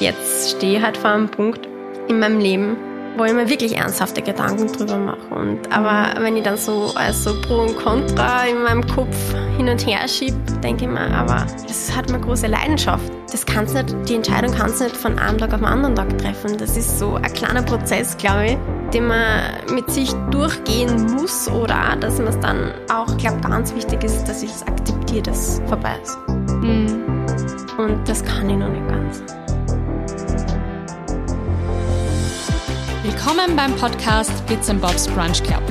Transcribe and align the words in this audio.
jetzt 0.00 0.56
stehe 0.56 0.78
ich 0.78 0.84
halt 0.84 0.96
vor 0.96 1.10
einem 1.10 1.28
Punkt 1.28 1.68
in 2.08 2.18
meinem 2.18 2.40
Leben, 2.40 2.76
wo 3.16 3.24
ich 3.24 3.32
mir 3.32 3.48
wirklich 3.48 3.76
ernsthafte 3.76 4.22
Gedanken 4.22 4.66
drüber 4.72 4.96
mache. 4.96 5.34
Und, 5.34 5.70
aber 5.70 6.20
wenn 6.20 6.36
ich 6.36 6.42
dann 6.42 6.56
so 6.56 6.92
also 6.94 7.40
Pro 7.42 7.62
und 7.62 7.76
Contra 7.76 8.46
in 8.46 8.62
meinem 8.62 8.86
Kopf 8.86 9.34
hin 9.56 9.68
und 9.68 9.86
her 9.86 10.06
schiebe, 10.08 10.36
denke 10.62 10.84
ich 10.84 10.90
mir, 10.90 11.12
aber 11.14 11.46
das 11.66 11.94
hat 11.94 12.08
eine 12.08 12.20
große 12.20 12.46
Leidenschaft. 12.46 13.12
Das 13.30 13.46
kannst 13.46 13.74
nicht, 13.74 13.94
die 14.08 14.16
Entscheidung 14.16 14.52
kannst 14.52 14.80
du 14.80 14.84
nicht 14.84 14.96
von 14.96 15.18
einem 15.18 15.38
Tag 15.38 15.52
auf 15.52 15.60
den 15.60 15.66
anderen 15.66 15.94
Tag 15.94 16.18
treffen. 16.18 16.56
Das 16.58 16.76
ist 16.76 16.98
so 16.98 17.14
ein 17.14 17.32
kleiner 17.32 17.62
Prozess, 17.62 18.16
glaube 18.16 18.46
ich, 18.46 18.58
den 18.92 19.06
man 19.06 19.42
mit 19.72 19.88
sich 19.90 20.12
durchgehen 20.30 21.12
muss 21.12 21.48
oder 21.48 21.92
auch, 21.92 22.00
dass 22.00 22.18
man 22.18 22.28
es 22.28 22.40
dann 22.40 22.72
auch, 22.92 23.08
ich 23.12 23.18
glaube, 23.18 23.40
ganz 23.40 23.74
wichtig 23.74 24.02
ist, 24.02 24.24
dass 24.24 24.42
ich 24.42 24.50
es 24.50 24.66
akzeptiere, 24.66 25.22
dass 25.22 25.60
es 25.60 25.62
vorbei 25.68 25.94
ist. 26.02 26.18
Mhm. 26.28 27.04
Und 27.78 28.08
das 28.08 28.24
kann 28.24 28.50
ich 28.50 28.56
noch 28.56 28.68
nicht 28.68 28.88
ganz. 28.88 29.22
Willkommen 33.12 33.56
beim 33.56 33.74
Podcast 33.74 34.46
Bits 34.46 34.70
and 34.70 34.80
Bobs 34.80 35.08
Brunch 35.08 35.42
Club, 35.42 35.62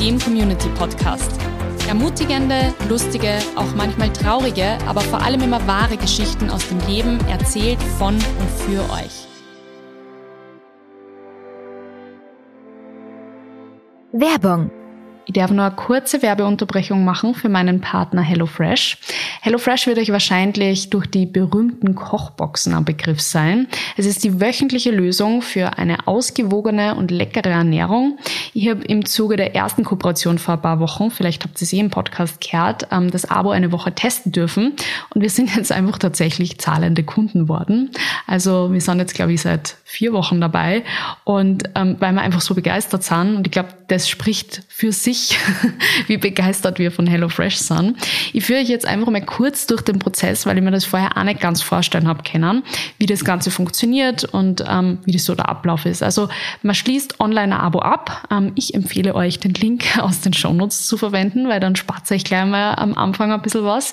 dem 0.00 0.18
Community 0.18 0.68
Podcast. 0.70 1.30
Ermutigende, 1.86 2.74
lustige, 2.88 3.38
auch 3.54 3.72
manchmal 3.76 4.12
traurige, 4.12 4.76
aber 4.88 5.00
vor 5.00 5.22
allem 5.22 5.42
immer 5.42 5.64
wahre 5.68 5.96
Geschichten 5.96 6.50
aus 6.50 6.68
dem 6.68 6.80
Leben 6.88 7.20
erzählt 7.28 7.80
von 7.98 8.14
und 8.14 8.50
für 8.66 8.80
euch. 8.94 9.28
Werbung 14.10 14.72
ich 15.26 15.34
darf 15.34 15.50
nur 15.50 15.64
eine 15.64 15.74
kurze 15.74 16.22
Werbeunterbrechung 16.22 17.04
machen 17.04 17.34
für 17.34 17.48
meinen 17.48 17.80
Partner 17.80 18.22
HelloFresh. 18.22 18.98
HelloFresh 19.42 19.86
wird 19.86 19.98
euch 19.98 20.10
wahrscheinlich 20.10 20.90
durch 20.90 21.06
die 21.06 21.26
berühmten 21.26 21.94
Kochboxen 21.94 22.74
am 22.74 22.84
Begriff 22.84 23.20
sein. 23.20 23.68
Es 23.96 24.06
ist 24.06 24.24
die 24.24 24.40
wöchentliche 24.40 24.90
Lösung 24.90 25.42
für 25.42 25.78
eine 25.78 26.06
ausgewogene 26.08 26.96
und 26.96 27.10
leckere 27.10 27.50
Ernährung. 27.50 28.18
Ich 28.52 28.68
habe 28.68 28.84
im 28.84 29.04
Zuge 29.04 29.36
der 29.36 29.54
ersten 29.54 29.84
Kooperation 29.84 30.38
vor 30.38 30.54
ein 30.54 30.62
paar 30.62 30.80
Wochen, 30.80 31.10
vielleicht 31.10 31.44
habt 31.44 31.60
ihr 31.60 31.64
es 31.64 31.72
eh 31.72 31.78
im 31.78 31.90
Podcast 31.90 32.40
gehört, 32.40 32.88
ähm, 32.90 33.10
das 33.10 33.30
Abo 33.30 33.50
eine 33.50 33.72
Woche 33.72 33.94
testen 33.94 34.32
dürfen. 34.32 34.74
Und 35.14 35.20
wir 35.20 35.30
sind 35.30 35.54
jetzt 35.54 35.70
einfach 35.70 35.98
tatsächlich 35.98 36.58
zahlende 36.58 37.04
Kunden 37.04 37.48
worden. 37.48 37.90
Also 38.26 38.72
wir 38.72 38.80
sind 38.80 38.98
jetzt, 38.98 39.14
glaube 39.14 39.32
ich, 39.32 39.42
seit 39.42 39.76
vier 39.84 40.12
Wochen 40.12 40.40
dabei. 40.40 40.82
Und 41.24 41.64
ähm, 41.74 41.96
weil 42.00 42.12
wir 42.12 42.22
einfach 42.22 42.40
so 42.40 42.54
begeistert 42.54 43.04
sind, 43.04 43.36
und 43.36 43.46
ich 43.46 43.52
glaube, 43.52 43.70
das 43.88 44.08
spricht 44.08 44.62
für 44.68 44.90
sich, 44.92 45.11
sich, 45.12 45.38
wie 46.06 46.16
begeistert 46.16 46.78
wir 46.78 46.90
von 46.90 47.06
HelloFresh 47.06 47.56
sind. 47.56 47.96
Ich 48.32 48.44
führe 48.44 48.60
euch 48.60 48.68
jetzt 48.68 48.86
einfach 48.86 49.10
mal 49.10 49.24
kurz 49.24 49.66
durch 49.66 49.82
den 49.82 49.98
Prozess, 49.98 50.46
weil 50.46 50.56
ich 50.56 50.64
mir 50.64 50.70
das 50.70 50.84
vorher 50.84 51.16
auch 51.16 51.24
nicht 51.24 51.40
ganz 51.40 51.62
vorstellen 51.62 52.08
habe 52.08 52.22
können, 52.22 52.62
wie 52.98 53.06
das 53.06 53.24
Ganze 53.24 53.50
funktioniert 53.50 54.24
und 54.24 54.64
ähm, 54.66 54.98
wie 55.04 55.12
das 55.12 55.24
so 55.24 55.34
der 55.34 55.48
Ablauf 55.48 55.86
ist. 55.86 56.02
Also 56.02 56.28
man 56.62 56.74
schließt 56.74 57.20
online 57.20 57.54
ein 57.54 57.60
Abo 57.60 57.80
ab. 57.80 58.28
Ähm, 58.30 58.52
ich 58.54 58.74
empfehle 58.74 59.14
euch, 59.14 59.38
den 59.38 59.54
Link 59.54 59.98
aus 59.98 60.20
den 60.20 60.32
Shownotes 60.32 60.86
zu 60.86 60.96
verwenden, 60.96 61.48
weil 61.48 61.60
dann 61.60 61.76
spart 61.76 62.10
euch 62.10 62.24
gleich 62.24 62.46
mal 62.46 62.74
am 62.74 62.94
Anfang 62.94 63.32
ein 63.32 63.42
bisschen 63.42 63.64
was. 63.64 63.92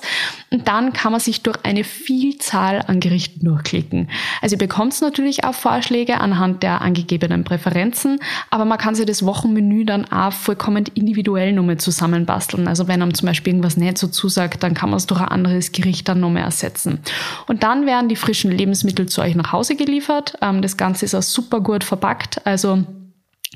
Und 0.50 0.68
dann 0.68 0.92
kann 0.92 1.12
man 1.12 1.20
sich 1.20 1.42
durch 1.42 1.58
eine 1.64 1.84
Vielzahl 1.84 2.82
an 2.86 3.00
Gerichten 3.00 3.44
durchklicken. 3.44 4.08
Also 4.40 4.54
ihr 4.54 4.58
bekommt 4.58 5.00
natürlich 5.00 5.44
auch 5.44 5.54
Vorschläge 5.54 6.20
anhand 6.20 6.62
der 6.62 6.80
angegebenen 6.80 7.44
Präferenzen, 7.44 8.18
aber 8.50 8.64
man 8.64 8.78
kann 8.78 8.94
sich 8.94 9.06
das 9.06 9.24
Wochenmenü 9.24 9.84
dann 9.84 10.10
auch 10.10 10.32
vollkommen 10.32 10.86
individuell 10.94 11.09
nochmal 11.52 11.78
zusammenbasteln. 11.78 12.68
Also 12.68 12.88
wenn 12.88 13.02
einem 13.02 13.14
zum 13.14 13.26
Beispiel 13.26 13.52
irgendwas 13.52 13.76
nicht 13.76 13.98
so 13.98 14.08
zusagt, 14.08 14.62
dann 14.62 14.74
kann 14.74 14.90
man 14.90 14.98
es 14.98 15.06
durch 15.06 15.20
ein 15.20 15.28
anderes 15.28 15.72
Gericht 15.72 16.08
dann 16.08 16.20
nochmal 16.20 16.42
ersetzen. 16.42 17.00
Und 17.46 17.62
dann 17.62 17.86
werden 17.86 18.08
die 18.08 18.16
frischen 18.16 18.50
Lebensmittel 18.50 19.06
zu 19.06 19.20
euch 19.20 19.34
nach 19.34 19.52
Hause 19.52 19.76
geliefert. 19.76 20.34
Ähm, 20.40 20.62
das 20.62 20.76
Ganze 20.76 21.04
ist 21.04 21.14
auch 21.14 21.22
super 21.22 21.60
gut 21.60 21.84
verpackt. 21.84 22.44
Also 22.46 22.84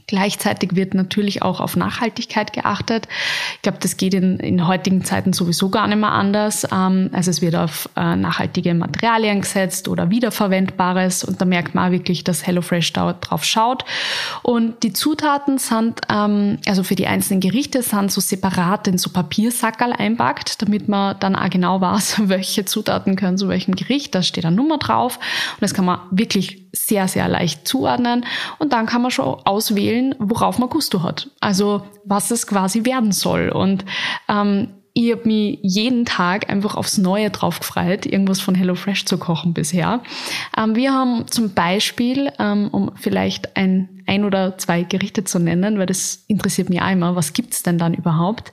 Gleichzeitig 0.07 0.77
wird 0.77 0.93
natürlich 0.93 1.43
auch 1.43 1.61
auf 1.61 1.77
Nachhaltigkeit 1.77 2.53
geachtet. 2.53 3.09
Ich 3.55 3.63
glaube, 3.63 3.79
das 3.81 3.97
geht 3.97 4.13
in, 4.13 4.39
in 4.39 4.67
heutigen 4.67 5.03
Zeiten 5.05 5.33
sowieso 5.33 5.71
gar 5.71 5.87
nicht 5.87 5.99
mehr 5.99 6.13
anders. 6.13 6.67
Ähm, 6.71 7.11
also 7.13 7.31
es 7.31 7.41
wird 7.41 7.57
auf 7.57 7.89
äh, 7.97 8.15
nachhaltige 8.15 8.75
Materialien 8.75 9.41
gesetzt 9.41 9.89
oder 9.89 10.11
wiederverwendbares 10.11 11.25
und 11.25 11.41
da 11.41 11.47
merkt 11.47 11.75
man 11.75 11.89
auch 11.89 11.93
wirklich, 11.93 12.23
dass 12.23 12.47
HelloFresh 12.47 12.93
da 12.93 13.15
drauf 13.15 13.45
schaut. 13.45 13.85
Und 14.43 14.83
die 14.83 14.93
Zutaten 14.93 15.57
sind, 15.57 16.03
ähm, 16.11 16.59
also 16.67 16.85
für 16.85 16.97
die 16.97 17.07
einzelnen 17.07 17.41
Gerichte 17.41 17.83
sind 17.83 18.13
so 18.13 18.21
separat 18.21 18.87
in 18.89 18.99
so 18.99 19.11
Papiersackerl 19.11 19.93
einpackt, 19.93 20.61
damit 20.61 20.87
man 20.87 21.17
dann 21.21 21.35
auch 21.35 21.49
genau 21.49 21.81
weiß, 21.81 22.23
welche 22.29 22.67
Zutaten 22.67 23.17
können 23.17 23.39
zu 23.39 23.49
welchem 23.49 23.75
Gericht. 23.75 24.15
Da 24.15 24.23
steht 24.23 24.45
eine 24.45 24.55
Nummer 24.55 24.77
drauf 24.77 25.17
und 25.17 25.63
das 25.63 25.73
kann 25.73 25.87
man 25.87 26.01
wirklich 26.11 26.64
sehr, 26.75 27.09
sehr 27.09 27.29
leicht 27.29 27.67
zuordnen 27.67 28.27
und 28.59 28.73
dann 28.73 28.87
kann 28.87 29.03
man 29.03 29.11
schon 29.11 29.41
auswählen, 29.45 30.15
worauf 30.19 30.59
man 30.59 30.69
Gusto 30.69 31.03
hat. 31.03 31.31
Also 31.41 31.87
was 32.05 32.31
es 32.31 32.47
quasi 32.47 32.85
werden 32.85 33.13
soll. 33.13 33.49
Und 33.49 33.85
ähm, 34.29 34.75
ich 34.97 35.11
habe 35.11 35.27
mich 35.27 35.59
jeden 35.63 36.05
Tag 36.05 36.49
einfach 36.49 36.77
aufs 36.77 36.99
Neue 36.99 37.29
drauf 37.31 37.59
gefreut, 37.59 38.07
irgendwas 38.07 38.41
von 38.41 38.55
HelloFresh 38.55 39.07
zu 39.07 39.19
kochen 39.19 39.53
bisher. 39.53 40.01
Ähm, 40.57 40.77
wir 40.77 40.93
haben 40.93 41.27
zum 41.27 41.53
Beispiel, 41.53 42.31
ähm, 42.39 42.69
um 42.71 42.93
vielleicht 42.95 43.57
ein, 43.57 43.89
ein 44.07 44.25
oder 44.25 44.57
zwei 44.57 44.85
Gerichte 44.85 45.25
zu 45.25 45.41
nennen, 45.41 45.81
weil 45.81 45.87
das 45.87 46.23
interessiert 46.29 46.71
mich 46.71 46.81
einmal, 46.81 47.17
was 47.17 47.33
gibt's 47.33 47.65
denn 47.65 47.77
dann 47.77 47.93
überhaupt? 47.93 48.53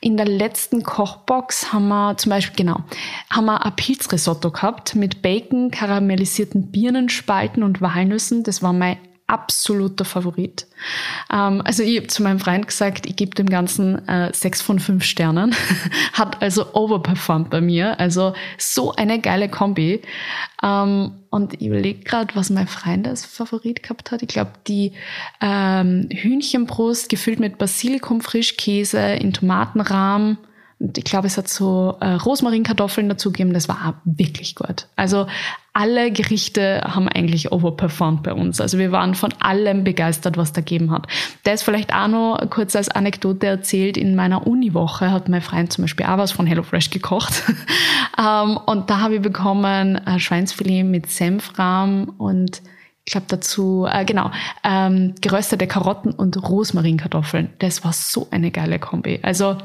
In 0.00 0.16
der 0.16 0.26
letzten 0.26 0.82
Kochbox 0.82 1.74
haben 1.74 1.88
wir 1.88 2.16
zum 2.16 2.30
Beispiel, 2.30 2.64
genau, 2.64 2.80
haben 3.28 3.44
wir 3.44 3.62
ein 3.62 3.76
Pilzrisotto 3.76 4.50
gehabt 4.50 4.94
mit 4.94 5.20
Bacon, 5.20 5.70
karamellisierten 5.70 6.72
Birnenspalten 6.72 7.62
und 7.62 7.82
Walnüssen. 7.82 8.44
Das 8.44 8.62
war 8.62 8.72
mein 8.72 8.96
absoluter 9.32 10.04
Favorit. 10.04 10.66
Ähm, 11.32 11.62
also 11.64 11.82
ich 11.82 11.96
habe 11.96 12.06
zu 12.06 12.22
meinem 12.22 12.38
Freund 12.38 12.66
gesagt, 12.66 13.06
ich 13.06 13.16
gebe 13.16 13.34
dem 13.34 13.48
Ganzen 13.48 14.06
äh, 14.06 14.32
sechs 14.34 14.60
von 14.60 14.78
fünf 14.78 15.04
Sternen. 15.04 15.54
Hat 16.12 16.42
also 16.42 16.74
overperformed 16.74 17.50
bei 17.50 17.60
mir. 17.60 17.98
Also 17.98 18.34
so 18.58 18.92
eine 18.94 19.20
geile 19.20 19.48
Kombi. 19.48 20.02
Ähm, 20.62 21.12
und 21.30 21.54
ich 21.54 21.66
überlege 21.66 22.04
gerade, 22.04 22.36
was 22.36 22.50
mein 22.50 22.68
Freund 22.68 23.08
als 23.08 23.24
Favorit 23.24 23.82
gehabt 23.82 24.10
hat. 24.10 24.22
Ich 24.22 24.28
glaube, 24.28 24.52
die 24.68 24.92
ähm, 25.40 26.08
Hühnchenbrust 26.12 27.08
gefüllt 27.08 27.40
mit 27.40 27.56
Basilikum, 27.56 28.20
Frischkäse 28.20 29.00
in 29.00 29.32
Tomatenrahm 29.32 30.36
und 30.36 30.51
ich 30.96 31.04
glaube, 31.04 31.26
es 31.26 31.38
hat 31.38 31.48
so 31.48 31.96
äh, 32.00 32.14
Rosmarinkartoffeln 32.14 33.08
dazugegeben. 33.08 33.52
Das 33.52 33.68
war 33.68 34.00
wirklich 34.04 34.54
gut. 34.54 34.86
Also 34.96 35.26
alle 35.72 36.10
Gerichte 36.10 36.82
haben 36.84 37.08
eigentlich 37.08 37.52
overperformed 37.52 38.22
bei 38.22 38.32
uns. 38.32 38.60
Also 38.60 38.78
wir 38.78 38.92
waren 38.92 39.14
von 39.14 39.32
allem 39.40 39.84
begeistert, 39.84 40.36
was 40.36 40.52
da 40.52 40.60
gegeben 40.60 40.90
hat. 40.90 41.06
Der 41.46 41.54
ist 41.54 41.62
vielleicht 41.62 41.94
auch 41.94 42.08
noch 42.08 42.38
kurz 42.50 42.74
als 42.74 42.88
Anekdote 42.88 43.46
erzählt. 43.46 43.96
In 43.96 44.16
meiner 44.16 44.46
Uniwoche 44.46 45.10
hat 45.10 45.28
mein 45.28 45.40
Freund 45.40 45.72
zum 45.72 45.84
Beispiel 45.84 46.06
auch 46.06 46.18
was 46.18 46.32
von 46.32 46.46
HelloFresh 46.46 46.90
gekocht. 46.90 47.42
um, 48.18 48.24
ähm, 48.24 48.56
und 48.66 48.90
da 48.90 49.00
habe 49.00 49.16
ich 49.16 49.22
bekommen 49.22 49.96
äh, 49.96 50.18
Schweinsfilet 50.18 50.84
mit 50.84 51.10
Senfrahm 51.10 52.12
und 52.18 52.62
ich 53.04 53.12
glaube 53.12 53.26
dazu, 53.28 53.86
äh, 53.90 54.04
genau, 54.04 54.30
ähm, 54.62 55.14
geröstete 55.20 55.66
Karotten 55.66 56.12
und 56.12 56.40
Rosmarinkartoffeln. 56.48 57.50
Das 57.58 57.84
war 57.84 57.92
so 57.92 58.28
eine 58.30 58.50
geile 58.52 58.78
Kombi. 58.78 59.18
Also 59.22 59.58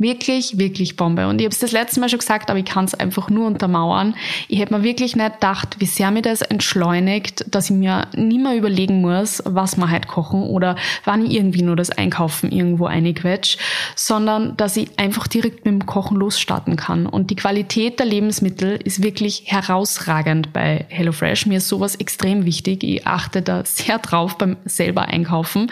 Wirklich, 0.00 0.56
wirklich 0.56 0.96
Bombe. 0.96 1.28
Und 1.28 1.42
ich 1.42 1.44
habe 1.44 1.52
es 1.52 1.58
das 1.58 1.72
letzte 1.72 2.00
Mal 2.00 2.08
schon 2.08 2.20
gesagt, 2.20 2.48
aber 2.48 2.58
ich 2.58 2.64
kann 2.64 2.86
es 2.86 2.94
einfach 2.94 3.28
nur 3.28 3.46
untermauern. 3.46 4.14
Ich 4.48 4.58
hätte 4.58 4.72
mir 4.72 4.82
wirklich 4.82 5.14
nicht 5.14 5.34
gedacht, 5.34 5.76
wie 5.78 5.84
sehr 5.84 6.10
mir 6.10 6.22
das 6.22 6.40
entschleunigt, 6.40 7.44
dass 7.54 7.68
ich 7.68 7.76
mir 7.76 8.08
nie 8.16 8.38
mehr 8.38 8.56
überlegen 8.56 9.02
muss, 9.02 9.42
was 9.44 9.76
wir 9.76 9.90
halt 9.90 10.08
kochen 10.08 10.44
oder 10.44 10.76
wann 11.04 11.26
ich 11.26 11.34
irgendwie 11.34 11.60
nur 11.60 11.76
das 11.76 11.90
Einkaufen 11.90 12.50
irgendwo 12.50 12.86
einquetsch, 12.86 13.58
sondern 13.94 14.56
dass 14.56 14.78
ich 14.78 14.88
einfach 14.98 15.26
direkt 15.26 15.66
mit 15.66 15.74
dem 15.74 15.84
Kochen 15.84 16.16
losstarten 16.16 16.76
kann. 16.76 17.04
Und 17.04 17.28
die 17.28 17.36
Qualität 17.36 17.98
der 17.98 18.06
Lebensmittel 18.06 18.80
ist 18.82 19.02
wirklich 19.02 19.42
herausragend 19.48 20.54
bei 20.54 20.86
HelloFresh. 20.88 21.44
Mir 21.44 21.58
ist 21.58 21.68
sowas 21.68 21.94
extrem 21.96 22.46
wichtig. 22.46 22.82
Ich 22.84 23.06
achte 23.06 23.42
da 23.42 23.66
sehr 23.66 23.98
drauf 23.98 24.38
beim 24.38 24.56
selber 24.64 25.02
Einkaufen 25.02 25.70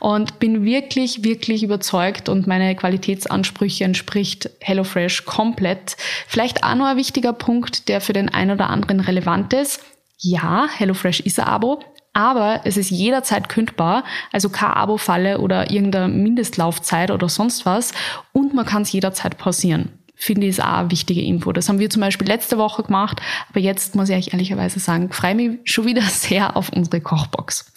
und 0.00 0.38
bin 0.38 0.66
wirklich, 0.66 1.24
wirklich 1.24 1.62
überzeugt 1.62 2.28
und 2.28 2.46
meine 2.46 2.76
Qualitätsansprüche 2.76 3.69
Ansprüche 3.70 3.84
entspricht 3.84 4.50
HelloFresh 4.60 5.24
komplett. 5.24 5.96
Vielleicht 6.26 6.64
auch 6.64 6.74
noch 6.74 6.86
ein 6.86 6.96
wichtiger 6.96 7.32
Punkt, 7.32 7.88
der 7.88 8.00
für 8.00 8.12
den 8.12 8.28
einen 8.28 8.52
oder 8.52 8.68
anderen 8.68 9.00
relevant 9.00 9.52
ist. 9.52 9.80
Ja, 10.18 10.66
HelloFresh 10.76 11.20
ist 11.20 11.38
ein 11.38 11.46
Abo, 11.46 11.80
aber 12.12 12.62
es 12.64 12.76
ist 12.76 12.90
jederzeit 12.90 13.48
kündbar, 13.48 14.04
also 14.32 14.48
keine 14.48 14.76
Abo-Falle 14.76 15.38
oder 15.38 15.70
irgendeine 15.70 16.08
Mindestlaufzeit 16.08 17.10
oder 17.10 17.28
sonst 17.28 17.64
was 17.64 17.92
und 18.32 18.54
man 18.54 18.66
kann 18.66 18.82
es 18.82 18.92
jederzeit 18.92 19.38
pausieren. 19.38 19.92
Finde 20.16 20.46
ich 20.46 20.50
ist 20.50 20.62
auch 20.62 20.80
eine 20.80 20.90
wichtige 20.90 21.22
Info. 21.22 21.50
Das 21.52 21.68
haben 21.68 21.78
wir 21.78 21.88
zum 21.88 22.02
Beispiel 22.02 22.26
letzte 22.26 22.58
Woche 22.58 22.82
gemacht, 22.82 23.22
aber 23.48 23.60
jetzt 23.60 23.94
muss 23.94 24.10
ich 24.10 24.16
euch 24.16 24.32
ehrlicherweise 24.34 24.78
sagen, 24.78 25.10
freue 25.12 25.34
mich 25.34 25.60
schon 25.64 25.86
wieder 25.86 26.02
sehr 26.08 26.56
auf 26.56 26.70
unsere 26.70 27.00
Kochbox. 27.00 27.72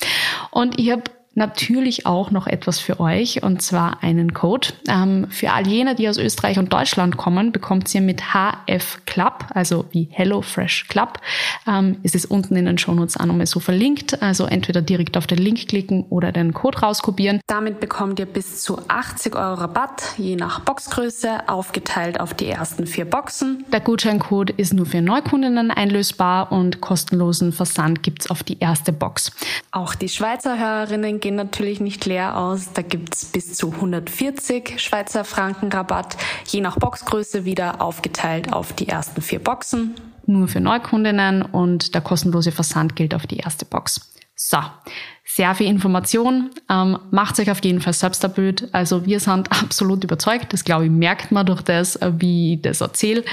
Und 0.51 0.77
ich 0.79 0.91
habe 0.91 1.03
natürlich 1.35 2.05
auch 2.05 2.31
noch 2.31 2.47
etwas 2.47 2.79
für 2.79 2.99
euch 2.99 3.43
und 3.43 3.61
zwar 3.61 4.03
einen 4.03 4.33
Code. 4.33 4.69
Ähm, 4.87 5.27
für 5.29 5.51
all 5.51 5.67
jene, 5.67 5.95
die 5.95 6.07
aus 6.07 6.17
Österreich 6.17 6.59
und 6.59 6.71
Deutschland 6.71 7.17
kommen, 7.17 7.51
bekommt 7.51 7.93
ihr 7.93 8.01
mit 8.01 8.21
HF 8.33 9.05
Club, 9.05 9.45
also 9.53 9.85
wie 9.91 10.07
Hello 10.11 10.41
Fresh 10.41 10.87
Club, 10.87 11.19
ähm, 11.67 11.97
ist 12.03 12.15
es 12.15 12.25
unten 12.25 12.55
in 12.55 12.65
den 12.65 12.77
Shownotes 12.77 13.17
auch 13.17 13.25
nochmal 13.25 13.47
so 13.47 13.59
verlinkt. 13.59 14.21
Also 14.21 14.45
entweder 14.45 14.81
direkt 14.81 15.17
auf 15.17 15.27
den 15.27 15.39
Link 15.39 15.67
klicken 15.67 16.05
oder 16.09 16.31
den 16.31 16.53
Code 16.53 16.79
rauskopieren. 16.79 17.39
Damit 17.47 17.79
bekommt 17.79 18.19
ihr 18.19 18.25
bis 18.25 18.61
zu 18.61 18.79
80 18.87 19.35
Euro 19.35 19.55
Rabatt, 19.55 20.13
je 20.17 20.35
nach 20.35 20.59
Boxgröße, 20.59 21.47
aufgeteilt 21.47 22.19
auf 22.19 22.33
die 22.33 22.47
ersten 22.47 22.87
vier 22.87 23.05
Boxen. 23.05 23.65
Der 23.71 23.79
Gutscheincode 23.79 24.51
ist 24.51 24.73
nur 24.73 24.85
für 24.85 25.01
Neukundinnen 25.01 25.71
einlösbar 25.71 26.51
und 26.51 26.81
kostenlosen 26.81 27.51
Versand 27.51 28.03
gibt's 28.03 28.29
auf 28.29 28.43
die 28.43 28.59
erste 28.59 28.91
Box. 28.91 29.31
Auch 29.71 29.95
die 29.95 30.09
Schweizer 30.09 30.59
Hörerinnen 30.59 31.19
gehen 31.23 31.35
natürlich 31.35 31.79
nicht 31.79 32.05
leer 32.05 32.37
aus. 32.37 32.73
Da 32.73 32.81
gibt's 32.81 33.23
bis 33.25 33.55
zu 33.55 33.71
140 33.71 34.79
Schweizer 34.79 35.23
Franken 35.23 35.71
Rabatt, 35.71 36.17
je 36.47 36.59
nach 36.59 36.77
Boxgröße 36.77 37.45
wieder 37.45 37.81
aufgeteilt 37.81 38.51
auf 38.51 38.73
die 38.73 38.89
ersten 38.89 39.21
vier 39.21 39.39
Boxen. 39.39 39.95
Nur 40.25 40.49
für 40.49 40.59
Neukundinnen 40.59 41.41
und 41.41 41.95
der 41.95 42.01
kostenlose 42.01 42.51
Versand 42.51 42.97
gilt 42.97 43.15
auf 43.15 43.25
die 43.25 43.37
erste 43.37 43.63
Box. 43.65 44.13
So, 44.35 44.57
sehr 45.25 45.55
viel 45.55 45.67
Information. 45.67 46.49
Ähm, 46.69 46.99
macht 47.11 47.39
euch 47.39 47.49
auf 47.49 47.63
jeden 47.63 47.79
Fall 47.79 47.93
selbst 47.93 48.25
ein. 48.25 48.55
Also 48.73 49.05
wir 49.05 49.19
sind 49.19 49.51
absolut 49.63 50.03
überzeugt. 50.03 50.51
Das 50.51 50.65
glaube 50.65 50.85
ich 50.85 50.91
merkt 50.91 51.31
man 51.31 51.45
durch 51.45 51.61
das, 51.61 51.95
äh, 51.95 52.11
wie 52.17 52.55
ich 52.55 52.61
das 52.61 52.81
erzähle. 52.81 53.23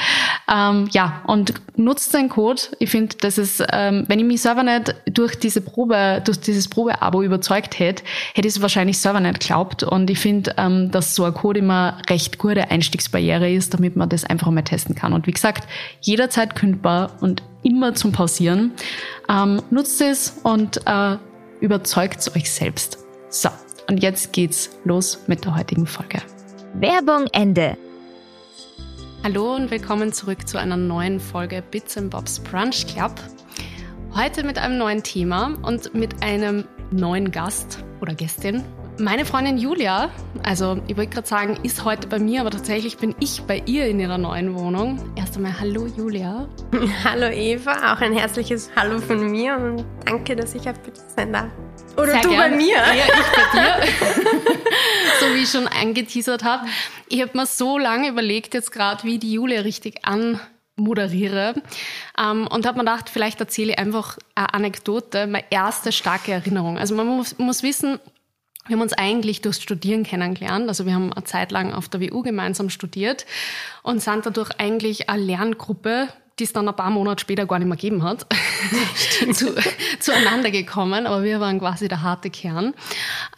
Ähm, 0.49 0.89
ja, 0.93 1.23
und 1.27 1.55
nutzt 1.77 2.15
den 2.15 2.29
Code. 2.29 2.63
Ich 2.79 2.91
finde, 2.91 3.17
das 3.21 3.39
ist, 3.39 3.63
ähm, 3.73 4.05
wenn 4.07 4.21
ich 4.21 4.25
mich 4.25 4.41
selber 4.41 4.63
nicht 4.63 4.95
durch 5.07 5.39
diese 5.39 5.61
Probe, 5.61 6.23
durch 6.25 6.41
dieses 6.41 6.69
Probeabo 6.69 7.23
überzeugt 7.23 7.79
hätte, 7.79 8.05
hätte 8.35 8.47
ich 8.47 8.55
es 8.55 8.63
wahrscheinlich 8.63 8.99
selber 8.99 9.21
nicht 9.21 9.41
geglaubt. 9.41 9.83
Und 9.83 10.11
ich 10.11 10.19
finde, 10.19 10.55
ähm, 10.59 10.91
dass 10.93 11.15
so 11.15 11.25
ein 11.25 11.35
Code 11.35 11.59
immer 11.59 11.99
recht 12.09 12.39
gute 12.39 12.71
Einstiegsbarriere 12.71 13.51
ist, 13.51 13.75
damit 13.75 13.97
man 13.97 14.09
das 14.09 14.25
einfach 14.25 14.51
mal 14.51 14.63
testen 14.63 14.95
kann. 14.95 15.13
Und 15.13 15.27
wie 15.27 15.33
gesagt, 15.33 15.67
jederzeit 16.01 16.55
kündbar 16.55 17.17
und 17.21 17.43
immer 17.63 17.95
zum 17.95 18.13
Pausieren. 18.13 18.73
Ähm, 19.29 19.61
nutzt 19.71 20.01
es 20.01 20.39
und 20.43 20.81
äh, 20.87 21.17
überzeugt 21.61 22.35
euch 22.37 22.51
selbst. 22.51 22.99
So, 23.29 23.49
und 23.89 24.03
jetzt 24.03 24.33
geht's 24.33 24.71
los 24.85 25.21
mit 25.27 25.45
der 25.45 25.57
heutigen 25.57 25.87
Folge. 25.87 26.23
Werbung 26.75 27.27
Ende. 27.33 27.77
Hallo 29.23 29.55
und 29.55 29.71
willkommen 29.71 30.13
zurück 30.13 30.49
zu 30.49 30.59
einer 30.59 30.77
neuen 30.77 31.21
Folge 31.21 31.63
Bits 31.71 31.99
and 31.99 32.11
Bobs 32.11 32.41
Brunch 32.41 32.87
Club. 32.87 33.13
Heute 34.15 34.45
mit 34.45 34.59
einem 34.59 34.79
neuen 34.79 35.03
Thema 35.03 35.59
und 35.63 35.95
mit 35.95 36.23
einem 36.23 36.67
neuen 36.91 37.31
Gast 37.31 37.85
oder 38.01 38.15
Gästin. 38.15 38.65
Meine 39.01 39.25
Freundin 39.25 39.57
Julia, 39.57 40.11
also 40.43 40.77
ich 40.87 40.95
wollte 40.95 41.15
gerade 41.15 41.27
sagen, 41.27 41.59
ist 41.63 41.87
heute 41.87 42.07
bei 42.07 42.19
mir, 42.19 42.43
aber 42.43 42.51
tatsächlich 42.51 42.99
bin 42.99 43.15
ich 43.19 43.41
bei 43.45 43.63
ihr 43.65 43.87
in 43.87 43.99
ihrer 43.99 44.19
neuen 44.19 44.55
Wohnung. 44.55 45.01
Erst 45.17 45.37
einmal 45.37 45.59
Hallo 45.59 45.87
Julia. 45.87 46.47
Hallo 47.05 47.29
Eva, 47.29 47.95
auch 47.95 48.01
ein 48.03 48.13
herzliches 48.13 48.71
Hallo 48.77 48.99
von 48.99 49.31
mir 49.31 49.57
und 49.57 49.87
danke, 50.05 50.37
dass 50.37 50.55
ich 50.55 50.69
auf 50.69 50.79
Bitte 50.81 51.01
sein 51.17 51.33
darf. 51.33 51.51
Oder 51.97 52.13
Sehr 52.13 52.21
du 52.21 52.29
gerne. 52.29 52.51
bei 52.51 52.57
mir. 52.57 52.77
Ja, 52.77 52.93
ich 53.07 53.53
bei 53.55 53.59
dir. 53.59 53.87
so 55.21 55.35
wie 55.35 55.43
ich 55.45 55.51
schon 55.51 55.67
angeteasert 55.67 56.45
habe. 56.45 56.67
Ich 57.09 57.23
habe 57.23 57.31
mir 57.35 57.47
so 57.47 57.79
lange 57.79 58.11
überlegt 58.11 58.53
jetzt 58.53 58.71
gerade, 58.71 59.05
wie 59.05 59.19
die 59.19 59.33
Julia 59.33 59.63
richtig 59.63 60.01
anmoderiere 60.05 61.55
ähm, 62.23 62.47
und 62.49 62.67
habe 62.67 62.77
mir 62.77 62.85
gedacht, 62.85 63.09
vielleicht 63.09 63.41
erzähle 63.41 63.73
ich 63.73 63.79
einfach 63.79 64.19
eine 64.35 64.53
Anekdote, 64.53 65.27
meine 65.27 65.47
erste 65.49 65.91
starke 65.91 66.33
Erinnerung. 66.33 66.77
Also 66.77 66.95
man 66.95 67.07
muss, 67.07 67.39
muss 67.39 67.63
wissen, 67.63 67.99
wir 68.67 68.77
haben 68.77 68.83
uns 68.83 68.93
eigentlich 68.93 69.41
durchs 69.41 69.63
Studieren 69.63 70.05
kennengelernt. 70.05 70.69
Also 70.69 70.87
wir 70.87 70.95
haben 70.95 71.13
eine 71.13 71.25
Zeit 71.25 71.51
lang 71.51 71.73
auf 71.73 71.89
der 71.89 72.01
WU 72.01 72.23
gemeinsam 72.23 72.71
studiert 72.71 73.27
und 73.83 74.03
sind 74.03 74.27
dadurch 74.27 74.51
eigentlich 74.59 75.09
eine 75.09 75.23
Lerngruppe, 75.23 76.09
die 76.39 76.45
es 76.45 76.53
dann 76.53 76.69
ein 76.69 76.77
paar 76.77 76.91
Monate 76.91 77.21
später 77.21 77.47
gar 77.47 77.59
nicht 77.59 77.69
mehr 77.69 77.77
gegeben 77.77 78.03
hat, 78.03 78.27
zu, 79.33 79.55
zueinander 79.99 80.51
gekommen. 80.51 81.07
Aber 81.07 81.23
wir 81.23 81.41
waren 81.41 81.59
quasi 81.59 81.89
der 81.89 82.03
harte 82.03 82.31
Kern. 82.31 82.75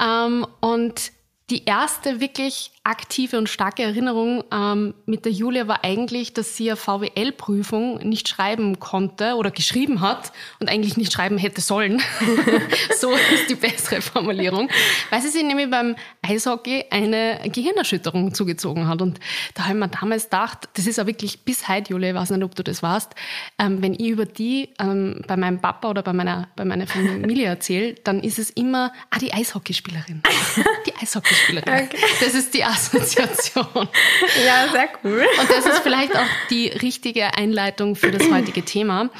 Ähm, 0.01 0.47
und 0.61 1.13
die 1.51 1.65
erste 1.65 2.21
wirklich 2.21 2.73
aktive 2.85 3.39
und 3.39 3.49
starke 3.49 3.85
Erinnerung 3.85 4.43
ähm, 4.53 4.95
mit 5.07 5.25
der 5.25 5.31
Julia 5.31 5.69
war 5.69 5.85
eigentlich, 5.85 6.35
dass 6.35 6.57
sie 6.57 6.69
eine 6.69 6.77
VWL-Prüfung 6.77 7.99
nicht 7.99 8.29
schreiben 8.29 8.81
konnte 8.81 9.37
oder 9.37 9.53
geschrieben 9.53 10.01
hat 10.01 10.33
und 10.59 10.69
eigentlich 10.69 10.97
nicht 10.97 11.13
schreiben 11.13 11.39
hätte 11.39 11.61
sollen. 11.61 12.03
so 12.99 13.13
ist 13.13 13.49
die 13.49 13.55
bessere 13.55 14.03
Formulierung. 14.03 14.69
Weil 15.11 15.23
sie 15.23 15.29
sich 15.29 15.45
nämlich 15.45 15.71
beim 15.71 15.95
Eishockey 16.23 16.87
eine 16.91 17.41
Gehirnerschütterung 17.53 18.35
zugezogen 18.35 18.89
hat. 18.89 19.01
Und 19.01 19.21
da 19.55 19.65
habe 19.65 19.75
ich 19.75 19.81
mir 19.81 19.89
damals 19.89 20.25
gedacht, 20.25 20.69
das 20.75 20.89
ist 20.89 20.99
ja 20.99 21.07
wirklich 21.07 21.45
bis 21.45 21.69
heute, 21.69 21.93
Julia, 21.93 22.11
ich 22.11 22.17
weiß 22.17 22.31
nicht, 22.31 22.43
ob 22.43 22.57
du 22.57 22.65
das 22.65 22.83
weißt, 22.83 23.15
ähm, 23.61 23.81
wenn 23.81 23.95
ich 23.95 24.09
über 24.09 24.27
die 24.27 24.71
ähm, 24.81 25.23
bei 25.29 25.37
meinem 25.37 25.61
Papa 25.61 25.89
oder 25.89 26.03
bei 26.03 26.13
meiner, 26.13 26.49
bei 26.57 26.65
meiner 26.65 26.89
Familie 26.89 27.47
erzähle, 27.47 27.95
dann 28.03 28.21
ist 28.25 28.41
es 28.41 28.51
immer, 28.51 28.93
ah, 29.11 29.21
die 29.21 29.33
Eishockeyspielerin. 29.33 30.23
Die 30.87 30.95
Eishockeyspielerin. 30.97 31.73
Okay. 31.73 31.97
Das 32.21 32.35
ist 32.35 32.55
die 32.55 32.65
Assoziation. 32.73 33.67
Ja, 34.45 34.69
sehr 34.71 34.89
cool. 35.05 35.25
Und 35.41 35.51
das 35.51 35.67
ist 35.67 35.81
vielleicht 35.81 36.17
auch 36.17 36.27
die 36.51 36.69
richtige 36.69 37.35
Einleitung 37.37 37.97
für 37.97 38.11
das 38.11 38.31
heutige 38.31 38.65
Thema. 38.65 39.11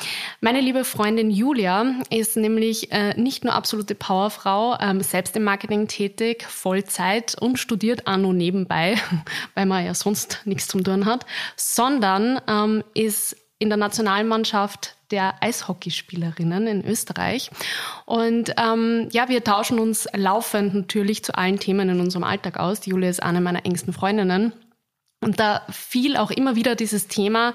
Meine 0.41 0.61
liebe 0.61 0.85
Freundin 0.85 1.31
Julia 1.31 1.85
ist 2.11 2.37
nämlich 2.37 2.93
äh, 2.93 3.15
nicht 3.21 3.45
nur 3.45 3.55
absolute 3.55 3.95
Powerfrau, 3.95 4.79
ähm, 4.81 5.01
selbst 5.03 5.37
im 5.37 5.45
Marketing 5.45 5.89
tätig, 5.89 6.45
Vollzeit 6.49 7.37
und 7.41 7.59
studiert 7.59 8.07
Anno 8.07 8.33
nebenbei, 8.33 8.97
weil 9.55 9.67
man 9.67 9.85
ja 9.85 9.95
sonst 9.95 10.41
nichts 10.45 10.69
zum 10.69 10.83
tun 10.83 11.07
hat, 11.07 11.27
sondern 11.57 12.41
ähm, 12.49 12.83
ist 12.95 13.37
in 13.59 13.69
der 13.69 13.79
Nationalmannschaft 13.79 14.97
der 15.13 15.35
Eishockeyspielerinnen 15.41 16.67
in 16.67 16.85
Österreich. 16.85 17.51
Und 18.07 18.55
ähm, 18.57 19.09
ja, 19.13 19.29
wir 19.29 19.45
tauschen 19.45 19.79
uns 19.79 20.09
laufend 20.15 20.75
natürlich 20.75 21.25
zu 21.25 21.37
allen 21.37 21.59
Themen 21.59 21.89
in 21.89 22.01
unserem 22.01 22.25
Alltag 22.25 22.59
aus. 22.59 22.81
Die 22.81 22.91
Julia 22.91 23.11
ist 23.11 23.23
eine 23.23 23.41
meiner 23.41 23.65
engsten 23.65 23.93
Freundinnen. 23.93 24.53
Und 25.21 25.39
da 25.39 25.63
fiel 25.71 26.17
auch 26.17 26.31
immer 26.31 26.57
wieder 26.57 26.75
dieses 26.75 27.07
Thema, 27.07 27.55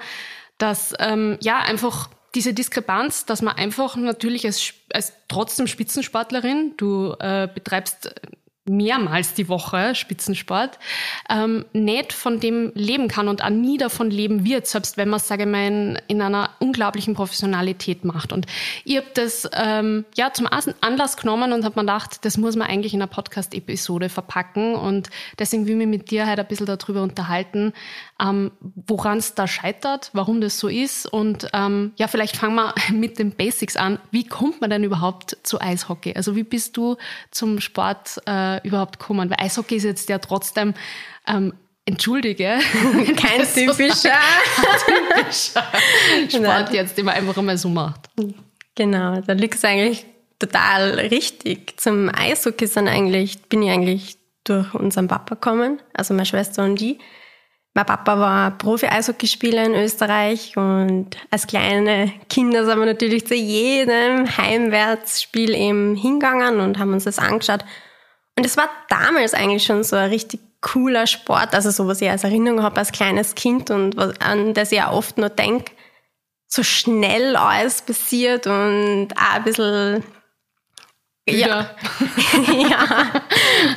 dass 0.58 0.94
ähm, 1.00 1.38
ja 1.42 1.60
einfach 1.60 2.10
diese 2.36 2.54
Diskrepanz, 2.54 3.26
dass 3.26 3.42
man 3.42 3.56
einfach 3.56 3.96
natürlich 3.96 4.46
als, 4.46 4.74
als 4.94 5.14
trotzdem 5.28 5.68
Spitzensportlerin, 5.68 6.76
du 6.78 7.16
äh, 7.20 7.48
betreibst 7.54 8.14
mehrmals 8.68 9.34
die 9.34 9.50
Woche 9.50 9.96
Spitzensport, 9.96 10.80
ähm, 11.30 11.66
nicht 11.74 12.14
von 12.14 12.40
dem 12.40 12.72
leben 12.76 13.08
kann 13.08 13.28
und 13.28 13.44
auch 13.44 13.50
nie 13.50 13.78
davon 13.78 14.12
leben 14.12 14.46
wird, 14.46 14.68
selbst 14.68 14.98
wenn 14.98 15.10
man 15.10 15.18
es, 15.20 15.28
sage 15.28 15.44
ich 15.44 15.50
mal, 15.50 15.68
in, 15.68 16.00
in, 16.08 16.22
einer 16.22 16.50
unglaublichen 16.60 17.14
Professionalität 17.14 18.06
macht. 18.06 18.34
Und 18.34 18.46
ich 18.84 18.98
habe 18.98 19.08
das 19.14 19.50
ähm, 19.54 20.06
ja 20.16 20.34
zum 20.34 20.48
Anlass 20.82 21.18
genommen 21.18 21.54
und 21.54 21.64
habe 21.64 21.80
mir 21.80 21.84
gedacht, 21.84 22.26
das 22.26 22.38
muss 22.38 22.56
man 22.56 22.68
eigentlich 22.68 22.94
in 22.94 23.02
einer 23.02 23.08
Podcast-Episode 23.08 24.10
verpacken. 24.10 24.76
Und 24.76 25.10
deswegen 25.40 25.66
will 25.66 25.74
ich 25.74 25.78
mich 25.78 25.88
mit 25.88 26.12
dir 26.12 26.30
heute 26.30 26.42
ein 26.42 26.48
bisschen 26.48 26.66
darüber 26.66 27.02
unterhalten, 27.04 27.74
ähm, 28.20 28.52
woran 28.88 29.20
es 29.20 29.36
da 29.36 29.48
scheitert, 29.48 30.10
warum 30.14 30.42
das 30.42 30.60
so 30.60 30.68
ist. 30.68 31.06
Und 31.06 31.48
ähm, 31.54 31.94
ja, 31.98 32.08
vielleicht 32.08 32.38
fangen 32.38 32.56
wir 32.56 32.74
mit 32.92 33.20
den 33.20 33.32
Basics 33.32 33.78
an. 33.78 34.00
Wie 34.12 34.26
kommt 34.26 34.62
man 34.62 34.70
denn 34.70 34.84
überhaupt 34.84 35.38
zu 35.44 35.62
Eishockey? 35.62 36.14
Also 36.16 36.36
wie 36.36 36.44
bist 36.44 36.78
du 36.78 36.98
zum 37.32 37.60
Sport 37.62 38.22
äh, 38.26 38.57
überhaupt 38.64 39.00
kommen? 39.00 39.30
Weil 39.30 39.38
Eishockey 39.46 39.76
ist 39.76 39.84
jetzt 39.84 40.10
ja 40.10 40.20
trotzdem 40.20 40.74
ähm, 41.28 41.54
Entschuldige. 41.88 42.60
Kein 43.16 43.48
typischer. 43.48 44.20
typischer 44.86 45.64
Sport 46.30 46.74
jetzt, 46.74 46.98
den 46.98 47.06
man 47.06 47.16
einfach 47.16 47.38
einmal 47.38 47.58
so 47.58 47.70
macht. 47.70 48.10
Genau, 48.76 49.22
da 49.22 49.32
liegt 49.32 49.56
es 49.56 49.64
eigentlich 49.64 50.06
total 50.38 51.00
richtig. 51.00 51.80
Zum 51.80 52.12
Eishockey 52.14 52.68
sind 52.68 52.90
eigentlich, 52.90 53.42
bin 53.44 53.64
ich 53.64 53.72
eigentlich 53.72 54.18
durch 54.44 54.74
unseren 54.74 55.08
Papa 55.08 55.36
gekommen, 55.36 55.82
also 55.94 56.14
meine 56.14 56.26
Schwester 56.26 56.66
und 56.66 56.82
ich. 56.82 57.00
Mein 57.74 57.86
Papa 57.86 58.20
war 58.20 58.58
Profi-Eishockeyspieler 58.58 59.66
in 59.66 59.76
Österreich 59.76 60.58
und 60.58 61.16
als 61.30 61.48
kleine 61.48 62.12
Kinder 62.28 62.66
sind 62.66 62.80
wir 62.80 62.86
natürlich 62.86 63.28
zu 63.28 63.36
jedem 63.36 64.26
Heimwärtsspiel 64.38 65.54
eben 65.54 65.96
hingegangen 65.96 66.60
und 66.60 66.80
haben 66.80 66.92
uns 66.92 67.06
das 67.06 67.20
angeschaut. 67.20 67.64
Und 68.38 68.46
es 68.46 68.56
war 68.56 68.70
damals 68.88 69.34
eigentlich 69.34 69.64
schon 69.64 69.84
so 69.84 69.96
ein 69.96 70.10
richtig 70.10 70.40
cooler 70.62 71.08
Sport, 71.08 71.54
also 71.54 71.72
so 71.72 71.88
was 71.88 72.02
ich 72.02 72.10
als 72.10 72.24
Erinnerung 72.24 72.62
habe 72.64 72.78
als 72.78 72.92
kleines 72.92 73.36
Kind 73.36 73.70
und 73.70 73.98
was, 73.98 74.20
an 74.22 74.54
das 74.54 74.72
ich 74.72 74.82
auch 74.82 74.94
oft 74.94 75.18
nur 75.18 75.30
denke, 75.30 75.72
so 76.48 76.64
schnell 76.64 77.36
alles 77.36 77.82
passiert 77.82 78.48
und 78.48 79.10
auch 79.16 79.36
ein 79.36 79.44
bisschen 79.44 80.04
ja. 81.30 81.76
ja, 82.70 83.12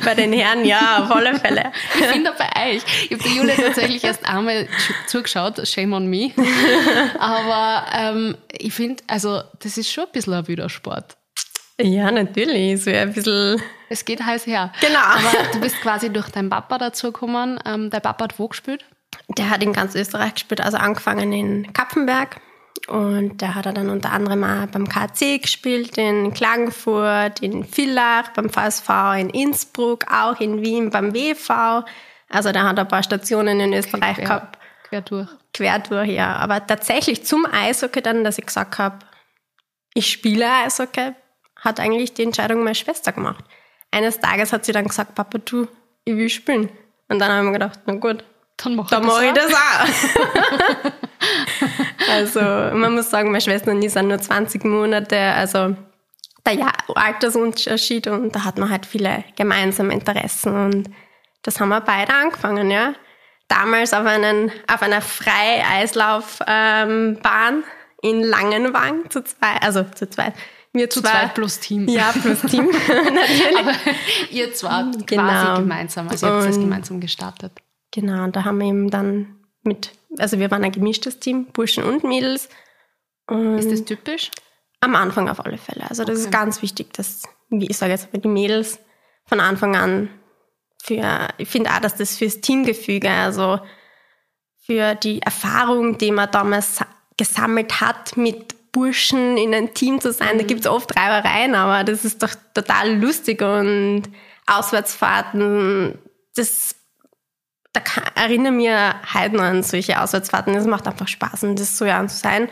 bei 0.05 0.15
den 0.15 0.31
Herren 0.31 0.63
ja, 0.63 1.03
auf 1.03 1.11
alle 1.11 1.37
Fälle. 1.37 1.73
Ich 1.99 2.05
finde 2.05 2.33
bei 2.37 2.75
euch, 2.75 2.83
ich 3.09 3.11
habe 3.11 3.23
der 3.23 3.31
Julia 3.33 3.55
tatsächlich 3.55 4.03
erst 4.05 4.25
einmal 4.25 4.69
zugeschaut, 5.07 5.67
shame 5.67 5.91
on 5.93 6.07
me. 6.07 6.31
Aber 7.19 7.85
ähm, 7.93 8.37
ich 8.57 8.73
finde, 8.73 9.03
also 9.07 9.41
das 9.59 9.77
ist 9.77 9.91
schon 9.91 10.05
ein 10.05 10.11
bisschen 10.13 10.33
ein 10.33 10.47
wilder 10.47 10.69
Sport. 10.69 11.17
Ja, 11.81 12.11
natürlich. 12.11 12.73
Es 12.73 12.85
wäre 12.85 13.03
ein 13.03 13.13
bisschen. 13.13 13.61
Es 13.89 14.05
geht 14.05 14.23
heiß 14.23 14.47
her. 14.47 14.71
Genau. 14.81 14.99
Aber 14.99 15.51
du 15.53 15.59
bist 15.59 15.81
quasi 15.81 16.11
durch 16.11 16.29
deinen 16.29 16.49
Papa 16.49 16.77
dazu 16.77 17.11
gekommen. 17.11 17.59
Ähm, 17.65 17.89
dein 17.89 18.01
Papa 18.01 18.25
hat 18.25 18.39
wo 18.39 18.47
gespielt? 18.47 18.85
Der 19.37 19.49
hat 19.49 19.63
in 19.63 19.73
ganz 19.73 19.95
Österreich 19.95 20.35
gespielt, 20.35 20.61
also 20.61 20.77
angefangen 20.77 21.31
in 21.33 21.73
Kapfenberg. 21.73 22.39
Und 22.87 23.41
der 23.41 23.55
hat 23.55 23.65
er 23.65 23.73
dann 23.73 23.89
unter 23.89 24.11
anderem 24.11 24.43
auch 24.43 24.67
beim 24.67 24.87
KC 24.87 25.41
gespielt, 25.41 25.97
in 25.97 26.33
Klagenfurt, 26.33 27.41
in 27.41 27.63
Villach, 27.63 28.29
beim 28.29 28.49
VSV, 28.49 28.89
in 29.19 29.29
Innsbruck, 29.29 30.05
auch 30.11 30.39
in 30.39 30.61
Wien 30.61 30.89
beim 30.89 31.13
WV. 31.13 31.85
Also 32.29 32.51
der 32.51 32.63
hat 32.63 32.79
ein 32.79 32.87
paar 32.87 33.03
Stationen 33.03 33.59
in 33.59 33.73
Österreich 33.73 34.15
quer, 34.15 34.23
gehabt. 34.23 34.57
Quer 34.89 35.01
durch. 35.01 35.27
Quer 35.53 35.79
durch, 35.79 36.09
ja. 36.09 36.35
Aber 36.37 36.65
tatsächlich 36.65 37.25
zum 37.25 37.45
Eishockey 37.45 38.01
dann, 38.01 38.23
dass 38.23 38.37
ich 38.37 38.45
gesagt 38.45 38.77
habe, 38.77 38.99
ich 39.93 40.09
spiele 40.09 40.49
Eishockey, 40.65 41.11
hat 41.61 41.79
eigentlich 41.79 42.13
die 42.13 42.23
Entscheidung 42.23 42.63
meine 42.63 42.75
Schwester 42.75 43.11
gemacht. 43.11 43.45
Eines 43.91 44.19
Tages 44.19 44.51
hat 44.51 44.65
sie 44.65 44.73
dann 44.73 44.87
gesagt, 44.87 45.15
Papa, 45.15 45.37
du, 45.37 45.67
ich 46.03 46.15
will 46.15 46.29
spielen. 46.29 46.69
Und 47.07 47.19
dann 47.19 47.31
habe 47.31 47.39
ich 47.39 47.45
mir 47.45 47.53
gedacht, 47.53 47.79
na 47.85 47.95
gut, 47.95 48.23
dann 48.57 48.75
mache 48.75 48.89
dann 48.89 49.05
mach 49.05 49.21
ich 49.21 49.31
das 49.31 49.53
auch. 49.53 50.91
also 52.11 52.41
man 52.41 52.95
muss 52.95 53.09
sagen, 53.09 53.31
meine 53.31 53.41
Schwester 53.41 53.71
und 53.71 53.81
ich 53.81 53.91
sind 53.91 54.07
nur 54.07 54.19
20 54.19 54.63
Monate, 54.65 55.17
also 55.17 55.75
der 56.45 56.53
Jahr 56.53 56.73
Altersunterschied 56.95 58.07
und 58.07 58.35
da 58.35 58.43
hat 58.43 58.57
man 58.57 58.69
halt 58.69 58.85
viele 58.85 59.23
gemeinsame 59.35 59.93
Interessen 59.93 60.55
und 60.55 60.89
das 61.43 61.59
haben 61.59 61.69
wir 61.69 61.81
beide 61.81 62.13
angefangen, 62.13 62.69
ja. 62.71 62.93
Damals 63.47 63.93
auf, 63.93 64.05
einen, 64.05 64.51
auf 64.71 64.81
einer 64.81 65.01
Freieislaufbahn 65.01 67.55
ähm, 67.57 67.63
in 68.01 68.23
Langenwang 68.23 69.09
zu 69.09 69.23
zweit, 69.23 69.61
also 69.61 69.83
zu 69.83 70.09
zweit. 70.09 70.33
Wir 70.73 70.89
zu 70.89 71.01
zwei, 71.01 71.09
zweit 71.11 71.33
plus 71.33 71.59
Team. 71.59 71.87
Ja, 71.89 72.13
plus 72.13 72.41
Team, 72.41 72.65
natürlich. 72.87 73.57
Aber 73.57 73.73
ihr 74.31 74.53
zwei 74.53 74.83
Genau. 75.05 75.23
quasi 75.23 75.61
gemeinsam, 75.61 76.07
also 76.09 76.25
ihr 76.27 76.33
habt 76.33 76.47
das 76.47 76.55
gemeinsam 76.59 76.99
gestartet. 77.01 77.51
Genau, 77.91 78.23
und 78.23 78.35
da 78.35 78.45
haben 78.45 78.59
wir 78.59 78.67
eben 78.67 78.89
dann 78.89 79.35
mit, 79.63 79.91
also 80.17 80.39
wir 80.39 80.49
waren 80.49 80.63
ein 80.63 80.71
gemischtes 80.71 81.19
Team, 81.19 81.47
Burschen 81.51 81.83
und 81.83 82.03
Mädels. 82.05 82.47
Und 83.27 83.57
Ist 83.59 83.71
das 83.71 83.83
typisch? 83.85 84.31
am 84.79 84.95
Anfang 84.95 85.29
auf 85.29 85.45
alle 85.45 85.57
Fälle. 85.59 85.87
Also 85.89 86.03
das 86.05 86.17
ist 86.19 86.27
Okay. 86.27 86.37
ganz 86.37 86.61
wichtig, 86.63 86.93
dass, 86.93 87.23
wie 87.49 87.67
ich 87.67 87.77
sage 87.77 87.91
jetzt 87.91 88.11
mal, 88.13 88.19
die 88.19 88.27
Mädels 88.27 88.79
von 89.27 89.39
Anfang 89.39 89.75
an 89.75 90.09
für, 90.81 91.27
ich 91.37 91.47
finde 91.49 91.69
auch, 91.71 91.79
dass 91.79 91.95
das 91.95 92.17
fürs 92.17 92.41
Teamgefüge, 92.41 93.09
also 93.11 93.59
für 94.65 94.95
die 94.95 95.21
Erfahrung, 95.21 95.97
die 95.99 96.11
man 96.11 96.31
damals 96.31 96.77
sa- 96.77 96.87
gesammelt 97.17 97.79
hat, 97.81 98.17
mit 98.17 98.55
Burschen 98.71 99.37
in 99.37 99.53
einem 99.53 99.73
Team 99.73 99.99
zu 99.99 100.11
sein, 100.11 100.37
da 100.37 100.43
gibt 100.43 100.61
es 100.61 100.67
oft 100.67 100.95
Reibereien, 100.97 101.55
aber 101.55 101.83
das 101.83 102.05
ist 102.05 102.23
doch 102.23 102.33
total 102.53 102.95
lustig 102.95 103.41
und 103.41 104.03
Auswärtsfahrten, 104.47 105.97
das 106.35 106.75
da 107.73 107.79
kann, 107.79 108.03
erinnere 108.15 108.51
mir 108.51 108.95
halt 109.13 109.33
noch 109.33 109.43
an 109.43 109.63
solche 109.63 110.01
Auswärtsfahrten. 110.01 110.53
Es 110.55 110.65
macht 110.65 110.87
einfach 110.87 111.07
Spaß 111.07 111.43
und 111.45 111.59
das 111.59 111.77
soll 111.77 111.87
ja 111.87 112.01
so 112.07 112.17
sein. 112.17 112.49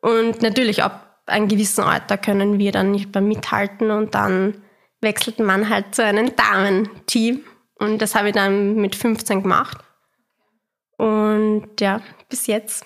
Und 0.00 0.42
natürlich 0.42 0.82
ab 0.82 1.22
einem 1.26 1.48
gewissen 1.48 1.84
Alter 1.84 2.18
können 2.18 2.58
wir 2.58 2.72
dann 2.72 2.90
nicht 2.90 3.14
mehr 3.14 3.22
mithalten 3.22 3.90
und 3.90 4.14
dann 4.14 4.62
wechselt 5.00 5.38
man 5.38 5.68
halt 5.68 5.94
zu 5.94 6.04
einem 6.04 6.34
Damenteam. 6.36 7.42
Und 7.78 8.02
das 8.02 8.14
habe 8.14 8.28
ich 8.28 8.34
dann 8.34 8.74
mit 8.76 8.96
15 8.96 9.42
gemacht. 9.42 9.78
Und 10.96 11.80
ja, 11.80 12.00
bis 12.28 12.46
jetzt 12.46 12.84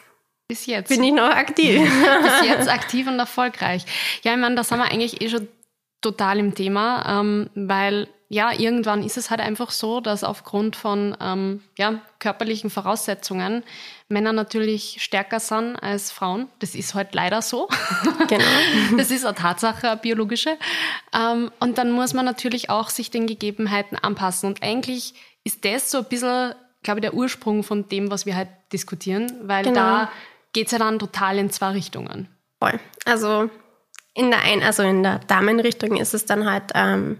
Bis 0.53 0.67
jetzt. 0.67 0.89
bin 0.91 1.03
ich 1.03 1.13
noch 1.15 1.31
aktiv. 1.31 1.81
bis 2.23 2.49
jetzt 2.49 2.69
aktiv 2.79 3.07
und 3.07 3.19
erfolgreich. 3.19 3.85
Ja, 4.23 4.33
ich 4.33 4.39
meine, 4.39 4.55
da 4.55 4.65
sind 4.65 4.77
wir 4.79 4.85
eigentlich 4.85 5.23
eh 5.23 5.31
schon 5.31 5.49
total 6.03 6.39
im 6.39 6.55
Thema, 6.55 7.21
ähm, 7.21 7.49
weil 7.55 8.07
ja, 8.29 8.51
irgendwann 8.53 9.03
ist 9.03 9.17
es 9.17 9.31
halt 9.31 9.41
einfach 9.41 9.71
so, 9.71 10.01
dass 10.01 10.25
aufgrund 10.25 10.75
von 10.77 11.17
ähm, 11.21 11.63
ja, 11.79 12.01
körperlichen 12.19 12.69
Voraussetzungen 12.71 13.63
Männer 14.09 14.33
natürlich 14.33 14.99
stärker 15.01 15.41
sind 15.41 15.77
als 15.77 16.11
Frauen. 16.11 16.49
Das 16.59 16.75
ist 16.75 16.95
halt 16.95 17.15
leider 17.15 17.41
so. 17.41 17.69
genau. 18.29 18.45
Das 18.99 19.11
ist 19.11 19.25
eine 19.25 19.35
Tatsache, 19.35 19.91
eine 19.91 20.01
biologische. 20.01 20.57
Ähm, 21.15 21.51
und 21.61 21.79
dann 21.79 21.93
muss 21.93 22.13
man 22.15 22.25
natürlich 22.27 22.69
auch 22.69 22.91
sich 22.91 23.11
den 23.11 23.27
Gegebenheiten 23.27 23.97
anpassen. 23.97 24.49
Und 24.49 24.63
eigentlich 24.63 25.15
ist 25.45 25.65
das 25.65 25.91
so 25.91 25.99
ein 25.99 26.05
bisschen, 26.05 26.55
glaube 26.83 27.01
ich, 27.01 27.03
der 27.03 27.15
Ursprung 27.15 27.63
von 27.63 27.89
dem, 27.89 28.11
was 28.11 28.25
wir 28.27 28.35
halt 28.35 28.49
diskutieren, 28.73 29.31
weil 29.43 29.65
Genau. 29.65 29.75
da 29.77 30.13
geht 30.53 30.67
es 30.67 30.73
ja 30.73 30.79
dann 30.79 30.99
total 30.99 31.39
in 31.39 31.51
zwei 31.51 31.71
Richtungen. 31.71 32.29
Voll. 32.61 32.79
Also 33.05 33.51
in 34.15 34.31
der 34.31 34.43
ein, 34.43 34.63
also 34.63 34.83
in 34.83 35.03
der 35.03 35.21
Damenrichtung 35.21 35.97
ist 35.97 36.15
es 36.15 36.27
dann 36.27 36.51
halt, 36.51 36.65
ähm, 36.75 37.19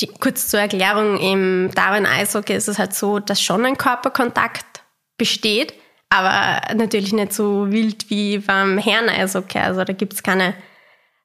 die, 0.00 0.06
kurz 0.06 0.48
zur 0.48 0.60
Erklärung, 0.60 1.18
im 1.18 1.70
Damen-Eishockey 1.74 2.54
ist 2.54 2.68
es 2.68 2.78
halt 2.78 2.94
so, 2.94 3.18
dass 3.18 3.40
schon 3.42 3.64
ein 3.64 3.78
Körperkontakt 3.78 4.82
besteht, 5.16 5.74
aber 6.10 6.74
natürlich 6.74 7.12
nicht 7.12 7.32
so 7.32 7.70
wild 7.70 8.10
wie 8.10 8.38
beim 8.38 8.78
Herren-Eishockey. 8.78 9.58
Also 9.58 9.84
da 9.84 9.92
gibt's 9.92 10.22
keine, 10.22 10.54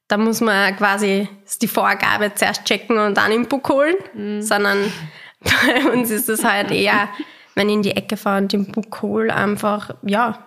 da 0.07 0.17
muss 0.17 0.39
man 0.39 0.75
quasi 0.77 1.27
die 1.61 1.67
Vorgabe 1.67 2.33
zuerst 2.35 2.65
checken 2.65 2.97
und 2.97 3.17
dann 3.17 3.31
im 3.31 3.47
Puck 3.47 3.69
holen, 3.69 4.41
sondern 4.41 4.91
bei 5.41 5.91
uns 5.91 6.09
ist 6.09 6.29
es 6.29 6.43
halt 6.43 6.71
eher, 6.71 7.09
wenn 7.55 7.69
ich 7.69 7.75
in 7.75 7.81
die 7.81 7.97
Ecke 7.97 8.15
fahre 8.15 8.41
und 8.41 8.53
den 8.53 8.71
Puck 8.71 9.01
hole, 9.01 9.33
einfach, 9.33 9.95
ja, 10.03 10.46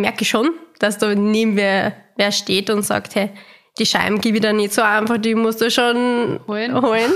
merke 0.00 0.22
ich 0.22 0.28
schon, 0.28 0.50
dass 0.78 0.98
da 0.98 1.14
neben 1.14 1.56
wer, 1.56 1.94
wer 2.16 2.32
steht 2.32 2.70
und 2.70 2.82
sagt, 2.82 3.14
hey, 3.14 3.30
die 3.78 3.86
Scheiben 3.86 4.20
gebe 4.20 4.38
ich 4.38 4.42
da 4.42 4.52
nicht 4.52 4.72
so 4.72 4.82
einfach, 4.82 5.18
die 5.18 5.34
musst 5.34 5.60
du 5.60 5.70
schon 5.70 6.40
Holen. 6.46 6.80
holen. 6.80 7.12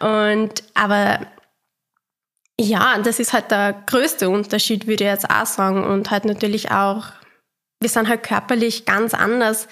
und, 0.00 0.62
aber 0.74 1.26
ja, 2.58 2.98
das 2.98 3.18
ist 3.20 3.32
halt 3.32 3.50
der 3.50 3.82
größte 3.86 4.30
Unterschied, 4.30 4.86
würde 4.86 5.04
ich 5.04 5.10
jetzt 5.10 5.30
auch 5.30 5.46
sagen. 5.46 5.84
Und 5.84 6.10
halt 6.10 6.24
natürlich 6.24 6.70
auch, 6.70 7.06
wir 7.80 7.88
sind 7.88 8.08
halt 8.08 8.22
körperlich 8.22 8.84
ganz 8.84 9.12
anders 9.12 9.68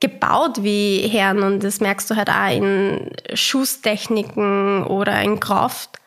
gebaut 0.00 0.62
wie 0.62 1.08
Herren 1.08 1.42
und 1.42 1.62
das 1.62 1.80
merkst 1.80 2.10
du 2.10 2.16
halt 2.16 2.28
auch 2.28 2.50
in 2.50 3.10
Schusstechniken 3.32 4.84
oder 4.84 5.20
in 5.22 5.40
Kraft. 5.40 5.98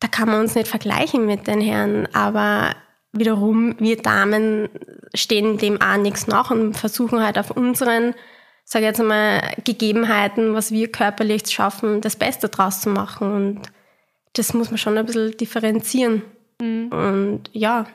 Da 0.00 0.08
kann 0.08 0.28
man 0.28 0.40
uns 0.40 0.54
nicht 0.54 0.68
vergleichen 0.68 1.26
mit 1.26 1.46
den 1.46 1.60
Herren, 1.60 2.08
aber 2.14 2.74
wiederum, 3.12 3.74
wir 3.78 3.96
Damen 3.96 4.68
stehen 5.14 5.58
dem 5.58 5.80
auch 5.80 5.96
nichts 5.96 6.26
nach 6.26 6.50
und 6.50 6.74
versuchen 6.74 7.22
halt 7.22 7.38
auf 7.38 7.50
unseren, 7.50 8.14
sage 8.64 8.86
jetzt 8.86 9.02
mal, 9.02 9.40
Gegebenheiten, 9.64 10.54
was 10.54 10.70
wir 10.70 10.90
körperlich 10.90 11.46
schaffen, 11.50 12.00
das 12.00 12.16
Beste 12.16 12.48
draus 12.48 12.80
zu 12.80 12.88
machen. 12.88 13.32
Und 13.32 13.62
das 14.34 14.54
muss 14.54 14.70
man 14.70 14.78
schon 14.78 14.96
ein 14.96 15.06
bisschen 15.06 15.36
differenzieren. 15.36 16.22
Und 16.60 17.42
ja, 17.52 17.86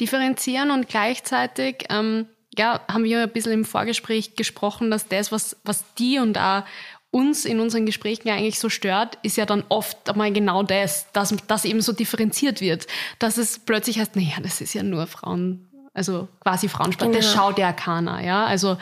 differenzieren 0.00 0.70
und 0.70 0.88
gleichzeitig, 0.88 1.86
ähm, 1.88 2.28
ja, 2.56 2.80
haben 2.86 3.04
wir 3.04 3.22
ein 3.22 3.32
bisschen 3.32 3.52
im 3.52 3.64
Vorgespräch 3.64 4.36
gesprochen, 4.36 4.90
dass 4.90 5.08
das, 5.08 5.32
was, 5.32 5.56
was 5.64 5.84
die 5.94 6.18
und 6.18 6.38
auch 6.38 6.64
uns 7.14 7.44
in 7.44 7.60
unseren 7.60 7.86
Gesprächen 7.86 8.26
ja 8.28 8.34
eigentlich 8.34 8.58
so 8.58 8.68
stört, 8.68 9.18
ist 9.22 9.36
ja 9.36 9.46
dann 9.46 9.62
oft 9.68 10.10
einmal 10.10 10.32
genau 10.32 10.64
das, 10.64 11.06
dass 11.12 11.32
das 11.46 11.64
eben 11.64 11.80
so 11.80 11.92
differenziert 11.92 12.60
wird, 12.60 12.86
dass 13.20 13.38
es 13.38 13.60
plötzlich 13.60 13.98
heißt, 14.00 14.16
naja, 14.16 14.34
das 14.42 14.60
ist 14.60 14.74
ja 14.74 14.82
nur 14.82 15.06
Frauen, 15.06 15.68
also 15.94 16.28
quasi 16.42 16.68
Frauensport, 16.68 17.14
das 17.14 17.24
Genau. 17.32 17.36
schaut 17.36 17.58
ja 17.58 17.72
keiner, 17.72 18.20
ja, 18.22 18.44
also 18.46 18.76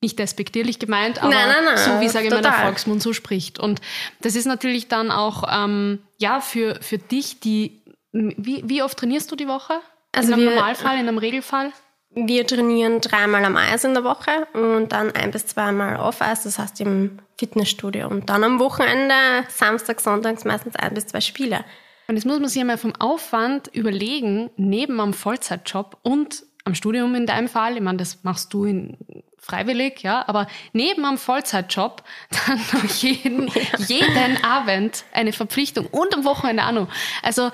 nicht 0.00 0.18
despektierlich 0.18 0.78
gemeint, 0.78 1.22
aber 1.22 1.30
Nein, 1.34 1.48
nein, 1.48 1.64
nein, 1.64 1.76
so 1.78 2.00
wie 2.00 2.08
sage 2.08 2.26
ich 2.26 2.30
mal 2.32 2.40
der. 2.42 2.52
Volksmund 2.52 3.02
so 3.02 3.12
spricht. 3.12 3.58
Und 3.58 3.80
das 4.22 4.34
ist 4.36 4.46
natürlich 4.46 4.88
dann 4.88 5.10
auch, 5.10 5.44
ähm, 5.50 6.00
ja, 6.18 6.40
für, 6.40 6.78
für 6.82 6.98
dich, 6.98 7.40
die, 7.40 7.82
wie, 8.12 8.62
wie 8.66 8.82
oft 8.82 8.98
trainierst 8.98 9.30
du 9.32 9.36
die 9.36 9.48
Woche? 9.48 9.74
Also 10.12 10.28
in 10.28 10.34
einem 10.34 10.44
wir- 10.48 10.54
Normalfall, 10.54 10.94
in 10.94 11.08
einem 11.08 11.18
Regelfall? 11.18 11.72
Wir 12.16 12.46
trainieren 12.46 13.02
dreimal 13.02 13.44
am 13.44 13.56
Eis 13.56 13.84
in 13.84 13.92
der 13.92 14.02
Woche 14.02 14.48
und 14.54 14.90
dann 14.90 15.14
ein 15.14 15.30
bis 15.30 15.46
zweimal 15.46 15.98
auf 15.98 16.22
Eis, 16.22 16.44
das 16.44 16.58
heißt 16.58 16.80
im 16.80 17.18
Fitnessstudio. 17.38 18.08
Und 18.08 18.30
dann 18.30 18.42
am 18.42 18.58
Wochenende, 18.58 19.14
Samstag, 19.48 20.00
Sonntags 20.00 20.46
meistens 20.46 20.76
ein 20.76 20.94
bis 20.94 21.08
zwei 21.08 21.20
Spiele. 21.20 21.64
Und 22.08 22.16
jetzt 22.16 22.24
muss 22.24 22.40
man 22.40 22.48
sich 22.48 22.60
einmal 22.60 22.78
vom 22.78 22.96
Aufwand 22.96 23.68
überlegen, 23.68 24.48
neben 24.56 24.98
am 24.98 25.12
Vollzeitjob 25.12 25.98
und 26.02 26.44
am 26.64 26.74
Studium 26.74 27.14
in 27.14 27.26
deinem 27.26 27.48
Fall, 27.48 27.76
ich 27.76 27.82
meine, 27.82 27.98
das 27.98 28.24
machst 28.24 28.52
du 28.54 28.64
in, 28.64 28.96
freiwillig, 29.38 30.02
ja, 30.02 30.24
aber 30.26 30.46
neben 30.72 31.04
am 31.04 31.18
Vollzeitjob 31.18 32.02
dann 32.46 32.60
noch 32.72 32.84
jeden, 32.84 33.50
jeden 33.78 34.44
Abend 34.44 35.04
eine 35.12 35.32
Verpflichtung 35.32 35.86
und 35.86 36.14
am 36.14 36.24
Wochenende 36.24 36.64
auch 36.66 36.72
noch. 36.72 36.88
Also 37.22 37.50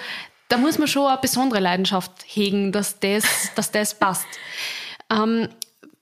da 0.49 0.59
muss 0.59 0.79
man 0.79 0.89
schon 0.89 1.07
eine 1.07 1.19
besondere 1.19 1.61
Leidenschaft 1.61 2.13
hegen, 2.27 2.73
dass 2.73 3.01
das, 3.01 3.25
dass 3.55 3.71
das 3.71 3.99
passt. 3.99 4.27
Ähm, 5.11 5.49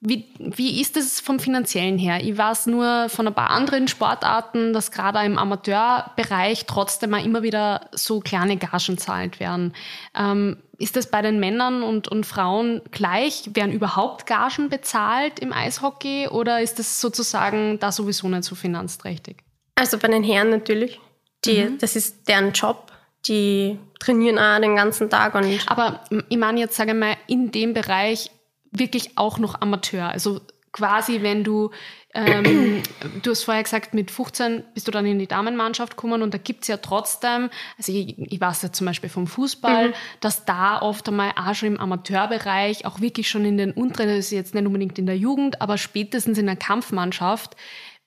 wie, 0.02 0.24
wie 0.38 0.80
ist 0.80 0.96
es 0.96 1.20
vom 1.20 1.38
finanziellen 1.38 1.98
her? 1.98 2.24
Ich 2.24 2.36
weiß 2.36 2.66
nur 2.66 3.10
von 3.10 3.26
ein 3.26 3.34
paar 3.34 3.50
anderen 3.50 3.86
Sportarten, 3.86 4.72
dass 4.72 4.90
gerade 4.90 5.18
im 5.26 5.36
Amateurbereich 5.36 6.64
trotzdem 6.64 7.10
mal 7.10 7.22
immer 7.22 7.42
wieder 7.42 7.90
so 7.92 8.20
kleine 8.20 8.56
Gagen 8.56 8.96
zahlt 8.96 9.40
werden. 9.40 9.74
Ähm, 10.14 10.56
ist 10.78 10.96
das 10.96 11.10
bei 11.10 11.20
den 11.20 11.38
Männern 11.38 11.82
und, 11.82 12.08
und 12.08 12.24
Frauen 12.24 12.80
gleich? 12.90 13.50
Werden 13.52 13.72
überhaupt 13.72 14.26
Gagen 14.26 14.70
bezahlt 14.70 15.38
im 15.38 15.52
Eishockey 15.52 16.28
oder 16.28 16.62
ist 16.62 16.78
das 16.78 17.02
sozusagen 17.02 17.78
da 17.78 17.92
sowieso 17.92 18.26
nicht 18.28 18.44
so 18.44 18.54
finanzträchtig? 18.54 19.36
Also 19.74 19.98
bei 19.98 20.08
den 20.08 20.24
Herren 20.24 20.48
natürlich. 20.48 20.98
Die, 21.44 21.64
mhm. 21.64 21.78
Das 21.78 21.94
ist 21.94 22.26
deren 22.26 22.52
Job. 22.52 22.89
Die 23.26 23.78
trainieren 23.98 24.38
auch 24.38 24.60
den 24.60 24.76
ganzen 24.76 25.10
Tag. 25.10 25.34
Und 25.34 25.70
Aber 25.70 26.04
ich 26.28 26.38
meine 26.38 26.60
jetzt, 26.60 26.76
sage 26.76 26.92
ich 26.92 26.96
mal, 26.96 27.16
in 27.26 27.50
dem 27.50 27.74
Bereich 27.74 28.30
wirklich 28.72 29.16
auch 29.16 29.38
noch 29.38 29.60
Amateur. 29.60 30.08
Also 30.08 30.40
quasi, 30.72 31.22
wenn 31.22 31.44
du, 31.44 31.70
ähm, 32.14 32.82
du 33.22 33.30
hast 33.30 33.44
vorher 33.44 33.62
gesagt, 33.62 33.94
mit 33.94 34.10
15 34.10 34.64
bist 34.74 34.86
du 34.86 34.92
dann 34.92 35.06
in 35.06 35.18
die 35.18 35.26
Damenmannschaft 35.26 35.96
gekommen 35.96 36.22
und 36.22 36.32
da 36.32 36.38
gibt's 36.38 36.68
ja 36.68 36.76
trotzdem, 36.76 37.50
also 37.76 37.92
ich, 37.92 38.18
ich 38.18 38.40
weiß 38.40 38.62
ja 38.62 38.72
zum 38.72 38.86
Beispiel 38.86 39.10
vom 39.10 39.26
Fußball, 39.26 39.88
mhm. 39.88 39.94
dass 40.20 40.44
da 40.44 40.80
oft 40.80 41.08
einmal 41.08 41.32
auch 41.36 41.54
schon 41.54 41.74
im 41.74 41.80
Amateurbereich, 41.80 42.86
auch 42.86 43.00
wirklich 43.00 43.28
schon 43.28 43.44
in 43.44 43.58
den 43.58 43.72
unteren, 43.72 44.08
das 44.08 44.26
ist 44.26 44.30
jetzt 44.30 44.54
nicht 44.54 44.66
unbedingt 44.66 44.98
in 44.98 45.06
der 45.06 45.16
Jugend, 45.16 45.60
aber 45.60 45.76
spätestens 45.76 46.38
in 46.38 46.46
der 46.46 46.56
Kampfmannschaft, 46.56 47.56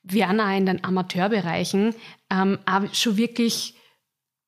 werden 0.06 0.38
auch 0.38 0.54
in 0.54 0.66
den 0.66 0.84
Amateurbereichen 0.84 1.94
ähm, 2.30 2.58
auch 2.66 2.82
schon 2.92 3.16
wirklich 3.16 3.74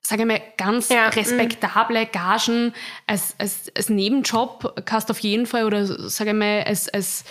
sage 0.06 0.22
ich 0.22 0.28
mal, 0.28 0.40
ganz 0.56 0.88
ja. 0.88 1.08
respektable 1.08 2.06
Gagen 2.06 2.72
als, 3.06 3.34
als, 3.38 3.72
als 3.76 3.88
Nebenjob 3.88 4.82
kannst 4.84 5.10
auf 5.10 5.18
jeden 5.20 5.46
Fall 5.46 5.64
oder 5.64 5.86
sage 5.86 6.30
ich 6.30 6.36
mal, 6.36 6.62
als, 6.64 6.88
als 6.88 7.24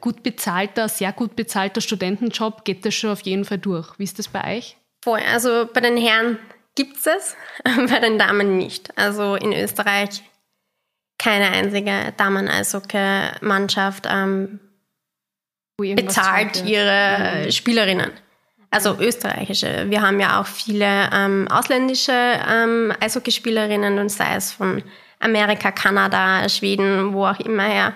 gut 0.00 0.22
bezahlter, 0.22 0.88
sehr 0.88 1.12
gut 1.12 1.34
bezahlter 1.34 1.80
Studentenjob 1.80 2.64
geht 2.64 2.84
das 2.86 2.94
schon 2.94 3.10
auf 3.10 3.22
jeden 3.22 3.44
Fall 3.44 3.58
durch. 3.58 3.98
Wie 3.98 4.04
ist 4.04 4.18
das 4.18 4.28
bei 4.28 4.58
euch? 4.58 4.76
Voll, 5.02 5.20
also 5.32 5.68
bei 5.72 5.80
den 5.80 5.96
Herren 5.96 6.38
gibt 6.76 6.96
es 6.98 7.06
es, 7.06 7.36
bei 7.64 7.98
den 7.98 8.18
Damen 8.18 8.56
nicht. 8.56 8.96
Also 8.96 9.34
in 9.34 9.52
Österreich 9.52 10.22
keine 11.18 11.50
einzige 11.50 12.12
Damen-Eishockey-Mannschaft 12.16 14.06
ähm, 14.08 14.60
bezahlt 15.76 16.64
ihre 16.64 17.44
mhm. 17.44 17.52
Spielerinnen 17.52 18.10
also 18.72 18.96
österreichische. 18.98 19.86
Wir 19.88 20.00
haben 20.02 20.18
ja 20.18 20.40
auch 20.40 20.46
viele 20.46 21.10
ähm, 21.12 21.46
ausländische 21.50 22.12
ähm, 22.12 22.92
Eishockeyspielerinnen 23.00 23.98
und 23.98 24.08
sei 24.08 24.34
es 24.34 24.52
von 24.52 24.82
Amerika, 25.20 25.70
Kanada, 25.70 26.48
Schweden, 26.48 27.12
wo 27.12 27.26
auch 27.26 27.38
immer 27.38 27.64
her. 27.64 27.92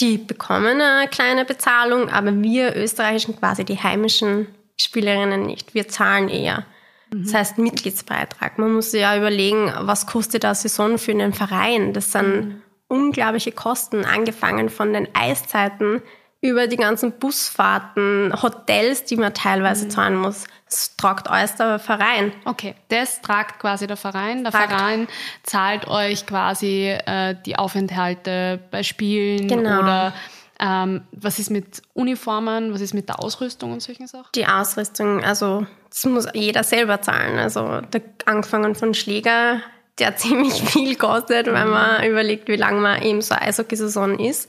Die 0.00 0.18
bekommen 0.18 0.80
eine 0.80 1.08
kleine 1.08 1.44
Bezahlung, 1.44 2.10
aber 2.10 2.40
wir 2.42 2.76
österreichischen, 2.76 3.36
quasi 3.38 3.64
die 3.64 3.78
heimischen 3.82 4.46
Spielerinnen 4.76 5.46
nicht. 5.46 5.74
Wir 5.74 5.88
zahlen 5.88 6.28
eher. 6.28 6.64
Mhm. 7.10 7.24
Das 7.24 7.34
heißt 7.34 7.58
Mitgliedsbeitrag. 7.58 8.58
Man 8.58 8.74
muss 8.74 8.92
sich 8.92 9.00
ja 9.00 9.16
überlegen, 9.16 9.72
was 9.80 10.06
kostet 10.06 10.44
eine 10.44 10.54
Saison 10.54 10.98
für 10.98 11.12
einen 11.12 11.32
Verein. 11.32 11.94
Das 11.94 12.12
sind 12.12 12.44
mhm. 12.44 12.62
unglaubliche 12.86 13.52
Kosten, 13.52 14.04
angefangen 14.04 14.68
von 14.68 14.92
den 14.92 15.08
Eiszeiten 15.14 16.02
über 16.40 16.68
die 16.68 16.76
ganzen 16.76 17.12
Busfahrten, 17.12 18.32
Hotels, 18.42 19.04
die 19.04 19.16
man 19.16 19.34
teilweise 19.34 19.86
mhm. 19.86 19.90
zahlen 19.90 20.16
muss. 20.16 20.44
Das 20.66 20.96
tragt 20.96 21.28
alles 21.28 21.56
der 21.56 21.78
Verein. 21.78 22.32
Okay, 22.44 22.74
das 22.88 23.20
tragt 23.22 23.58
quasi 23.58 23.86
der 23.86 23.96
Verein. 23.96 24.44
Der 24.44 24.52
tragt. 24.52 24.70
Verein 24.70 25.08
zahlt 25.42 25.88
euch 25.88 26.26
quasi 26.26 26.96
äh, 27.06 27.34
die 27.44 27.56
Aufenthalte 27.56 28.60
bei 28.70 28.82
Spielen 28.82 29.48
genau. 29.48 29.80
oder 29.80 30.14
ähm, 30.60 31.02
was 31.12 31.38
ist 31.38 31.50
mit 31.50 31.82
Uniformen, 31.94 32.72
was 32.72 32.80
ist 32.80 32.94
mit 32.94 33.08
der 33.08 33.22
Ausrüstung 33.22 33.72
und 33.72 33.82
solchen 33.82 34.06
Sachen? 34.06 34.28
Die 34.34 34.46
Ausrüstung, 34.46 35.24
also 35.24 35.66
das 35.88 36.04
muss 36.04 36.26
jeder 36.34 36.62
selber 36.62 37.00
zahlen. 37.00 37.38
Also 37.38 37.80
der, 37.80 38.02
angefangen 38.26 38.76
von 38.76 38.94
Schläger, 38.94 39.60
der 39.98 40.16
ziemlich 40.16 40.54
viel 40.54 40.94
kostet, 40.94 41.48
mhm. 41.48 41.54
wenn 41.54 41.68
man 41.68 42.04
überlegt, 42.04 42.46
wie 42.46 42.56
lange 42.56 42.80
man 42.80 43.02
eben 43.02 43.22
so 43.22 43.34
Eishockey-Saison 43.34 44.20
ist 44.20 44.48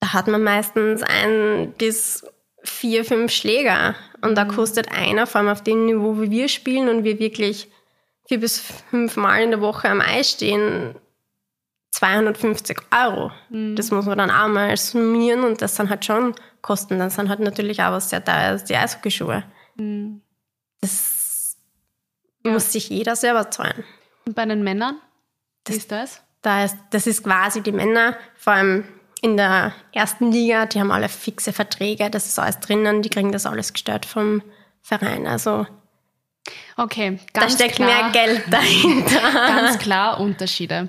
da 0.00 0.12
hat 0.12 0.26
man 0.28 0.42
meistens 0.42 1.02
ein 1.02 1.72
bis 1.78 2.24
vier, 2.62 3.04
fünf 3.04 3.32
Schläger. 3.32 3.94
Und 4.22 4.36
da 4.36 4.44
mhm. 4.44 4.48
kostet 4.48 4.90
einer, 4.90 5.26
vor 5.26 5.40
allem 5.40 5.50
auf 5.50 5.62
dem 5.62 5.86
Niveau, 5.86 6.20
wie 6.20 6.30
wir 6.30 6.48
spielen 6.48 6.88
und 6.88 7.04
wir 7.04 7.18
wirklich 7.18 7.70
vier 8.26 8.40
bis 8.40 8.58
fünf 8.58 9.16
Mal 9.16 9.42
in 9.42 9.50
der 9.50 9.60
Woche 9.60 9.88
am 9.88 10.00
Eis 10.00 10.30
stehen, 10.30 10.96
250 11.92 12.78
Euro. 12.92 13.30
Mhm. 13.48 13.76
Das 13.76 13.90
muss 13.90 14.06
man 14.06 14.18
dann 14.18 14.30
auch 14.30 14.48
mal 14.48 14.76
summieren 14.76 15.44
und 15.44 15.62
das 15.62 15.76
sind 15.76 15.88
halt 15.88 16.04
schon 16.04 16.34
Kosten. 16.60 16.98
Dann 16.98 17.10
sind 17.10 17.28
halt 17.28 17.40
natürlich 17.40 17.82
auch 17.82 17.92
was 17.92 18.10
sehr 18.10 18.24
teuer, 18.24 18.56
die 18.56 18.76
Eishockeyschuhe. 18.76 19.44
Mhm. 19.76 20.20
Das 20.80 21.56
ja. 22.44 22.52
muss 22.52 22.72
sich 22.72 22.90
jeder 22.90 23.16
selber 23.16 23.50
zahlen. 23.50 23.84
Und 24.26 24.34
bei 24.34 24.44
den 24.44 24.62
Männern? 24.62 24.96
Wie 25.64 25.72
das, 25.72 25.76
ist 25.76 25.92
das? 25.92 26.22
Da 26.42 26.64
ist, 26.64 26.76
das 26.90 27.06
ist 27.06 27.24
quasi 27.24 27.62
die 27.62 27.72
Männer, 27.72 28.16
vor 28.36 28.52
allem 28.52 28.84
in 29.26 29.36
der 29.36 29.72
ersten 29.92 30.30
Liga, 30.30 30.66
die 30.66 30.78
haben 30.78 30.92
alle 30.92 31.08
fixe 31.08 31.52
Verträge, 31.52 32.10
das 32.10 32.26
ist 32.26 32.38
alles 32.38 32.60
drinnen, 32.60 33.02
die 33.02 33.10
kriegen 33.10 33.32
das 33.32 33.44
alles 33.44 33.72
gestört 33.72 34.06
vom 34.06 34.40
Verein. 34.82 35.26
Also 35.26 35.66
okay, 36.76 37.18
da 37.32 37.50
steckt 37.50 37.76
klar, 37.76 37.88
mehr 37.88 38.10
Geld 38.12 38.42
dahinter. 38.50 39.20
ganz 39.32 39.78
klar 39.78 40.20
Unterschiede. 40.20 40.88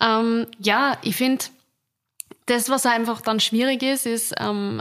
Ähm, 0.00 0.46
ja, 0.60 0.96
ich 1.02 1.16
finde, 1.16 1.44
das, 2.46 2.70
was 2.70 2.86
einfach 2.86 3.20
dann 3.20 3.40
schwierig 3.40 3.82
ist, 3.82 4.06
ist, 4.06 4.32
ähm, 4.38 4.80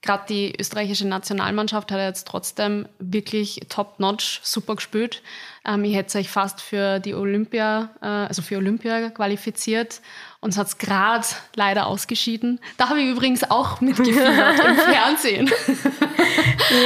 gerade 0.00 0.24
die 0.28 0.54
österreichische 0.56 1.08
Nationalmannschaft 1.08 1.90
hat 1.90 1.98
jetzt 1.98 2.28
trotzdem 2.28 2.88
wirklich 3.00 3.62
top-notch 3.68 4.40
super 4.44 4.76
gespielt. 4.76 5.20
Ähm, 5.66 5.82
ich 5.82 5.96
hätte 5.96 6.16
euch 6.18 6.30
fast 6.30 6.60
für 6.60 7.00
die 7.00 7.14
Olympia, 7.14 7.90
äh, 8.00 8.06
also 8.06 8.42
für 8.42 8.58
Olympia 8.58 9.10
qualifiziert. 9.10 10.00
Uns 10.42 10.56
hat 10.56 10.68
es 10.68 10.78
gerade 10.78 11.26
leider 11.54 11.86
ausgeschieden. 11.86 12.60
Da 12.78 12.88
habe 12.88 13.00
ich 13.00 13.10
übrigens 13.10 13.50
auch 13.50 13.82
mitgeführt 13.82 14.16
im 14.16 14.76
Fernsehen. 14.76 15.50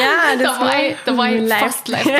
Ja, 0.01 0.37
das 0.38 0.43
da 0.43 0.61
war, 0.61 0.83
ich, 0.83 0.97
da 1.05 1.17
war 1.17 1.31
ich 1.31 1.53
fast 1.53 1.87
live. 1.87 2.05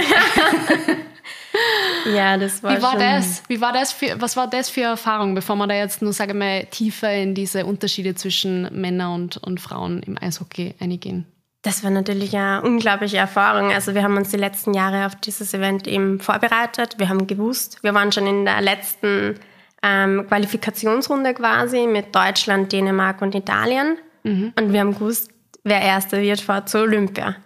ja, 2.15 2.37
das 2.37 2.63
war 2.63 2.77
Wie 2.77 2.83
war 2.83 2.93
schon 2.93 3.01
das? 3.01 3.43
Wie 3.49 3.61
war 3.61 3.73
das 3.73 3.93
für, 3.93 4.21
was 4.21 4.37
war 4.37 4.47
das 4.47 4.71
für 4.71 4.83
Erfahrung, 4.83 5.35
bevor 5.35 5.57
man 5.57 5.69
da 5.69 5.75
jetzt 5.75 6.03
nur, 6.03 6.13
sage 6.13 6.31
ich 6.33 6.39
mal, 6.39 6.67
tiefer 6.67 7.13
in 7.13 7.35
diese 7.35 7.67
Unterschiede 7.67 8.15
zwischen 8.15 8.73
Männern 8.73 9.15
und, 9.15 9.39
und 9.39 9.61
Frauen 9.61 10.05
im 10.05 10.17
Eishockey 10.17 10.77
eingehen? 10.79 11.27
Das 11.63 11.83
war 11.83 11.91
natürlich 11.91 12.37
eine 12.37 12.63
unglaubliche 12.63 13.17
Erfahrung. 13.17 13.73
Also 13.73 13.95
wir 13.95 14.05
haben 14.05 14.17
uns 14.17 14.31
die 14.31 14.37
letzten 14.37 14.73
Jahre 14.73 15.07
auf 15.07 15.17
dieses 15.17 15.53
Event 15.53 15.89
eben 15.89 16.21
vorbereitet. 16.21 16.95
Wir 16.99 17.09
haben 17.09 17.27
gewusst, 17.27 17.83
wir 17.83 17.93
waren 17.95 18.13
schon 18.13 18.29
in 18.29 18.45
der 18.45 18.61
letzten 18.61 19.41
ähm, 19.85 20.27
Qualifikationsrunde 20.27 21.35
quasi 21.35 21.87
mit 21.87 22.15
Deutschland, 22.15 22.73
Dänemark 22.73 23.21
und 23.21 23.35
Italien. 23.35 23.99
Mhm. 24.23 24.55
Und 24.59 24.73
wir 24.73 24.81
haben 24.81 24.95
gewusst, 24.95 25.31
wer 25.63 25.83
Erster 25.83 26.23
wird, 26.23 26.41
fährt 26.41 26.71
zur 26.71 26.83
Olympia. 26.83 27.37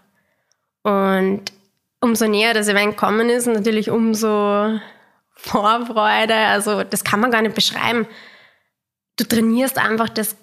Und 0.83 1.53
umso 2.01 2.29
näher 2.29 2.55
das 2.55 2.69
Event 2.69 2.97
kommen 2.97 3.29
ist, 3.29 3.47
natürlich 3.47 3.91
umso 3.91 4.79
Vorfreude. 5.35 6.35
Also 6.35 6.85
das 6.85 7.03
kann 7.03 7.21
man 7.21 7.33
gar 7.33 7.43
nicht 7.43 7.57
beschreiben. 7.57 8.07
Du 9.17 9.25
trainierst 9.25 9.77
einfach 9.77 10.09
das 10.09 10.37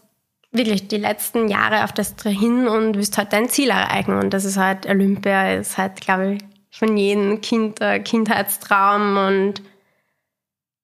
wirklich 0.51 0.89
die 0.89 0.97
letzten 0.97 1.47
Jahre 1.47 1.85
auf 1.85 1.93
das 1.93 2.15
hin 2.23 2.67
und 2.67 2.97
wirst 2.97 3.17
halt 3.17 3.31
dein 3.31 3.49
Ziel 3.49 3.69
erreichen. 3.69 4.17
Und 4.17 4.33
das 4.33 4.43
ist 4.43 4.57
halt 4.57 4.85
Olympia, 4.85 5.53
ist 5.53 5.77
halt, 5.77 6.01
glaube 6.01 6.33
ich, 6.33 6.41
von 6.71 6.97
jedem 6.97 7.39
Kind 7.39 7.81
ein 7.81 8.03
Kindheitstraum. 8.03 9.17
Und 9.17 9.61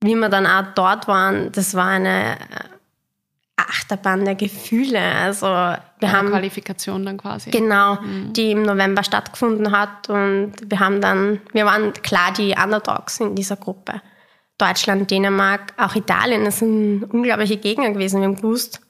wie 0.02 0.16
wir 0.16 0.30
dann 0.30 0.48
auch 0.48 0.74
dort 0.74 1.08
waren, 1.08 1.52
das 1.52 1.76
war 1.76 1.88
eine 1.88 2.38
Achterbahn 3.56 4.26
der 4.26 4.36
Gefühle. 4.36 5.00
Also 5.00 5.46
wir 5.46 5.80
eine 6.00 6.12
haben 6.12 6.30
Qualifikation 6.30 7.06
dann 7.06 7.18
quasi. 7.18 7.52
Genau, 7.52 7.96
mhm. 7.96 8.34
die 8.34 8.52
im 8.52 8.64
November 8.64 9.04
stattgefunden 9.04 9.72
hat 9.72 10.10
und 10.10 10.54
wir 10.66 10.80
haben 10.80 11.02
dann, 11.02 11.42
wir 11.54 11.66
waren 11.66 11.94
klar 11.94 12.34
die 12.34 12.56
Underdogs 12.62 13.20
in 13.20 13.36
dieser 13.36 13.58
Gruppe. 13.58 14.02
Deutschland, 14.58 15.10
Dänemark, 15.10 15.74
auch 15.78 15.96
Italien, 15.96 16.46
das 16.46 16.60
sind 16.60 17.04
unglaubliche 17.06 17.58
Gegner 17.58 17.92
gewesen. 17.92 18.22
Wir 18.22 18.28
haben 18.28 18.36
gewusst, 18.36 18.82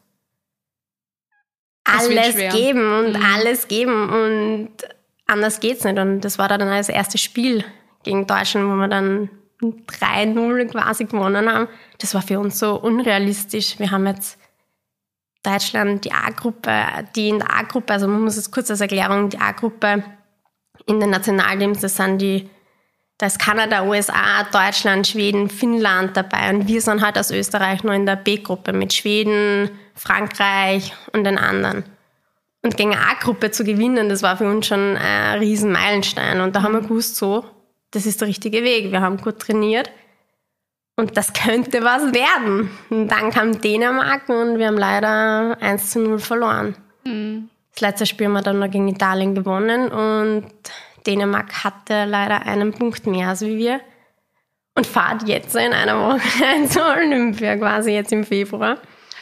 alles 1.83 2.35
geben 2.53 2.99
und 2.99 3.13
mhm. 3.13 3.25
alles 3.35 3.67
geben 3.67 4.09
und 4.09 4.69
anders 5.27 5.59
geht's 5.59 5.83
nicht. 5.83 5.97
Und 5.97 6.21
das 6.21 6.37
war 6.37 6.47
dann 6.47 6.59
das 6.59 6.89
erste 6.89 7.17
Spiel 7.17 7.63
gegen 8.03 8.27
Deutschland, 8.27 8.67
wo 8.69 8.75
wir 8.75 8.87
dann 8.87 9.29
3-0 9.61 10.65
quasi 10.67 11.05
gewonnen 11.05 11.49
haben. 11.51 11.67
Das 11.99 12.13
war 12.13 12.21
für 12.21 12.39
uns 12.39 12.59
so 12.59 12.79
unrealistisch. 12.79 13.79
Wir 13.79 13.91
haben 13.91 14.07
jetzt 14.07 14.37
Deutschland, 15.43 16.05
die 16.05 16.11
A-Gruppe, 16.11 16.73
die 17.15 17.29
in 17.29 17.39
der 17.39 17.51
A-Gruppe, 17.51 17.93
also 17.93 18.07
man 18.07 18.21
muss 18.21 18.37
es 18.37 18.51
kurz 18.51 18.69
als 18.69 18.81
Erklärung, 18.81 19.29
die 19.29 19.39
A-Gruppe 19.39 20.03
in 20.85 20.99
den 20.99 21.09
Nationalteams, 21.09 21.79
das 21.79 21.95
sind 21.95 22.19
die 22.21 22.49
da 23.21 23.27
ist 23.27 23.37
Kanada, 23.37 23.83
USA, 23.83 24.43
Deutschland, 24.51 25.05
Schweden, 25.05 25.47
Finnland 25.47 26.17
dabei 26.17 26.49
und 26.49 26.67
wir 26.67 26.81
sind 26.81 27.05
halt 27.05 27.19
aus 27.19 27.29
Österreich 27.29 27.83
nur 27.83 27.93
in 27.93 28.07
der 28.07 28.15
B-Gruppe 28.15 28.73
mit 28.73 28.93
Schweden, 28.93 29.69
Frankreich 29.93 30.91
und 31.13 31.25
den 31.25 31.37
anderen. 31.37 31.83
Und 32.63 32.77
gegen 32.77 32.95
eine 32.95 33.01
A-Gruppe 33.11 33.51
zu 33.51 33.63
gewinnen, 33.63 34.09
das 34.09 34.23
war 34.23 34.37
für 34.37 34.49
uns 34.49 34.65
schon 34.65 34.97
ein 34.97 35.37
riesen 35.37 35.71
Meilenstein. 35.71 36.41
Und 36.41 36.55
da 36.55 36.63
haben 36.63 36.73
wir 36.73 36.81
gewusst, 36.81 37.15
so, 37.15 37.45
das 37.91 38.05
ist 38.05 38.21
der 38.21 38.27
richtige 38.27 38.63
Weg. 38.63 38.91
Wir 38.91 39.01
haben 39.01 39.17
gut 39.17 39.39
trainiert 39.39 39.91
und 40.95 41.17
das 41.17 41.33
könnte 41.33 41.83
was 41.83 42.13
werden. 42.13 42.69
Und 42.89 43.09
dann 43.09 43.31
kam 43.31 43.59
Dänemark 43.59 44.29
und 44.29 44.57
wir 44.57 44.67
haben 44.67 44.77
leider 44.77 45.57
1 45.61 45.91
zu 45.91 45.99
0 45.99 46.19
verloren. 46.19 46.75
Mhm. 47.05 47.49
Das 47.73 47.81
letzte 47.81 48.05
Spiel 48.05 48.27
haben 48.27 48.33
wir 48.33 48.41
dann 48.41 48.59
noch 48.59 48.69
gegen 48.69 48.87
Italien 48.87 49.33
gewonnen 49.33 49.91
und 49.91 50.47
Dänemark 51.07 51.63
hatte 51.63 52.05
leider 52.05 52.45
einen 52.45 52.73
Punkt 52.73 53.07
mehr 53.07 53.29
als 53.29 53.41
wir 53.41 53.79
und 54.75 54.85
fahrt 54.85 55.27
jetzt 55.27 55.55
in 55.55 55.73
einer 55.73 55.99
Woche 55.99 56.67
zur 56.69 56.85
Olympia, 56.85 57.57
quasi 57.57 57.91
jetzt 57.91 58.11
im 58.11 58.23
Februar. 58.23 58.77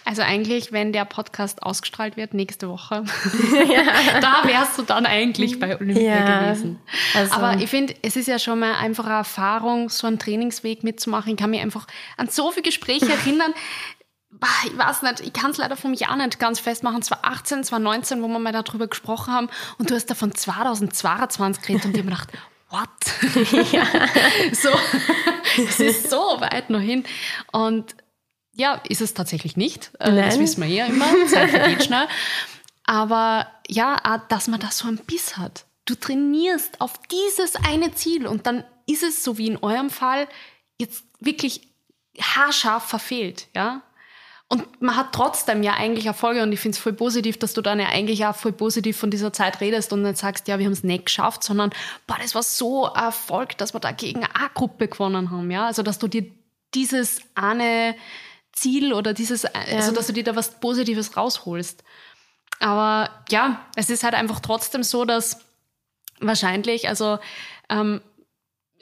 Also 0.10 0.24
eigentlich, 0.24 0.72
wenn 0.72 0.92
der 0.92 1.06
Podcast 1.06 1.62
ausgestrahlt 1.62 2.18
wird, 2.18 2.34
nächste 2.34 2.68
Woche, 2.68 3.04
ja. 3.72 4.20
da 4.22 4.42
wärst 4.44 4.80
du 4.80 4.82
dann 4.82 5.06
eigentlich 5.06 5.60
bei 5.60 5.80
Olympia 5.80 6.04
ja, 6.04 6.40
gewesen. 6.40 6.80
Also. 7.14 7.36
Aber 7.36 7.62
ich 7.62 7.70
finde, 7.70 7.94
es 8.02 8.16
ist 8.16 8.28
ja 8.28 8.40
schon 8.40 8.58
mal 8.58 8.74
einfach 8.74 9.06
eine 9.06 9.18
Erfahrung, 9.18 9.90
so 9.90 10.08
einen 10.08 10.18
Trainingsweg 10.18 10.84
mitzumachen. 10.84 11.34
Ich 11.34 11.38
kann 11.38 11.52
mich 11.52 11.62
einfach 11.62 11.86
an 12.18 12.28
so 12.28 12.50
viele 12.50 12.64
Gespräche 12.64 13.08
erinnern 13.08 13.54
ich 14.66 14.78
weiß 14.78 15.04
nicht, 15.04 15.20
ich 15.20 15.34
kann 15.34 15.52
es 15.52 15.58
leider 15.58 15.76
vom 15.76 15.94
Jahr 15.94 16.16
nicht 16.16 16.40
ganz 16.40 16.60
festmachen, 16.60 17.04
2018, 17.04 17.64
2019, 17.66 18.24
wo 18.24 18.28
wir 18.28 18.40
mal 18.40 18.52
darüber 18.52 18.88
gesprochen 18.88 19.32
haben 19.32 19.50
und 19.78 19.92
du 19.92 19.96
hast 19.96 20.08
da 20.08 20.16
von 20.16 20.34
2022 20.34 21.62
geredet 21.62 21.86
und 21.86 21.92
ich 21.92 22.00
habe 22.00 22.10
gedacht, 22.10 22.32
what? 22.72 23.72
Ja. 23.72 23.86
so, 24.54 24.70
es 25.58 25.80
ist 25.80 26.10
so 26.10 26.18
weit 26.40 26.72
noch 26.72 26.80
hin 26.80 27.04
und 27.52 27.96
ja, 28.56 28.82
ist 28.88 29.02
es 29.02 29.14
tatsächlich 29.14 29.58
nicht. 29.58 29.92
Äh, 30.00 30.12
Nein. 30.12 30.26
Das 30.26 30.40
wissen 30.40 30.62
wir 30.62 30.70
ja 30.70 30.86
immer, 30.86 31.06
Zeit 31.28 31.50
vergeht 31.50 31.84
schnell. 31.84 32.08
Aber 32.84 33.48
ja, 33.68 33.98
dass 34.30 34.48
man 34.48 34.60
da 34.60 34.72
so 34.72 34.88
einen 34.88 34.98
Biss 34.98 35.38
hat. 35.38 35.66
Du 35.86 35.96
trainierst 35.96 36.82
auf 36.82 37.00
dieses 37.08 37.56
eine 37.56 37.94
Ziel 37.94 38.28
und 38.28 38.48
dann 38.48 38.64
ist 38.88 39.04
es 39.04 39.24
so 39.24 39.38
wie 39.38 39.48
in 39.48 39.58
eurem 39.58 39.90
Fall 39.90 40.28
jetzt 40.80 41.04
wirklich 41.20 41.68
haarscharf 42.20 42.84
verfehlt, 42.84 43.48
ja. 43.56 43.82
Und 44.52 44.82
man 44.82 44.96
hat 44.96 45.14
trotzdem 45.14 45.62
ja 45.62 45.76
eigentlich 45.76 46.08
Erfolge 46.08 46.42
und 46.42 46.52
ich 46.52 46.60
finde 46.60 46.76
es 46.76 46.82
voll 46.82 46.94
positiv, 46.94 47.38
dass 47.38 47.54
du 47.54 47.62
dann 47.62 47.80
ja 47.80 47.90
eigentlich 47.90 48.26
auch 48.26 48.36
voll 48.36 48.52
positiv 48.52 48.98
von 48.98 49.12
dieser 49.12 49.32
Zeit 49.32 49.62
redest 49.62 49.94
und 49.94 50.02
nicht 50.02 50.18
sagst, 50.18 50.48
ja, 50.48 50.58
wir 50.58 50.66
haben 50.66 50.74
es 50.74 50.84
nicht 50.84 51.06
geschafft, 51.06 51.44
sondern, 51.44 51.70
boah, 52.08 52.18
das 52.20 52.34
war 52.34 52.42
so 52.42 52.92
ein 52.92 53.04
Erfolg, 53.04 53.56
dass 53.60 53.76
wir 53.76 53.80
da 53.80 53.92
gegen 53.92 54.24
eine 54.24 54.36
A-Gruppe 54.36 54.88
gewonnen 54.88 55.30
haben, 55.30 55.52
ja. 55.52 55.68
Also, 55.68 55.84
dass 55.84 56.00
du 56.00 56.08
dir 56.08 56.26
dieses 56.74 57.22
eine 57.36 57.96
Ziel 58.60 58.94
oder 58.94 59.14
dieses, 59.14 59.44
ja. 59.44 59.52
also, 59.54 59.92
dass 59.92 60.08
du 60.08 60.14
dir 60.14 60.24
da 60.24 60.36
was 60.36 60.60
Positives 60.60 61.16
rausholst. 61.16 61.84
Aber 62.60 63.10
ja, 63.30 63.66
es 63.76 63.90
ist 63.90 64.04
halt 64.04 64.14
einfach 64.14 64.40
trotzdem 64.40 64.84
so, 64.84 65.06
dass 65.06 65.40
wahrscheinlich, 66.20 66.90
also, 66.90 67.20
ähm, 67.70 68.02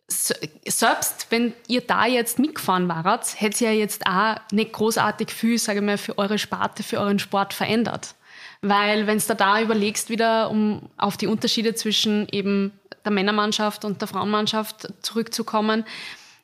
selbst 0.09 1.27
wenn 1.31 1.53
ihr 1.67 1.81
da 1.81 2.05
jetzt 2.05 2.39
mitgefahren 2.39 2.87
wart, 2.87 3.39
hätte 3.39 3.65
ihr 3.65 3.73
ja 3.73 3.79
jetzt 3.79 4.07
auch 4.07 4.37
nicht 4.51 4.71
großartig 4.71 5.29
viel, 5.31 5.57
sage 5.57 5.79
ich 5.79 5.85
mal, 5.85 5.97
für 5.97 6.17
eure 6.17 6.39
Sparte, 6.39 6.81
für 6.81 6.99
euren 6.99 7.19
Sport 7.19 7.53
verändert. 7.53 8.15
Weil 8.61 9.05
wenn 9.05 9.19
du 9.19 9.35
da 9.35 9.61
überlegst, 9.61 10.09
wieder 10.09 10.49
um 10.49 10.89
auf 10.97 11.17
die 11.17 11.27
Unterschiede 11.27 11.75
zwischen 11.75 12.27
eben 12.31 12.71
der 13.03 13.11
Männermannschaft 13.11 13.85
und 13.85 14.01
der 14.01 14.07
Frauenmannschaft 14.07 14.87
zurückzukommen, 15.01 15.85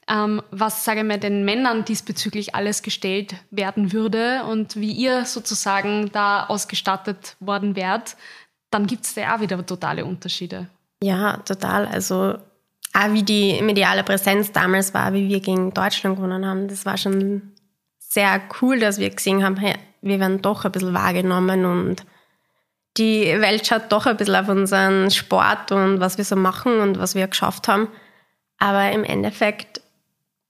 ähm, 0.07 0.41
was, 0.51 0.83
sage 0.83 1.01
ich 1.01 1.05
mal, 1.05 1.19
den 1.19 1.45
Männern 1.45 1.85
diesbezüglich 1.85 2.55
alles 2.55 2.81
gestellt 2.83 3.35
werden 3.51 3.93
würde 3.93 4.43
und 4.43 4.75
wie 4.75 4.91
ihr 4.91 5.25
sozusagen 5.25 6.11
da 6.11 6.45
ausgestattet 6.45 7.35
worden 7.39 7.75
wärt, 7.75 8.17
dann 8.69 8.87
gibt 8.87 9.05
es 9.05 9.13
da 9.13 9.35
auch 9.35 9.39
wieder 9.39 9.65
totale 9.65 10.03
Unterschiede. 10.03 10.67
Ja, 11.01 11.37
total. 11.37 11.85
Also 11.85 12.37
auch 12.93 13.11
wie 13.11 13.23
die 13.23 13.61
mediale 13.61 14.03
Präsenz 14.03 14.51
damals 14.51 14.93
war, 14.93 15.13
wie 15.13 15.29
wir 15.29 15.39
gegen 15.39 15.73
Deutschland 15.73 16.17
gewonnen 16.17 16.45
haben, 16.45 16.67
das 16.67 16.85
war 16.85 16.97
schon 16.97 17.53
sehr 17.99 18.41
cool, 18.61 18.79
dass 18.79 18.99
wir 18.99 19.09
gesehen 19.09 19.43
haben, 19.43 19.57
hey, 19.57 19.75
wir 20.01 20.19
werden 20.19 20.41
doch 20.41 20.65
ein 20.65 20.71
bisschen 20.71 20.93
wahrgenommen 20.93 21.65
und 21.65 22.05
die 22.97 23.25
Welt 23.25 23.65
schaut 23.65 23.91
doch 23.91 24.05
ein 24.05 24.17
bisschen 24.17 24.35
auf 24.35 24.49
unseren 24.49 25.09
Sport 25.09 25.71
und 25.71 25.99
was 25.99 26.17
wir 26.17 26.25
so 26.25 26.35
machen 26.35 26.79
und 26.79 26.99
was 26.99 27.15
wir 27.15 27.27
geschafft 27.27 27.67
haben. 27.67 27.87
Aber 28.59 28.91
im 28.91 29.03
Endeffekt 29.03 29.81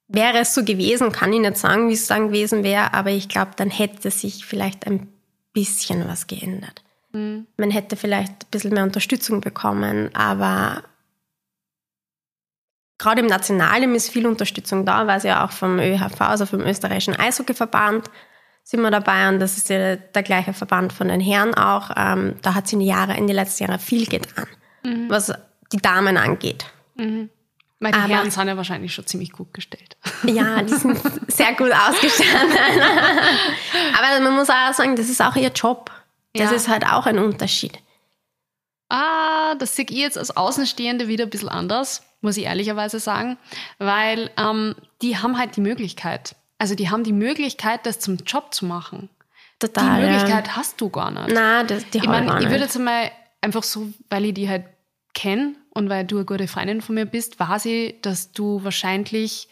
wäre 0.08 0.40
es 0.40 0.54
so 0.54 0.64
gewesen, 0.64 1.12
kann 1.12 1.34
ich 1.34 1.40
nicht 1.40 1.58
sagen, 1.58 1.90
wie 1.90 1.94
es 1.94 2.08
dann 2.08 2.28
gewesen 2.28 2.64
wäre, 2.64 2.94
aber 2.94 3.12
ich 3.12 3.30
glaube, 3.30 3.52
dann 3.56 3.70
hätte 3.70 4.12
sich 4.12 4.46
vielleicht 4.46 4.86
ein 4.86 5.10
bisschen 5.54 6.08
was 6.08 6.28
geändert. 6.28 6.84
Mhm. 7.14 7.48
Man 7.58 7.72
hätte 7.72 7.96
vielleicht 7.96 8.32
ein 8.32 8.52
bisschen 8.52 8.74
mehr 8.74 8.84
Unterstützung 8.84 9.42
bekommen, 9.42 10.14
aber 10.14 10.84
gerade 12.98 13.22
im 13.22 13.28
Nationalen 13.28 13.96
ist 13.96 14.10
viel 14.10 14.28
Unterstützung 14.28 14.86
da, 14.86 15.08
weil 15.08 15.18
es 15.18 15.24
ja 15.24 15.46
auch 15.46 15.52
vom 15.52 15.80
ÖHV, 15.80 16.22
also 16.22 16.46
vom 16.46 16.62
österreichischen 16.62 17.16
Eishockeyverband, 17.16 18.10
sind 18.64 18.82
wir 18.82 18.92
dabei 18.92 19.28
und 19.28 19.40
das 19.40 19.58
ist 19.58 19.70
ja 19.70 19.98
der 19.98 20.24
gleiche 20.24 20.54
Verband 20.54 20.94
von 20.94 21.10
den 21.10 21.20
Herren 21.20 21.54
auch. 21.54 21.92
Ähm, 21.98 22.36
da 22.42 22.56
hat 22.56 22.68
sich 22.68 22.74
in, 22.74 22.80
die 22.80 22.86
Jahre, 22.86 23.18
in 23.18 23.28
den 23.28 23.36
letzten 23.36 23.66
Jahren 23.66 23.80
viel 23.80 24.06
getan, 24.06 24.48
mhm. 24.86 25.10
was 25.10 25.34
die 25.74 25.78
Damen 25.78 26.18
angeht. 26.18 26.66
Mhm. 26.96 27.30
Die 27.92 27.98
Aber, 27.98 28.08
Herren 28.08 28.32
sind 28.32 28.48
ja 28.48 28.58
wahrscheinlich 28.58 28.94
schon 28.94 29.06
ziemlich 29.06 29.32
gut 29.32 29.54
gestellt. 29.54 29.98
Ja, 30.24 30.62
die 30.62 30.74
sind 30.74 31.00
sehr 31.28 31.54
gut 31.54 31.72
ausgestattet. 31.72 32.32
Aber 33.98 34.24
man 34.24 34.36
muss 34.36 34.50
auch 34.50 34.74
sagen, 34.74 34.96
das 34.96 35.10
ist 35.10 35.22
auch 35.22 35.36
ihr 35.36 35.52
Job. 35.52 35.92
Das 36.34 36.52
ja. 36.52 36.56
ist 36.56 36.68
halt 36.68 36.86
auch 36.86 37.06
ein 37.06 37.20
Unterschied. 37.20 37.80
Ah, 38.90 39.56
das 39.56 39.76
sehe 39.76 39.86
ich 39.90 39.98
jetzt 39.98 40.18
als 40.18 40.36
Außenstehende 40.36 41.08
wieder 41.08 41.26
ein 41.26 41.30
bisschen 41.30 41.50
anders 41.50 42.04
muss 42.24 42.38
ich 42.38 42.46
ehrlicherweise 42.46 43.00
sagen, 43.00 43.38
weil 43.78 44.32
ähm, 44.38 44.76
die 45.02 45.18
haben 45.18 45.38
halt 45.38 45.58
die 45.58 45.62
Möglichkeit. 45.62 46.36
Also 46.58 46.74
die 46.74 46.90
haben 46.90 47.04
die 47.04 47.14
Möglichkeit, 47.14 47.86
das 47.86 48.00
zum 48.00 48.18
Job 48.18 48.54
zu 48.54 48.66
machen. 48.66 49.10
Total, 49.60 50.02
die 50.02 50.08
Möglichkeit 50.08 50.48
ja. 50.48 50.56
hast 50.56 50.80
du 50.80 50.90
gar 50.90 51.12
nicht. 51.12 51.30
Nein, 51.30 51.68
das, 51.68 51.88
die 51.90 51.98
ich 51.98 52.06
meine, 52.06 52.40
ich 52.40 52.50
würde 52.50 52.64
jetzt 52.64 52.80
mal 52.80 53.12
einfach 53.42 53.64
so, 53.64 53.90
weil 54.10 54.26
ich 54.26 54.34
die 54.34 54.50
halt 54.50 54.66
kenne 55.14 55.56
und 55.74 55.90
weil 55.90 56.06
du 56.06 56.18
eine 56.18 56.26
gute 56.26 56.48
Freundin 56.48 56.82
von 56.82 56.96
mir 56.96 57.06
bist, 57.06 57.40
weiß 57.40 57.66
ich, 57.66 58.02
dass 58.02 58.32
du 58.32 58.64
wahrscheinlich 58.64 59.48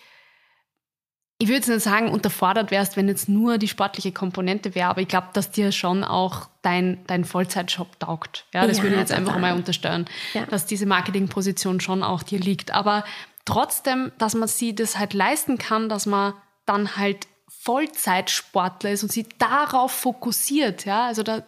ich 1.42 1.48
würde 1.48 1.58
jetzt 1.58 1.70
nicht 1.70 1.82
sagen, 1.82 2.12
unterfordert 2.12 2.70
wärst, 2.70 2.98
wenn 2.98 3.08
jetzt 3.08 3.28
nur 3.28 3.58
die 3.58 3.68
sportliche 3.68 4.12
Komponente 4.12 4.76
wäre, 4.76 4.90
aber 4.90 5.02
ich 5.02 5.08
glaube, 5.08 5.30
dass 5.34 5.50
dir 5.50 5.72
schon 5.72 6.04
auch 6.04 6.50
dein, 6.62 7.04
dein 7.08 7.26
Vollzeitjob 7.26 8.00
taugt. 8.00 8.46
Ja, 8.54 8.68
das 8.68 8.78
ja, 8.78 8.84
würde 8.84 8.94
ich 8.94 9.00
jetzt 9.00 9.12
einfach 9.12 9.40
mal 9.40 9.56
unterstellen, 9.56 10.06
ja. 10.36 10.46
dass 10.46 10.68
diese 10.68 10.86
Marketingposition 10.86 11.80
schon 11.80 12.04
auch 12.04 12.22
dir 12.22 12.38
liegt. 12.38 12.70
Aber 12.70 13.04
trotzdem, 13.46 14.12
dass 14.20 14.36
man 14.36 14.48
sie 14.48 14.76
das 14.76 15.00
halt 15.00 15.16
leisten 15.16 15.58
kann, 15.58 15.90
dass 15.90 16.06
man 16.06 16.36
dann 16.68 16.96
halt 16.96 17.26
Vollzeitsportler 17.48 18.92
ist 18.92 19.02
und 19.02 19.12
sie 19.12 19.28
darauf 19.40 19.92
fokussiert. 19.92 20.86
Ja, 20.86 21.08
also 21.08 21.24
da, 21.24 21.42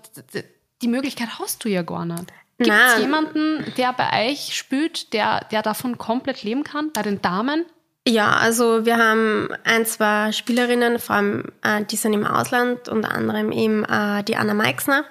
die 0.81 0.87
Möglichkeit 0.87 1.37
hast 1.37 1.63
du 1.65 1.69
ja 1.69 1.83
gar 1.83 2.05
nicht. 2.05 2.33
Gibt 2.63 2.75
es 2.75 2.99
jemanden, 2.99 3.73
der 3.77 3.93
bei 3.93 4.29
euch 4.29 4.55
spielt, 4.55 5.13
der, 5.13 5.45
der 5.51 5.61
davon 5.61 5.97
komplett 5.97 6.43
leben 6.43 6.63
kann, 6.63 6.91
bei 6.93 7.01
den 7.01 7.21
Damen? 7.21 7.65
Ja, 8.07 8.33
also 8.33 8.85
wir 8.85 8.97
haben 8.97 9.49
ein, 9.63 9.85
zwei 9.85 10.31
Spielerinnen, 10.31 10.99
vor 10.99 11.15
allem 11.15 11.51
äh, 11.61 11.83
die 11.85 11.95
sind 11.95 12.13
im 12.13 12.25
Ausland, 12.25 12.89
unter 12.89 13.11
anderem 13.11 13.51
eben 13.51 13.85
äh, 13.85 14.23
die 14.23 14.35
Anna 14.35 14.53
Meixner, 14.53 15.05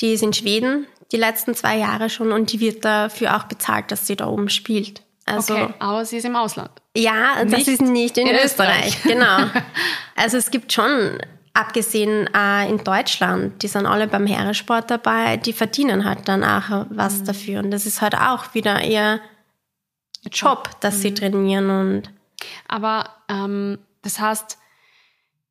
die 0.00 0.12
ist 0.12 0.22
in 0.22 0.32
Schweden 0.32 0.86
die 1.12 1.16
letzten 1.16 1.54
zwei 1.54 1.76
Jahre 1.78 2.10
schon 2.10 2.32
und 2.32 2.52
die 2.52 2.60
wird 2.60 2.84
dafür 2.84 3.36
auch 3.36 3.44
bezahlt, 3.44 3.90
dass 3.90 4.06
sie 4.06 4.16
da 4.16 4.26
oben 4.26 4.48
spielt. 4.48 5.02
Also, 5.24 5.54
okay, 5.54 5.74
aber 5.78 6.04
sie 6.04 6.18
ist 6.18 6.24
im 6.24 6.36
Ausland. 6.36 6.70
Ja, 6.96 7.44
nicht 7.44 7.56
das 7.56 7.68
ist 7.68 7.82
nicht 7.82 8.16
in, 8.18 8.26
in 8.26 8.36
Österreich. 8.36 8.88
Österreich. 8.88 9.02
genau. 9.02 9.38
Also 10.16 10.36
es 10.36 10.50
gibt 10.50 10.72
schon, 10.72 11.18
abgesehen 11.58 12.28
äh, 12.32 12.68
in 12.68 12.84
Deutschland, 12.84 13.62
die 13.62 13.68
sind 13.68 13.84
alle 13.84 14.06
beim 14.06 14.26
Heeresport 14.26 14.90
dabei, 14.90 15.36
die 15.36 15.52
verdienen 15.52 16.04
halt 16.04 16.28
dann 16.28 16.44
auch 16.44 16.86
was 16.90 17.18
mhm. 17.18 17.24
dafür. 17.24 17.60
Und 17.60 17.70
das 17.72 17.84
ist 17.84 18.00
halt 18.00 18.14
auch 18.14 18.54
wieder 18.54 18.84
ihr 18.84 19.20
Job, 20.30 20.70
dass 20.80 20.98
mhm. 20.98 21.00
sie 21.00 21.14
trainieren 21.14 21.70
und 21.70 22.02
aber 22.68 23.10
ähm, 23.28 23.78
das 24.02 24.20
heißt, 24.20 24.58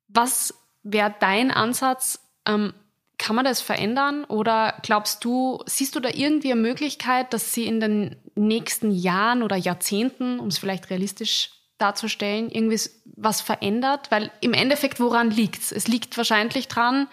was 0.08 0.54
wäre 0.82 1.14
dein 1.20 1.50
Ansatz? 1.50 2.18
Ähm, 2.46 2.72
kann 3.18 3.36
man 3.36 3.44
das 3.44 3.60
verändern 3.60 4.24
oder 4.24 4.78
glaubst 4.82 5.24
du, 5.24 5.60
siehst 5.66 5.96
du 5.96 6.00
da 6.00 6.08
irgendwie 6.08 6.52
eine 6.52 6.60
Möglichkeit, 6.60 7.32
dass 7.34 7.52
sie 7.52 7.66
in 7.66 7.80
den 7.80 8.16
nächsten 8.36 8.92
Jahren 8.92 9.42
oder 9.42 9.56
Jahrzehnten, 9.56 10.38
um 10.38 10.48
es 10.48 10.58
vielleicht 10.58 10.88
realistisch 10.88 11.50
darzustellen, 11.78 12.50
irgendwie 12.50 12.80
was 13.16 13.40
verändert? 13.40 14.10
Weil 14.10 14.30
im 14.40 14.52
Endeffekt, 14.52 15.00
woran 15.00 15.30
liegt 15.30 15.62
es? 15.62 15.72
Es 15.72 15.88
liegt 15.88 16.16
wahrscheinlich 16.16 16.68
dran, 16.68 17.08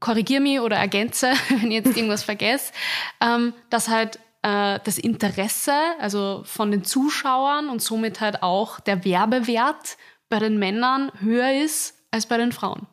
korrigier 0.00 0.40
mich 0.40 0.60
oder 0.60 0.76
ergänze, 0.76 1.32
wenn 1.48 1.70
ich 1.70 1.84
jetzt 1.84 1.96
irgendwas 1.96 2.22
vergesse, 2.22 2.72
ähm, 3.20 3.54
dass 3.70 3.88
halt 3.88 4.18
äh, 4.42 4.78
das 4.84 4.98
Interesse, 4.98 5.72
also 6.00 6.42
von 6.44 6.70
den 6.70 6.84
Zuschauern 6.84 7.68
und 7.68 7.80
somit 7.82 8.20
halt 8.20 8.42
auch 8.42 8.80
der 8.80 9.04
Werbewert 9.04 9.96
bei 10.28 10.38
den 10.38 10.58
Männern 10.58 11.10
höher 11.20 11.52
ist 11.64 11.94
als 12.10 12.26
bei 12.26 12.36
den 12.36 12.52
Frauen. 12.52 12.86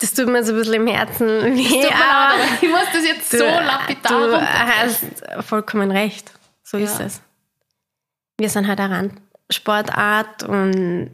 Das 0.00 0.14
tut 0.14 0.28
mir 0.28 0.44
so 0.44 0.52
ein 0.52 0.58
bisschen 0.58 0.74
im 0.74 0.86
Herzen 0.86 1.26
weh. 1.26 1.62
Tut 1.64 1.72
mir 1.72 1.82
leid, 1.82 1.92
aber 2.14 2.34
ich 2.62 2.68
muss 2.70 2.84
das 2.92 3.04
jetzt 3.04 3.30
so 3.32 3.44
lapidar 3.44 4.28
Du 4.28 4.40
hast 4.40 5.04
vollkommen 5.44 5.90
recht. 5.90 6.30
So 6.62 6.76
ist 6.76 7.00
Ja. 7.00 7.06
es. 7.06 7.20
Wir 8.38 8.48
sind 8.48 8.68
halt 8.68 8.78
eine 8.78 9.10
Randsportart 9.48 10.42
und 10.42 11.10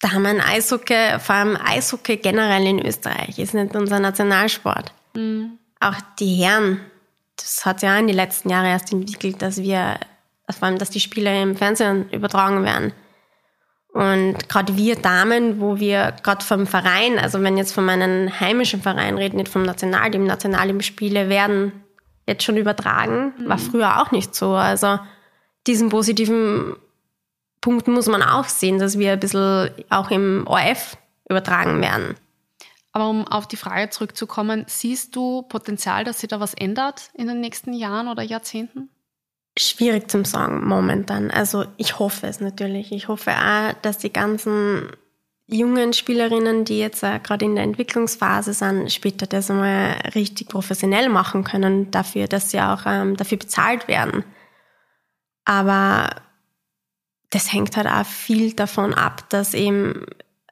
da 0.00 0.12
haben 0.12 0.22
wir 0.22 0.30
ein 0.30 0.40
Eishockey, 0.40 1.18
vor 1.18 1.34
allem 1.34 1.58
Eishockey 1.62 2.16
generell 2.16 2.66
in 2.66 2.84
Österreich, 2.84 3.38
ist 3.38 3.54
nicht 3.54 3.76
unser 3.76 4.00
Nationalsport. 4.00 4.92
Mhm. 5.14 5.58
Auch 5.78 5.96
die 6.18 6.42
Herren, 6.42 6.80
das 7.36 7.66
hat 7.66 7.82
ja 7.82 7.98
in 7.98 8.06
den 8.06 8.16
letzten 8.16 8.48
Jahren 8.48 8.66
erst 8.66 8.92
entwickelt, 8.92 9.42
dass 9.42 9.62
wir, 9.62 9.98
vor 10.50 10.68
allem, 10.68 10.78
dass 10.78 10.90
die 10.90 11.00
Spiele 11.00 11.42
im 11.42 11.56
Fernsehen 11.56 12.08
übertragen 12.10 12.64
werden. 12.64 12.92
Und 13.92 14.48
gerade 14.48 14.76
wir 14.76 14.96
Damen, 14.96 15.60
wo 15.60 15.78
wir 15.78 16.14
gerade 16.22 16.44
vom 16.44 16.66
Verein, 16.66 17.18
also 17.18 17.42
wenn 17.42 17.58
jetzt 17.58 17.72
von 17.72 17.84
meinem 17.84 18.30
heimischen 18.40 18.80
Verein 18.80 19.18
reden, 19.18 19.36
nicht 19.36 19.48
vom 19.48 19.62
Nationalteam, 19.62 20.24
Nationalteam-Spiele 20.24 21.28
werden 21.28 21.72
jetzt 22.26 22.44
schon 22.44 22.56
übertragen, 22.56 23.34
war 23.46 23.58
früher 23.58 24.00
auch 24.00 24.12
nicht 24.12 24.34
so. 24.34 24.52
Also 24.52 25.00
diesen 25.66 25.88
positiven 25.88 26.76
Punkt 27.60 27.88
muss 27.88 28.06
man 28.06 28.22
auch 28.22 28.46
sehen, 28.46 28.78
dass 28.78 28.98
wir 28.98 29.12
ein 29.12 29.20
bisschen 29.20 29.70
auch 29.90 30.10
im 30.10 30.46
ORF 30.46 30.96
übertragen 31.28 31.80
werden. 31.80 32.16
Aber 32.92 33.08
um 33.08 33.26
auf 33.26 33.46
die 33.46 33.56
Frage 33.56 33.90
zurückzukommen, 33.90 34.64
siehst 34.66 35.14
du 35.14 35.42
Potenzial, 35.42 36.04
dass 36.04 36.20
sich 36.20 36.28
da 36.28 36.40
was 36.40 36.54
ändert 36.54 37.10
in 37.14 37.28
den 37.28 37.40
nächsten 37.40 37.72
Jahren 37.72 38.08
oder 38.08 38.22
Jahrzehnten? 38.22 38.88
Schwierig 39.58 40.10
zum 40.10 40.24
sagen 40.24 40.66
momentan. 40.66 41.30
Also 41.30 41.64
ich 41.76 41.98
hoffe 41.98 42.26
es 42.26 42.40
natürlich. 42.40 42.92
Ich 42.92 43.08
hoffe 43.08 43.32
auch, 43.32 43.74
dass 43.82 43.98
die 43.98 44.12
ganzen 44.12 44.90
jungen 45.46 45.92
Spielerinnen, 45.92 46.64
die 46.64 46.78
jetzt 46.78 47.02
äh, 47.02 47.18
gerade 47.18 47.44
in 47.44 47.56
der 47.56 47.64
Entwicklungsphase 47.64 48.54
sind, 48.54 48.92
später 48.92 49.26
das 49.26 49.50
einmal 49.50 49.96
richtig 50.14 50.48
professionell 50.48 51.08
machen 51.08 51.44
können, 51.44 51.90
dafür, 51.90 52.28
dass 52.28 52.50
sie 52.50 52.60
auch 52.60 52.82
ähm, 52.86 53.16
dafür 53.16 53.38
bezahlt 53.38 53.88
werden. 53.88 54.24
Aber 55.44 56.10
das 57.30 57.52
hängt 57.52 57.76
halt 57.76 57.86
auch 57.86 58.06
viel 58.06 58.52
davon 58.52 58.92
ab, 58.94 59.28
dass 59.30 59.54
eben 59.54 60.06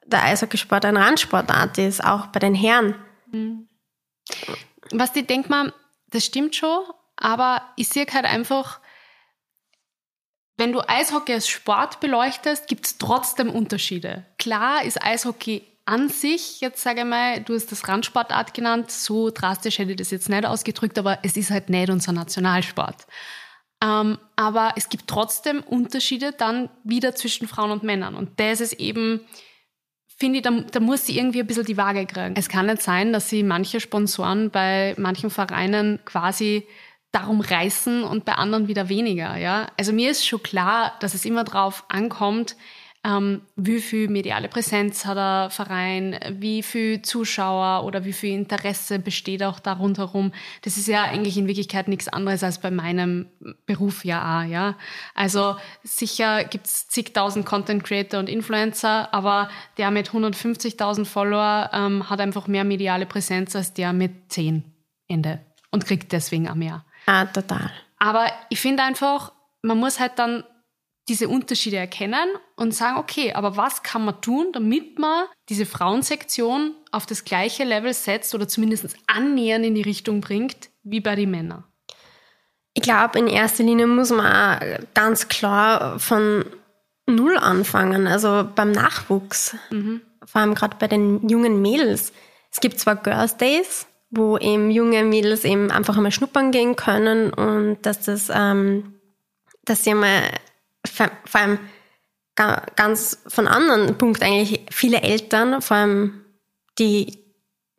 der 0.05 0.23
Eishockeysport 0.23 0.85
ein 0.85 0.97
Randsportart 0.97 1.77
ist, 1.77 2.03
auch 2.03 2.27
bei 2.27 2.39
den 2.39 2.55
Herren. 2.55 2.95
Was 4.91 5.13
die 5.13 5.25
denkt 5.25 5.49
man, 5.49 5.71
das 6.09 6.25
stimmt 6.25 6.55
schon, 6.55 6.83
aber 7.15 7.61
ich 7.75 7.89
sehe 7.89 8.07
halt 8.11 8.25
einfach, 8.25 8.79
wenn 10.57 10.71
du 10.71 10.81
Eishockey 10.87 11.33
als 11.33 11.47
Sport 11.47 11.99
beleuchtest, 11.99 12.67
gibt 12.67 12.85
es 12.85 12.97
trotzdem 12.97 13.49
Unterschiede. 13.49 14.25
Klar 14.37 14.83
ist 14.83 15.01
Eishockey 15.03 15.63
an 15.85 16.09
sich, 16.09 16.61
jetzt 16.61 16.83
sage 16.83 16.99
ich 17.01 17.05
mal, 17.05 17.41
du 17.41 17.55
hast 17.55 17.71
das 17.71 17.87
Randsportart 17.87 18.53
genannt, 18.53 18.91
so 18.91 19.31
drastisch 19.31 19.79
hätte 19.79 19.91
ich 19.91 19.97
das 19.97 20.11
jetzt 20.11 20.29
nicht 20.29 20.45
ausgedrückt, 20.45 20.97
aber 20.99 21.19
es 21.23 21.35
ist 21.35 21.49
halt 21.49 21.69
nicht 21.69 21.89
unser 21.89 22.11
Nationalsport. 22.11 23.07
Ähm, 23.81 24.17
aber 24.35 24.73
es 24.75 24.89
gibt 24.89 25.07
trotzdem 25.07 25.61
Unterschiede 25.61 26.33
dann 26.33 26.69
wieder 26.83 27.15
zwischen 27.15 27.47
Frauen 27.47 27.71
und 27.71 27.83
Männern. 27.83 28.15
Und 28.15 28.39
das 28.39 28.59
ist 28.59 28.73
eben, 28.73 29.21
finde 30.17 30.39
ich, 30.39 30.43
da, 30.43 30.51
da 30.51 30.79
muss 30.79 31.05
sie 31.05 31.17
irgendwie 31.17 31.39
ein 31.39 31.47
bisschen 31.47 31.65
die 31.65 31.77
Waage 31.77 32.05
kriegen. 32.05 32.35
Es 32.37 32.49
kann 32.49 32.65
nicht 32.65 32.81
sein, 32.81 33.13
dass 33.13 33.29
sie 33.29 33.43
manche 33.43 33.79
Sponsoren 33.79 34.49
bei 34.51 34.95
manchen 34.97 35.29
Vereinen 35.29 35.99
quasi 36.03 36.67
darum 37.11 37.41
reißen 37.41 38.03
und 38.03 38.25
bei 38.25 38.33
anderen 38.33 38.67
wieder 38.67 38.89
weniger. 38.89 39.37
Ja? 39.37 39.67
Also 39.77 39.93
mir 39.93 40.11
ist 40.11 40.27
schon 40.27 40.43
klar, 40.43 40.93
dass 40.99 41.13
es 41.13 41.25
immer 41.25 41.43
darauf 41.43 41.85
ankommt, 41.87 42.55
ähm, 43.05 43.41
wie 43.55 43.79
viel 43.79 44.09
mediale 44.09 44.49
Präsenz 44.49 45.05
hat 45.05 45.15
der 45.15 45.49
Verein, 45.51 46.19
wie 46.33 46.61
viel 46.61 47.01
Zuschauer 47.01 47.85
oder 47.85 48.03
wie 48.03 48.11
viel 48.11 48.33
Interesse 48.33 48.99
besteht 48.99 49.41
auch 49.41 49.59
da 49.59 49.73
rundherum. 49.73 50.33
Das 50.63 50.75
ist 50.75 50.87
ja 50.87 51.03
eigentlich 51.03 51.37
in 51.37 51.47
Wirklichkeit 51.47 51.87
nichts 51.87 52.09
anderes 52.09 52.43
als 52.43 52.59
bei 52.59 52.71
meinem 52.71 53.27
Beruf 53.65 54.03
ja 54.03 54.41
auch. 54.41 54.43
Ja? 54.43 54.75
Also 55.15 55.55
sicher 55.81 56.43
gibt's 56.43 56.89
zigtausend 56.89 57.45
Content 57.45 57.85
Creator 57.85 58.19
und 58.19 58.27
Influencer, 58.27 59.13
aber 59.13 59.49
der 59.77 59.91
mit 59.91 60.09
150.000 60.09 61.05
Follower 61.05 61.69
ähm, 61.71 62.09
hat 62.09 62.19
einfach 62.19 62.47
mehr 62.47 62.65
mediale 62.65 63.05
Präsenz 63.05 63.55
als 63.55 63.73
der 63.73 63.93
mit 63.93 64.31
10 64.33 64.65
Ende 65.07 65.39
und 65.71 65.85
kriegt 65.85 66.11
deswegen 66.11 66.49
auch 66.49 66.55
mehr. 66.55 66.83
Ah, 67.05 67.25
total. 67.25 67.71
Aber 67.97 68.27
ich 68.49 68.59
finde 68.59 68.83
einfach, 68.83 69.31
man 69.61 69.77
muss 69.77 69.99
halt 69.99 70.13
dann 70.17 70.43
diese 71.09 71.27
Unterschiede 71.27 71.77
erkennen 71.77 72.29
und 72.55 72.73
sagen, 72.73 72.97
okay, 72.97 73.33
aber 73.33 73.57
was 73.57 73.83
kann 73.83 74.05
man 74.05 74.21
tun, 74.21 74.51
damit 74.53 74.99
man 74.99 75.25
diese 75.49 75.65
Frauensektion 75.65 76.75
auf 76.91 77.05
das 77.05 77.25
gleiche 77.25 77.63
Level 77.63 77.93
setzt 77.93 78.33
oder 78.35 78.47
zumindest 78.47 78.95
annähernd 79.07 79.65
in 79.65 79.75
die 79.75 79.81
Richtung 79.81 80.21
bringt, 80.21 80.69
wie 80.83 81.01
bei 81.01 81.15
den 81.15 81.31
Männern? 81.31 81.63
Ich 82.75 82.83
glaube, 82.83 83.19
in 83.19 83.27
erster 83.27 83.63
Linie 83.63 83.87
muss 83.87 84.11
man 84.11 84.85
ganz 84.93 85.27
klar 85.27 85.99
von 85.99 86.45
Null 87.07 87.37
anfangen, 87.37 88.07
also 88.07 88.47
beim 88.55 88.71
Nachwuchs. 88.71 89.55
Vor 90.25 90.41
allem 90.41 90.53
gerade 90.53 90.77
bei 90.79 90.87
den 90.87 91.27
jungen 91.27 91.61
Mädels. 91.61 92.13
Es 92.51 92.59
gibt 92.61 92.79
zwar 92.79 92.95
Girls 92.95 93.35
Days, 93.37 93.87
wo 94.11 94.37
eben 94.37 94.69
junge 94.69 95.03
Mädels 95.03 95.43
eben 95.43 95.71
einfach 95.71 95.97
einmal 95.97 96.11
schnuppern 96.11 96.51
gehen 96.51 96.75
können 96.75 97.33
und 97.33 97.79
dass 97.81 98.01
das, 98.01 98.31
ähm, 98.33 98.93
dass 99.65 99.83
sie 99.83 99.91
einmal 99.91 100.21
vor 101.25 101.41
allem 101.41 101.59
ga- 102.35 102.63
ganz 102.75 103.21
von 103.27 103.47
anderen 103.47 103.97
Punkt 103.97 104.21
eigentlich 104.23 104.65
viele 104.71 105.01
Eltern, 105.01 105.61
vor 105.61 105.77
allem 105.77 106.25
die 106.77 107.19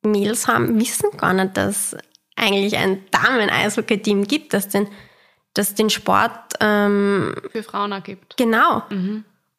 Mädels 0.03 0.49
haben, 0.49 0.81
wissen 0.81 1.11
gar 1.17 1.33
nicht, 1.33 1.57
dass 1.57 1.97
eigentlich 2.37 2.77
ein 2.77 3.05
Damen-Eishockey-Team 3.11 4.27
gibt, 4.27 4.55
das 4.55 4.69
den, 4.69 4.89
das 5.55 5.75
den 5.75 5.91
Sport 5.91 6.55
ähm, 6.61 7.35
Für 7.53 7.63
Frauen 7.63 7.93
ergibt. 7.93 8.37
genau. 8.37 8.83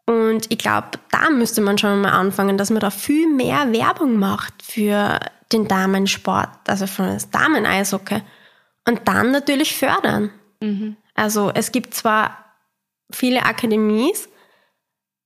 Und 0.07 0.51
ich 0.51 0.57
glaube, 0.57 0.87
da 1.11 1.29
müsste 1.29 1.61
man 1.61 1.77
schon 1.77 2.01
mal 2.01 2.11
anfangen, 2.11 2.57
dass 2.57 2.69
man 2.71 2.79
da 2.79 2.89
viel 2.89 3.27
mehr 3.31 3.71
Werbung 3.71 4.17
macht 4.17 4.53
für 4.63 5.19
den 5.51 5.67
Damensport, 5.67 6.49
also 6.67 6.87
für 6.87 7.03
das 7.03 7.29
Damen-Eishockey. 7.29 8.21
Und 8.87 9.07
dann 9.07 9.31
natürlich 9.31 9.75
fördern. 9.75 10.31
Also 11.13 11.51
es 11.53 11.71
gibt 11.71 11.93
zwar 11.93 12.40
viele 13.15 13.43
Akademies 13.45 14.29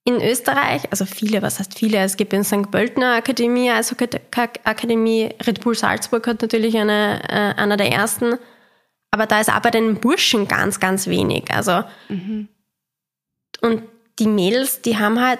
in 0.04 0.22
Österreich, 0.22 0.84
also 0.92 1.06
viele, 1.06 1.42
was 1.42 1.60
heißt 1.60 1.78
viele? 1.78 1.98
Es 1.98 2.16
gibt 2.16 2.32
in 2.34 2.44
St. 2.44 2.70
Pöltener 2.70 3.16
Akademie, 3.16 3.72
Eishockey-Akademie, 3.72 5.34
Red 5.46 5.62
Bull 5.62 5.76
Salzburg 5.76 6.28
hat 6.28 6.42
natürlich 6.42 6.78
eine, 6.78 7.22
äh, 7.28 7.60
einer 7.60 7.76
der 7.76 7.92
ersten, 7.92 8.38
aber 9.10 9.26
da 9.26 9.40
ist 9.40 9.52
bei 9.64 9.72
den 9.72 9.96
Burschen 10.00 10.48
ganz, 10.48 10.80
ganz 10.80 11.08
wenig. 11.08 11.50
Also 11.52 11.84
und 13.62 13.84
die 14.20 14.28
Mädels, 14.28 14.82
die 14.82 14.98
haben 14.98 15.20
halt, 15.20 15.40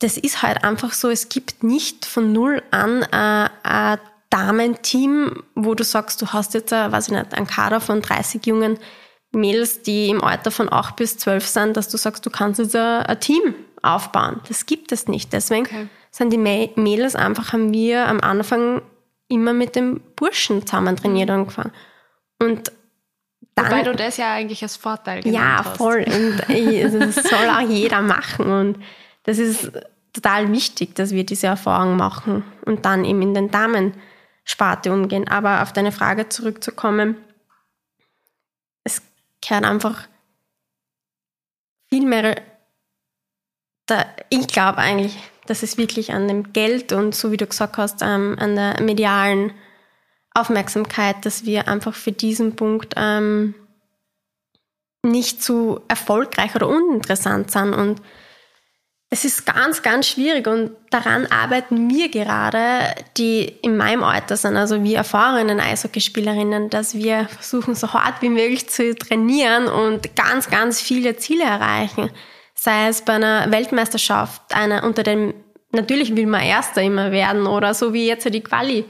das 0.00 0.18
ist 0.18 0.42
halt 0.42 0.62
einfach 0.64 0.92
so, 0.92 1.08
es 1.08 1.28
gibt 1.28 1.62
nicht 1.62 2.04
von 2.04 2.32
null 2.32 2.62
an 2.70 3.02
äh, 3.02 3.48
ein 3.62 3.98
Damenteam, 4.30 5.42
wo 5.54 5.74
du 5.74 5.84
sagst, 5.84 6.20
du 6.20 6.28
hast 6.28 6.54
jetzt, 6.54 6.72
äh, 6.72 6.92
weiß 6.92 7.08
ich 7.08 7.14
nicht, 7.14 7.32
einen 7.32 7.46
Kader 7.46 7.80
von 7.80 8.02
30 8.02 8.44
jungen 8.44 8.78
Mädels, 9.36 9.82
die 9.82 10.08
im 10.08 10.22
Alter 10.24 10.50
von 10.50 10.72
8 10.72 10.96
bis 10.96 11.18
12 11.18 11.46
sind, 11.46 11.76
dass 11.76 11.88
du 11.88 11.96
sagst, 11.96 12.24
du 12.26 12.30
kannst 12.30 12.58
jetzt 12.58 12.74
ein, 12.76 13.20
Team 13.20 13.54
aufbauen. 13.82 14.40
Das 14.48 14.66
gibt 14.66 14.92
es 14.92 15.06
nicht. 15.08 15.32
Deswegen 15.32 15.66
Okay. 15.66 15.86
sind 16.10 16.32
die 16.32 16.38
Mä- 16.38 16.70
Mädels 16.80 17.14
einfach, 17.14 17.52
haben 17.52 17.72
wir 17.72 18.06
am 18.08 18.20
Anfang 18.20 18.82
immer 19.28 19.52
mit 19.52 19.76
dem 19.76 20.00
Burschen 20.16 20.66
zusammen 20.66 20.96
trainiert 20.96 21.30
angefangen. 21.30 21.72
Und 22.40 22.72
dann, 23.54 23.66
Wobei 23.66 23.82
du 23.82 23.94
das 23.94 24.16
ja 24.18 24.32
eigentlich 24.34 24.62
als 24.62 24.76
Vorteil 24.76 25.22
genannt 25.22 25.42
ja, 25.44 25.64
hast. 25.64 25.76
voll. 25.78 26.04
Und 26.06 26.48
ich- 26.54 26.82
das 26.92 27.14
soll 27.16 27.48
auch 27.48 27.68
jeder 27.68 28.02
machen. 28.02 28.46
Und 28.46 28.78
das 29.24 29.38
ist 29.38 29.72
total 30.12 30.50
wichtig, 30.52 30.94
dass 30.94 31.10
wir 31.12 31.24
diese 31.24 31.46
Erfahrung 31.48 31.96
machen 31.96 32.44
und 32.64 32.84
dann 32.84 33.04
eben 33.04 33.20
in 33.22 33.34
den 33.34 33.50
Damensparte 33.50 34.92
umgehen. 34.92 35.28
Aber 35.28 35.62
auf 35.62 35.72
deine 35.72 35.92
Frage 35.92 36.28
zurückzukommen, 36.28 37.16
es 39.46 39.48
gehört 39.48 39.64
einfach 39.64 40.08
viel 41.88 42.04
mehr, 42.04 42.42
da, 43.86 44.04
ich 44.28 44.48
glaube 44.48 44.78
eigentlich, 44.78 45.16
dass 45.46 45.62
es 45.62 45.78
wirklich 45.78 46.12
an 46.12 46.26
dem 46.26 46.52
Geld 46.52 46.92
und 46.92 47.14
so 47.14 47.30
wie 47.30 47.36
du 47.36 47.46
gesagt 47.46 47.76
hast, 47.76 48.02
ähm, 48.02 48.36
an 48.40 48.56
der 48.56 48.82
medialen 48.82 49.52
Aufmerksamkeit, 50.34 51.24
dass 51.24 51.44
wir 51.44 51.68
einfach 51.68 51.94
für 51.94 52.10
diesen 52.10 52.56
Punkt 52.56 52.94
ähm, 52.96 53.54
nicht 55.04 55.44
zu 55.44 55.80
erfolgreich 55.86 56.56
oder 56.56 56.66
uninteressant 56.66 57.52
sind. 57.52 57.72
Und 57.72 58.02
es 59.08 59.24
ist 59.24 59.46
ganz, 59.46 59.82
ganz 59.82 60.08
schwierig 60.08 60.48
und 60.48 60.72
daran 60.90 61.26
arbeiten 61.26 61.88
wir 61.90 62.10
gerade, 62.10 62.92
die 63.16 63.44
in 63.62 63.76
meinem 63.76 64.02
Alter 64.02 64.36
sind, 64.36 64.56
also 64.56 64.82
wir 64.82 64.96
erfahrenen 64.96 65.60
Eishockeyspielerinnen, 65.60 66.70
dass 66.70 66.94
wir 66.94 67.28
versuchen, 67.28 67.76
so 67.76 67.92
hart 67.92 68.20
wie 68.20 68.30
möglich 68.30 68.68
zu 68.68 68.96
trainieren 68.96 69.68
und 69.68 70.16
ganz, 70.16 70.50
ganz 70.50 70.80
viele 70.80 71.16
Ziele 71.16 71.44
erreichen. 71.44 72.10
Sei 72.54 72.88
es 72.88 73.02
bei 73.02 73.12
einer 73.12 73.52
Weltmeisterschaft, 73.52 74.52
einer 74.52 74.82
unter 74.82 75.04
dem, 75.04 75.34
natürlich 75.70 76.16
will 76.16 76.26
man 76.26 76.42
Erster 76.42 76.82
immer 76.82 77.12
werden 77.12 77.46
oder 77.46 77.74
so 77.74 77.92
wie 77.92 78.08
jetzt 78.08 78.28
die 78.32 78.40
Quali. 78.40 78.84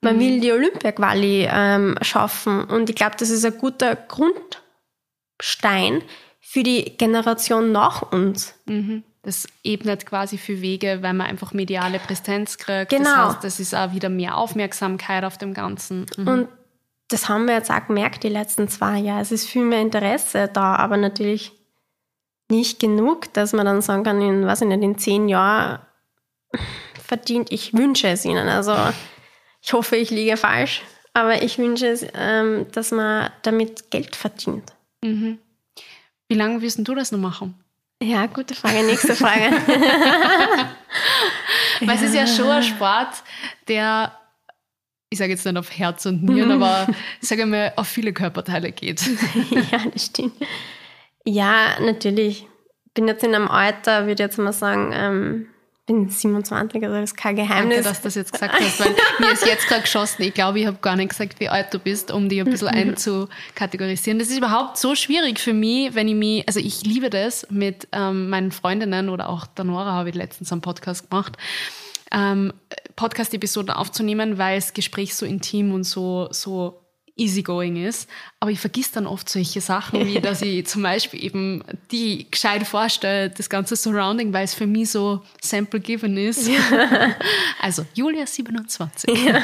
Man 0.00 0.16
mhm. 0.16 0.20
will 0.20 0.40
die 0.40 0.52
Olympia-Quali 0.52 1.46
ähm, 1.52 1.98
schaffen 2.00 2.64
und 2.64 2.88
ich 2.88 2.96
glaube, 2.96 3.16
das 3.18 3.28
ist 3.28 3.44
ein 3.44 3.58
guter 3.58 3.96
Grundstein 3.96 6.02
für 6.40 6.62
die 6.62 6.96
Generation 6.96 7.70
nach 7.72 8.12
uns. 8.12 8.54
Mhm. 8.64 9.04
Das 9.28 9.46
ebnet 9.62 10.06
quasi 10.06 10.38
für 10.38 10.62
Wege, 10.62 11.02
weil 11.02 11.12
man 11.12 11.26
einfach 11.26 11.52
mediale 11.52 11.98
Präsenz 11.98 12.56
kriegt. 12.56 12.88
Genau. 12.88 13.04
Das 13.04 13.34
heißt, 13.34 13.44
das 13.44 13.60
ist 13.60 13.74
auch 13.74 13.92
wieder 13.92 14.08
mehr 14.08 14.38
Aufmerksamkeit 14.38 15.22
auf 15.22 15.36
dem 15.36 15.52
Ganzen. 15.52 16.06
Mhm. 16.16 16.28
Und 16.28 16.48
das 17.08 17.28
haben 17.28 17.44
wir 17.46 17.52
jetzt 17.52 17.70
auch 17.70 17.86
gemerkt 17.86 18.24
die 18.24 18.30
letzten 18.30 18.68
zwei 18.68 18.96
Jahre. 18.96 19.20
Es 19.20 19.30
ist 19.30 19.44
viel 19.44 19.66
mehr 19.66 19.82
Interesse 19.82 20.48
da, 20.50 20.76
aber 20.76 20.96
natürlich 20.96 21.52
nicht 22.50 22.80
genug, 22.80 23.30
dass 23.34 23.52
man 23.52 23.66
dann 23.66 23.82
sagen 23.82 24.02
kann, 24.02 24.18
in, 24.22 24.48
ich 24.48 24.60
nicht, 24.60 24.82
in 24.82 24.96
zehn 24.96 25.28
Jahren 25.28 25.80
verdient. 27.06 27.52
Ich 27.52 27.74
wünsche 27.74 28.08
es 28.08 28.24
ihnen. 28.24 28.48
Also 28.48 28.74
ich 29.60 29.74
hoffe, 29.74 29.96
ich 29.96 30.08
liege 30.08 30.38
falsch, 30.38 30.80
aber 31.12 31.42
ich 31.42 31.58
wünsche 31.58 31.88
es, 31.88 32.06
ähm, 32.14 32.64
dass 32.72 32.92
man 32.92 33.30
damit 33.42 33.90
Geld 33.90 34.16
verdient. 34.16 34.72
Mhm. 35.04 35.36
Wie 36.28 36.34
lange 36.34 36.62
wirst 36.62 36.78
du 36.78 36.94
das 36.94 37.12
noch 37.12 37.18
machen? 37.18 37.62
Ja, 38.02 38.26
gute 38.26 38.54
Frage. 38.54 38.84
Nächste 38.84 39.14
Frage. 39.16 39.50
Weil 41.80 41.96
es 41.96 42.02
ist 42.02 42.14
ja 42.14 42.26
schon 42.26 42.48
ein 42.48 42.62
Sport, 42.62 43.22
der, 43.66 44.12
ich 45.10 45.18
sage 45.18 45.32
jetzt 45.32 45.44
nicht 45.44 45.56
auf 45.56 45.76
Herz 45.76 46.06
und 46.06 46.24
Nieren, 46.24 46.50
aber 46.52 46.86
ich 47.20 47.28
sage 47.28 47.46
mal, 47.46 47.72
auf 47.76 47.88
viele 47.88 48.12
Körperteile 48.12 48.72
geht. 48.72 49.02
ja, 49.50 49.80
das 49.92 50.06
stimmt. 50.06 50.34
Ja, 51.24 51.78
natürlich. 51.80 52.46
Bin 52.94 53.06
jetzt 53.06 53.22
in 53.22 53.34
einem 53.34 53.48
Alter, 53.48 54.02
würde 54.02 54.12
ich 54.14 54.18
jetzt 54.18 54.38
mal 54.38 54.52
sagen, 54.52 54.90
ähm, 54.92 55.46
bin 55.88 56.08
27, 56.08 56.84
also 56.84 56.94
das 56.94 57.10
ist 57.10 57.16
kein 57.16 57.34
Geheimnis. 57.34 57.76
Danke, 57.76 57.88
dass 57.88 57.98
du 57.98 58.04
das 58.04 58.14
jetzt 58.14 58.32
gesagt 58.32 58.54
hast, 58.60 58.78
weil 58.78 58.94
mir 59.18 59.32
ist 59.32 59.44
jetzt 59.44 59.66
gerade 59.66 59.80
geschossen. 59.80 60.22
Ich 60.22 60.34
glaube, 60.34 60.60
ich 60.60 60.66
habe 60.66 60.76
gar 60.80 60.94
nicht 60.94 61.08
gesagt, 61.08 61.40
wie 61.40 61.48
alt 61.48 61.72
du 61.72 61.78
bist, 61.78 62.12
um 62.12 62.28
dich 62.28 62.40
ein 62.40 62.44
bisschen 62.44 62.68
einzukategorisieren. 62.68 64.18
Das 64.18 64.28
ist 64.28 64.36
überhaupt 64.36 64.76
so 64.76 64.94
schwierig 64.94 65.40
für 65.40 65.54
mich, 65.54 65.94
wenn 65.94 66.06
ich 66.06 66.14
mich, 66.14 66.46
also 66.46 66.60
ich 66.60 66.84
liebe 66.84 67.10
das 67.10 67.46
mit 67.50 67.88
ähm, 67.92 68.28
meinen 68.28 68.52
Freundinnen 68.52 69.08
oder 69.08 69.28
auch 69.28 69.46
der 69.46 69.64
Nora 69.64 69.92
habe 69.92 70.10
ich 70.10 70.14
letztens 70.14 70.52
einen 70.52 70.60
Podcast 70.60 71.10
gemacht, 71.10 71.36
ähm, 72.12 72.52
Podcast-Episoden 72.94 73.70
aufzunehmen, 73.70 74.38
weil 74.38 74.58
das 74.58 74.74
Gespräch 74.74 75.14
so 75.14 75.24
intim 75.24 75.72
und 75.72 75.84
so, 75.84 76.28
so 76.30 76.77
easygoing 77.18 77.84
ist. 77.84 78.08
Aber 78.40 78.50
ich 78.50 78.60
vergiss 78.60 78.90
dann 78.90 79.06
oft 79.06 79.28
solche 79.28 79.60
Sachen, 79.60 80.06
wie 80.06 80.20
dass 80.20 80.42
ich 80.42 80.66
zum 80.66 80.82
Beispiel 80.82 81.22
eben 81.22 81.64
die 81.90 82.30
gescheit 82.30 82.66
vorstelle, 82.66 83.30
das 83.30 83.50
ganze 83.50 83.76
Surrounding, 83.76 84.32
weil 84.32 84.44
es 84.44 84.54
für 84.54 84.66
mich 84.66 84.90
so 84.90 85.22
sample 85.42 85.80
given 85.80 86.16
ist. 86.16 86.48
Ja. 86.48 86.58
Also 87.60 87.84
Julia 87.92 88.26
27. 88.26 89.10
Ja. 89.24 89.42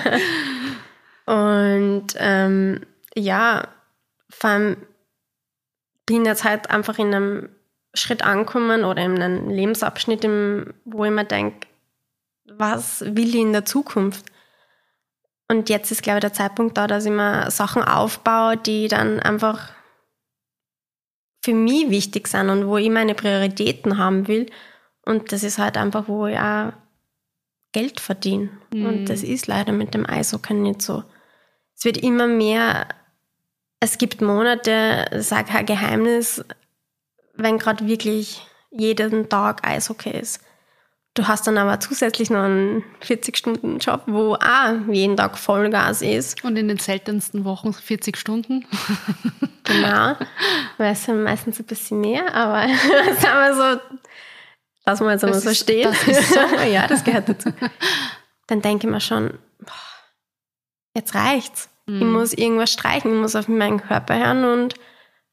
Und 1.27 2.07
ähm, 2.17 2.81
ja, 3.17 3.69
vor 4.31 4.51
allem 4.51 4.77
bin 6.07 6.25
jetzt 6.25 6.45
halt 6.45 6.71
einfach 6.71 6.99
in 6.99 7.15
einem 7.15 7.49
Schritt 7.95 8.23
angekommen 8.23 8.85
oder 8.85 9.05
in 9.05 9.21
einem 9.21 9.49
Lebensabschnitt, 9.49 10.25
wo 10.85 11.05
ich 11.05 11.11
mir 11.11 11.25
denke, 11.25 11.67
was 12.47 13.01
will 13.01 13.29
ich 13.29 13.41
in 13.41 13.53
der 13.53 13.65
Zukunft? 13.65 14.27
Und 15.55 15.69
jetzt 15.69 15.93
ist, 15.93 16.03
glaube 16.03 16.19
ich, 16.19 16.23
der 16.23 16.33
Zeitpunkt 16.33 16.77
da, 16.77 16.88
dass 16.88 17.05
ich 17.05 17.12
mir 17.12 17.49
Sachen 17.53 17.85
aufbaue, 17.85 18.57
die 18.57 18.88
dann 18.88 19.21
einfach 19.21 19.71
für 21.45 21.55
mich 21.55 21.90
wichtig 21.90 22.27
sind 22.27 22.51
und 22.51 22.67
wo 22.67 22.77
ich 22.77 22.90
meine 22.90 23.14
Prioritäten 23.14 23.97
haben 23.97 24.27
will. 24.27 24.51
Und 25.05 25.31
das 25.31 25.45
ist 25.45 25.59
halt 25.59 25.77
einfach, 25.77 26.09
wo 26.09 26.27
ich 26.27 26.38
auch 26.38 26.73
Geld 27.71 28.01
verdiene. 28.01 28.51
Mhm. 28.73 28.87
Und 28.87 29.05
das 29.07 29.23
ist 29.23 29.47
leider 29.47 29.73
mit 29.73 29.95
dem 29.95 30.09
Eishockey 30.09 30.55
nicht 30.55 30.83
so. 30.83 31.05
Es 31.77 31.85
wird 31.85 31.99
immer 31.99 32.27
mehr, 32.27 32.88
es 33.79 33.97
gibt 33.99 34.23
Monate, 34.23 35.05
ich 35.12 35.27
sage 35.27 35.53
kein 35.53 35.67
Geheimnis, 35.67 36.45
wenn 37.35 37.59
gerade 37.59 37.87
wirklich 37.87 38.45
jeden 38.71 39.29
Tag 39.29 39.64
Eishockey 39.64 40.19
ist. 40.19 40.40
Du 41.14 41.29
hast 41.29 41.46
dann 41.46 41.57
aber 41.59 41.79
zusätzlich 41.79 42.29
noch 42.29 42.42
einen 42.42 42.83
40-Stunden-Job, 43.00 44.03
wo 44.07 44.35
auch 44.35 44.88
jeden 44.90 45.16
Tag 45.16 45.38
Vollgas 45.38 46.03
ist. 46.03 46.42
Und 46.42 46.57
in 46.57 46.66
den 46.66 46.79
seltensten 46.79 47.44
Wochen 47.44 47.72
40 47.72 48.16
Stunden. 48.16 48.66
genau. 49.62 50.16
Weil 50.77 50.92
es 50.92 51.05
sind 51.05 51.22
meistens 51.22 51.61
ein 51.61 51.66
bisschen 51.66 52.00
mehr, 52.00 52.35
aber 52.35 52.66
sagen 53.20 53.38
wir 53.38 53.55
so, 53.55 53.81
lassen 54.87 55.05
wir 55.05 55.12
jetzt 55.12 55.24
einmal 55.24 55.40
so 55.40 55.55
stehen. 55.55 55.94
Das 56.05 56.29
so. 56.31 56.40
ja, 56.68 56.88
das 56.88 57.05
gehört 57.05 57.29
dazu. 57.29 57.53
Dann 58.48 58.61
denke 58.61 58.88
ich 58.88 58.92
mir 58.92 59.00
schon, 59.00 59.38
boah, 59.61 59.72
jetzt 60.96 61.14
reicht's. 61.14 61.68
Mhm. 61.87 62.03
Ich 62.03 62.09
muss 62.09 62.33
irgendwas 62.33 62.72
streichen, 62.72 63.14
ich 63.14 63.20
muss 63.20 63.37
auf 63.37 63.46
meinen 63.46 63.81
Körper 63.81 64.18
hören 64.18 64.44
und 64.44 64.74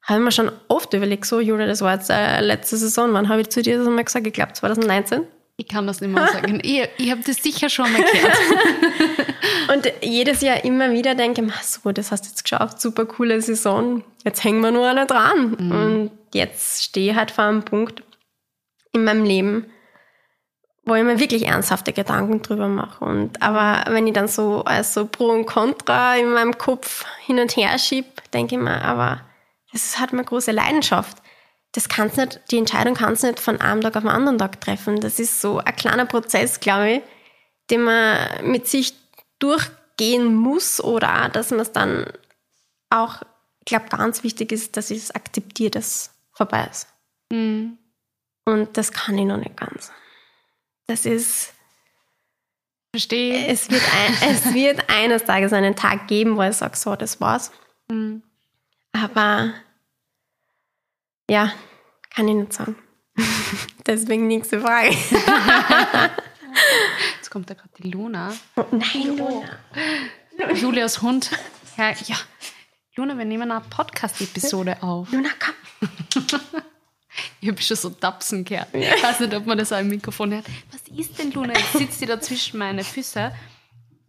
habe 0.03 0.19
mir 0.19 0.31
schon 0.31 0.51
oft 0.67 0.93
überlegt, 0.93 1.25
so, 1.25 1.39
Julia, 1.39 1.65
das 1.65 1.81
war 1.81 1.95
jetzt 1.95 2.11
äh, 2.11 2.39
letzte 2.41 2.77
Saison, 2.77 3.13
wann 3.13 3.29
habe 3.29 3.41
ich 3.41 3.49
zu 3.49 3.63
dir 3.63 3.79
das 3.79 3.87
einmal 3.87 4.03
gesagt? 4.03 4.27
Ich 4.27 4.33
glaube 4.33 4.53
2019. 4.53 5.25
Ich 5.61 5.67
kann 5.67 5.85
das 5.85 6.01
nicht 6.01 6.11
mehr 6.11 6.27
sagen. 6.27 6.59
ich 6.63 6.89
ich 6.97 7.11
habe 7.11 7.21
das 7.23 7.37
sicher 7.37 7.69
schon 7.69 7.91
mal 7.93 8.01
gehört. 8.01 8.37
und 9.71 9.93
jedes 10.01 10.41
Jahr 10.41 10.65
immer 10.65 10.91
wieder 10.91 11.13
denke 11.13 11.43
ich, 11.43 11.53
so, 11.61 11.91
das 11.91 12.11
hast 12.11 12.25
du 12.25 12.29
jetzt 12.29 12.43
geschafft, 12.43 12.81
super 12.81 13.05
coole 13.05 13.39
Saison. 13.43 14.03
Jetzt 14.25 14.43
hängen 14.43 14.61
wir 14.61 14.71
nur 14.71 14.87
alle 14.87 15.05
dran. 15.05 15.55
Mhm. 15.59 15.71
Und 15.71 16.11
jetzt 16.33 16.83
stehe 16.83 17.11
ich 17.11 17.15
halt 17.15 17.29
vor 17.29 17.43
einem 17.43 17.61
Punkt 17.61 18.01
in 18.91 19.03
meinem 19.03 19.23
Leben, 19.23 19.67
wo 20.83 20.95
ich 20.95 21.03
mir 21.03 21.19
wirklich 21.19 21.45
ernsthafte 21.45 21.93
Gedanken 21.93 22.41
drüber 22.41 22.67
mache. 22.67 23.05
Und, 23.05 23.39
aber 23.43 23.91
wenn 23.93 24.07
ich 24.07 24.13
dann 24.13 24.27
so 24.27 24.63
als 24.63 24.95
so 24.95 25.05
Pro 25.05 25.27
und 25.27 25.45
Contra 25.45 26.15
in 26.15 26.33
meinem 26.33 26.57
Kopf 26.57 27.05
hin 27.23 27.37
und 27.37 27.55
her 27.55 27.77
schiebe, 27.77 28.09
denke 28.33 28.55
ich 28.55 28.61
mir, 28.61 28.81
aber 28.83 29.21
das 29.71 29.85
ist 29.85 29.99
halt 29.99 30.11
meine 30.11 30.25
große 30.25 30.51
Leidenschaft 30.51 31.20
das 31.73 31.87
kannst 31.87 32.17
nicht, 32.17 32.41
die 32.51 32.57
Entscheidung 32.57 32.95
kannst 32.95 33.23
du 33.23 33.27
nicht 33.27 33.39
von 33.39 33.61
einem 33.61 33.81
Tag 33.81 33.95
auf 33.95 34.03
den 34.03 34.09
anderen 34.09 34.37
Tag 34.37 34.59
treffen. 34.59 34.99
Das 34.99 35.19
ist 35.19 35.39
so 35.39 35.59
ein 35.59 35.75
kleiner 35.75 36.05
Prozess, 36.05 36.59
glaube 36.59 36.91
ich, 36.91 37.01
den 37.69 37.83
man 37.83 38.51
mit 38.51 38.67
sich 38.67 38.93
durchgehen 39.39 40.35
muss 40.35 40.83
oder 40.83 41.25
auch, 41.25 41.29
dass 41.29 41.51
man 41.51 41.61
es 41.61 41.71
dann 41.71 42.05
auch, 42.89 43.21
ich 43.59 43.65
glaube, 43.65 43.87
ganz 43.89 44.23
wichtig 44.23 44.51
ist, 44.51 44.75
dass 44.75 44.91
ich 44.91 44.97
es 44.97 45.11
akzeptiere, 45.11 45.71
dass 45.71 45.85
es 45.85 46.11
vorbei 46.33 46.67
ist. 46.69 46.87
Mhm. 47.31 47.77
Und 48.45 48.75
das 48.77 48.91
kann 48.91 49.17
ich 49.17 49.25
noch 49.25 49.37
nicht 49.37 49.55
ganz. 49.55 49.91
Das 50.87 51.05
ist. 51.05 51.53
Verstehe. 52.93 53.47
Es 53.47 53.69
wird, 53.71 53.83
ein, 53.95 54.29
es 54.29 54.53
wird 54.53 54.89
eines 54.89 55.23
Tages 55.23 55.53
einen 55.53 55.75
Tag 55.77 56.07
geben, 56.07 56.35
wo 56.35 56.43
ich 56.43 56.57
sage, 56.57 56.75
so, 56.75 56.97
das 56.97 57.21
war's. 57.21 57.51
Mhm. 57.89 58.23
Aber 58.91 59.53
ja, 61.31 61.53
kann 62.13 62.27
ich 62.27 62.35
nicht 62.35 62.51
sagen. 62.51 62.75
Deswegen 63.87 64.27
nächste 64.27 64.59
Frage. 64.59 64.89
Jetzt 67.15 67.31
kommt 67.31 67.49
da 67.49 67.53
gerade 67.53 67.69
die 67.77 67.89
Luna. 67.89 68.33
Oh, 68.57 68.65
nein, 68.71 69.17
Luna. 69.17 69.47
Julias 70.53 71.01
Hund. 71.01 71.31
Ja, 71.77 71.91
ja. 72.05 72.17
Luna, 72.97 73.17
wir 73.17 73.23
nehmen 73.23 73.49
eine 73.49 73.61
Podcast-Episode 73.61 74.83
auf. 74.83 75.09
Luna, 75.11 75.29
komm. 75.39 75.55
Ich 77.41 77.49
habe 77.49 77.61
schon 77.61 77.75
so 77.75 77.89
Tapsen 77.89 78.45
gehört. 78.45 78.69
Ich 78.73 79.03
weiß 79.03 79.19
nicht, 79.19 79.33
ob 79.33 79.45
man 79.45 79.57
das 79.57 79.73
auch 79.73 79.79
im 79.79 79.89
Mikrofon 79.89 80.31
hört. 80.33 80.45
Was 80.71 80.81
ist 80.97 81.19
denn, 81.19 81.31
Luna? 81.31 81.53
Jetzt 81.53 81.73
sitzt 81.73 81.99
sie 81.99 82.05
da 82.05 82.21
zwischen 82.21 82.57
meine 82.57 82.85
Füße. 82.85 83.33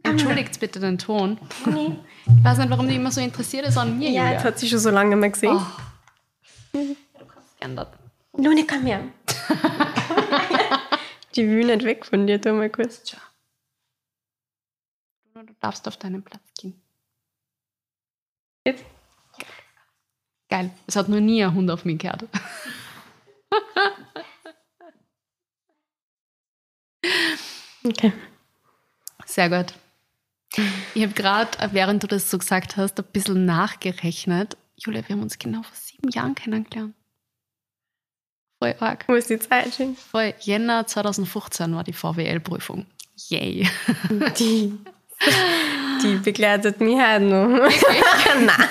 Entschuldigt 0.05 0.61
bitte 0.61 0.79
den 0.79 0.99
Ton. 0.99 1.37
Nee. 1.67 1.97
Ich 2.27 2.45
weiß 2.45 2.59
nicht, 2.59 2.71
warum 2.71 2.89
die 2.89 2.95
immer 2.95 3.11
so 3.11 3.21
interessiert 3.21 3.67
ist 3.67 3.77
an 3.77 3.99
mir. 3.99 4.11
Ja, 4.11 4.23
Julia. 4.23 4.33
jetzt 4.35 4.45
hat 4.45 4.59
sie 4.59 4.69
schon 4.69 4.79
so 4.79 4.91
lange 4.91 5.17
mal 5.17 5.33
gesehen. 5.33 5.57
Oh 5.57 5.67
geändert. 7.63 7.97
Lune, 8.37 8.67
komm 8.67 8.85
her. 8.87 9.05
Die 11.35 11.49
will 11.49 11.67
nicht 11.67 11.85
weg 11.85 12.05
von 12.05 12.27
dir, 12.27 12.41
tu 12.41 12.53
mal 12.53 12.69
kurz. 12.71 13.05
Tja. 13.05 13.21
Du 15.35 15.55
darfst 15.61 15.87
auf 15.89 15.97
deinen 15.97 16.23
Platz 16.23 16.43
gehen. 16.59 16.81
Jetzt? 18.67 18.85
Geil. 20.49 20.71
Es 20.87 20.97
hat 20.97 21.09
noch 21.09 21.21
nie 21.21 21.43
ein 21.43 21.55
Hund 21.55 21.71
auf 21.71 21.85
mich 21.85 21.99
gehört. 21.99 22.25
okay. 27.85 28.13
Sehr 29.25 29.49
gut. 29.49 29.73
Ich 30.95 31.03
habe 31.03 31.15
gerade, 31.15 31.73
während 31.73 32.03
du 32.03 32.07
das 32.07 32.31
so 32.31 32.37
gesagt 32.39 32.77
hast, 32.77 33.01
ein 33.01 33.07
bisschen 33.13 33.47
nachgerechnet. 33.47 34.59
Julia, 34.77 35.09
wir 35.09 35.17
haben 35.17 35.23
uns 35.23 35.39
genau 35.39 35.63
vor 35.63 35.75
sieben 35.75 36.11
Jahren 36.11 36.35
kennengelernt. 36.35 36.95
Voll 38.63 38.77
arg. 38.79 39.05
Wo 39.09 39.15
ist 39.15 39.29
die 39.29 39.41
Zeit 39.41 39.75
hin? 39.75 39.97
Voll 40.13 40.35
Jänner 40.39 40.87
2015 40.87 41.75
war 41.75 41.83
die 41.83 41.93
VWL-Prüfung. 41.93 42.87
Yay. 43.29 43.69
Die, 44.39 44.73
die 46.03 46.15
begleitet 46.23 46.81
mich 46.81 46.97
halt 46.97 47.23
noch. 47.25 47.49
nein. 48.39 48.69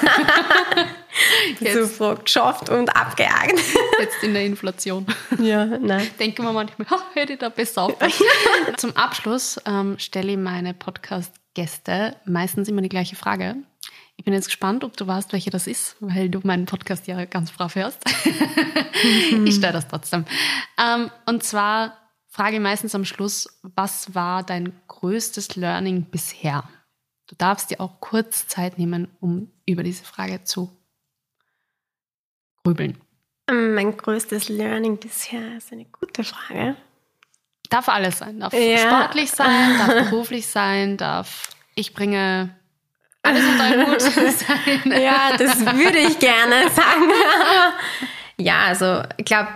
So 1.74 1.88
froh 1.88 2.16
geschafft 2.16 2.70
und 2.70 2.96
abgejagt. 2.96 3.60
Jetzt 4.00 4.24
in 4.24 4.34
der 4.34 4.46
Inflation. 4.46 5.06
Ja, 5.39 5.66
nein. 5.66 6.10
Denken 6.18 6.44
wir 6.44 6.54
manchmal, 6.54 6.89
ha, 6.89 7.00
hätte 7.14 7.34
ich 7.34 7.39
da 7.39 7.50
besser. 7.50 7.94
Zum 8.78 8.96
Abschluss 8.96 9.60
ähm, 9.66 10.00
stelle 10.00 10.32
ich 10.32 10.38
meine 10.38 10.74
Podcast-Gäste 10.74 12.16
meistens 12.24 12.70
immer 12.70 12.82
die 12.82 12.89
gleiche 12.89 13.18
Frage. 13.18 13.58
Ich 14.18 14.26
bin 14.26 14.34
jetzt 14.34 14.45
gespannt, 14.45 14.84
ob 14.84 14.95
du 14.97 15.07
weißt, 15.07 15.34
welche 15.34 15.49
das 15.49 15.66
ist, 15.68 15.95
weil 15.99 16.30
du 16.30 16.41
meinen 16.43 16.66
Podcast 16.66 17.07
ja 17.07 17.26
ganz 17.26 17.51
brav 17.51 17.74
hörst. 17.76 17.99
ich 19.45 19.55
stelle 19.55 19.74
das 19.74 19.88
trotzdem. 19.88 20.26
Ähm, 20.78 21.09
und 21.26 21.43
zwar 21.43 21.97
frage 22.28 22.57
ich 22.57 22.62
meistens 22.62 22.93
am 22.93 23.03
Schluss, 23.05 23.59
was 23.64 24.14
war 24.14 24.43
dein 24.43 24.74
größtes 24.88 25.55
Learning 25.55 26.03
bisher? 26.12 26.64
Du 27.28 27.36
darfst 27.36 27.72
dir 27.72 27.80
auch 27.82 27.99
kurz 27.99 28.47
Zeit 28.47 28.78
nehmen, 28.78 29.07
um 29.22 29.51
über 29.66 29.84
diese 29.84 30.03
Frage 30.03 30.43
zu 30.43 30.70
grübeln. 32.64 32.97
Mein 33.49 33.97
größtes 33.97 34.49
Learning 34.49 34.97
bisher 34.97 35.57
ist 35.57 35.72
eine 35.72 35.86
gute 35.86 36.24
Frage. 36.24 36.76
Darf 37.70 37.89
alles 37.89 38.20
sein. 38.20 38.39
Darf 38.39 38.53
Ja. 38.53 38.78
sportlich 38.78 39.32
sein, 39.32 39.78
darf 39.78 40.09
beruflich 40.09 40.45
sein, 40.47 40.97
darf 40.97 41.49
ich 41.74 41.93
bringe 41.93 42.55
alles 43.24 43.44
unter 43.46 43.64
einen 43.64 43.88
Hut 43.88 44.02
sein. 44.02 45.02
Ja, 45.02 45.38
das 45.38 45.60
würde 45.60 46.00
ich 46.00 46.20
gerne 46.20 46.70
sagen. 46.70 47.12
ja, 48.38 48.64
also 48.66 49.04
ich 49.18 49.26
glaube, 49.26 49.56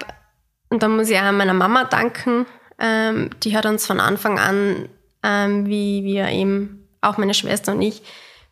und 0.70 0.84
da 0.84 0.88
muss 0.88 1.09
ich 1.09 1.18
auch 1.18 1.32
meiner 1.32 1.53
Mama 1.53 1.86
danken. 1.86 2.45
Ähm, 2.80 3.30
die 3.43 3.55
hat 3.55 3.66
uns 3.66 3.86
von 3.86 3.99
Anfang 3.99 4.39
an, 4.39 4.89
ähm, 5.24 5.68
wie 5.68 6.03
wir 6.03 6.28
eben, 6.30 6.82
auch 7.01 7.18
meine 7.18 7.36
Schwester 7.36 7.74
und 7.74 7.84
ich, 7.84 8.01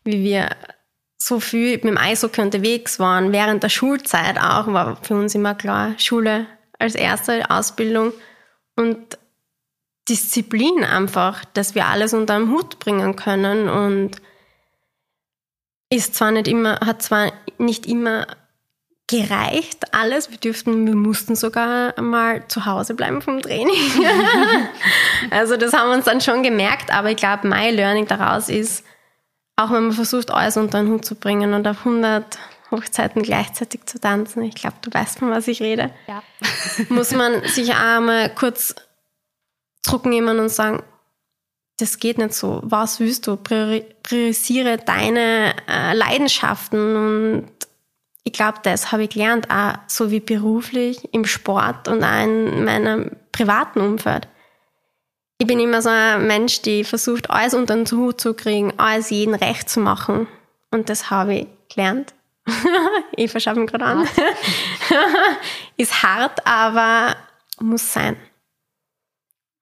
wie 0.04 0.22
wir 0.22 0.48
so 1.18 1.40
viel 1.40 1.72
mit 1.72 1.84
dem 1.84 1.98
Eishockey 1.98 2.40
unterwegs 2.40 3.00
waren, 3.00 3.32
während 3.32 3.62
der 3.62 3.68
Schulzeit 3.68 4.38
auch, 4.38 4.68
war 4.68 4.96
für 5.02 5.14
uns 5.14 5.34
immer 5.34 5.54
klar, 5.54 5.94
Schule 5.98 6.46
als 6.78 6.94
erste 6.94 7.50
Ausbildung 7.50 8.12
und 8.76 9.18
Disziplin 10.08 10.84
einfach, 10.84 11.44
dass 11.46 11.74
wir 11.74 11.86
alles 11.86 12.12
unter 12.12 12.34
einen 12.34 12.50
Hut 12.50 12.78
bringen 12.78 13.16
können 13.16 13.68
und 13.68 14.20
ist 15.94 16.14
zwar 16.14 16.30
nicht 16.32 16.48
immer, 16.48 16.80
hat 16.80 17.02
zwar 17.02 17.32
nicht 17.58 17.86
immer 17.86 18.26
gereicht, 19.06 19.94
alles. 19.94 20.30
Wir 20.30 20.38
dürften, 20.38 20.86
wir 20.86 20.94
mussten 20.94 21.36
sogar 21.36 22.00
mal 22.00 22.46
zu 22.48 22.64
Hause 22.66 22.94
bleiben 22.94 23.20
vom 23.22 23.40
Training. 23.42 23.74
also 25.30 25.56
das 25.56 25.72
haben 25.72 25.90
wir 25.90 25.96
uns 25.96 26.06
dann 26.06 26.20
schon 26.20 26.42
gemerkt, 26.42 26.92
aber 26.92 27.10
ich 27.10 27.16
glaube, 27.16 27.46
mein 27.46 27.74
Learning 27.74 28.06
daraus 28.06 28.48
ist, 28.48 28.84
auch 29.56 29.70
wenn 29.70 29.84
man 29.84 29.92
versucht, 29.92 30.30
alles 30.30 30.56
unter 30.56 30.78
den 30.82 30.90
Hut 30.90 31.04
zu 31.04 31.14
bringen 31.14 31.54
und 31.54 31.66
auf 31.68 31.80
100 31.80 32.38
Hochzeiten 32.70 33.22
gleichzeitig 33.22 33.84
zu 33.86 34.00
tanzen, 34.00 34.42
ich 34.42 34.54
glaube, 34.54 34.76
du 34.80 34.90
weißt, 34.92 35.18
von 35.20 35.30
was 35.30 35.46
ich 35.48 35.60
rede, 35.62 35.90
Ja. 36.08 36.22
muss 36.88 37.12
man 37.12 37.44
sich 37.46 37.72
auch 37.72 38.00
mal 38.00 38.30
kurz 38.34 38.74
zurücknehmen 39.82 40.40
und 40.40 40.48
sagen, 40.48 40.82
das 41.78 41.98
geht 41.98 42.18
nicht 42.18 42.34
so. 42.34 42.60
Was 42.64 43.00
willst 43.00 43.26
du? 43.26 43.36
Priori 43.36 43.84
priorisiere 44.02 44.78
deine 44.78 45.54
äh, 45.68 45.94
Leidenschaften 45.94 46.96
und 46.96 47.48
ich 48.22 48.32
glaube, 48.32 48.58
das 48.62 48.90
habe 48.90 49.04
ich 49.04 49.10
gelernt, 49.10 49.50
auch 49.50 49.74
so 49.86 50.10
wie 50.10 50.20
beruflich, 50.20 51.12
im 51.12 51.26
Sport 51.26 51.88
und 51.88 52.02
auch 52.02 52.24
in 52.24 52.64
meinem 52.64 53.10
privaten 53.32 53.80
Umfeld. 53.80 54.28
Ich 55.38 55.46
bin 55.46 55.60
immer 55.60 55.82
so 55.82 55.90
ein 55.90 56.26
Mensch, 56.26 56.62
die 56.62 56.84
versucht, 56.84 57.28
alles 57.28 57.54
unter 57.54 57.74
den 57.74 57.86
Hut 57.90 58.20
zu 58.20 58.32
kriegen, 58.32 58.72
alles 58.78 59.10
jeden 59.10 59.34
recht 59.34 59.68
zu 59.68 59.80
machen. 59.80 60.26
Und 60.70 60.88
das 60.88 61.10
habe 61.10 61.34
ich 61.34 61.46
gelernt. 61.68 62.14
Eva 63.16 63.40
schaut 63.40 63.56
mich 63.56 63.70
gerade 63.70 63.84
an. 63.84 64.08
Ist 65.76 66.02
hart, 66.02 66.46
aber 66.46 67.16
muss 67.60 67.92
sein. 67.92 68.16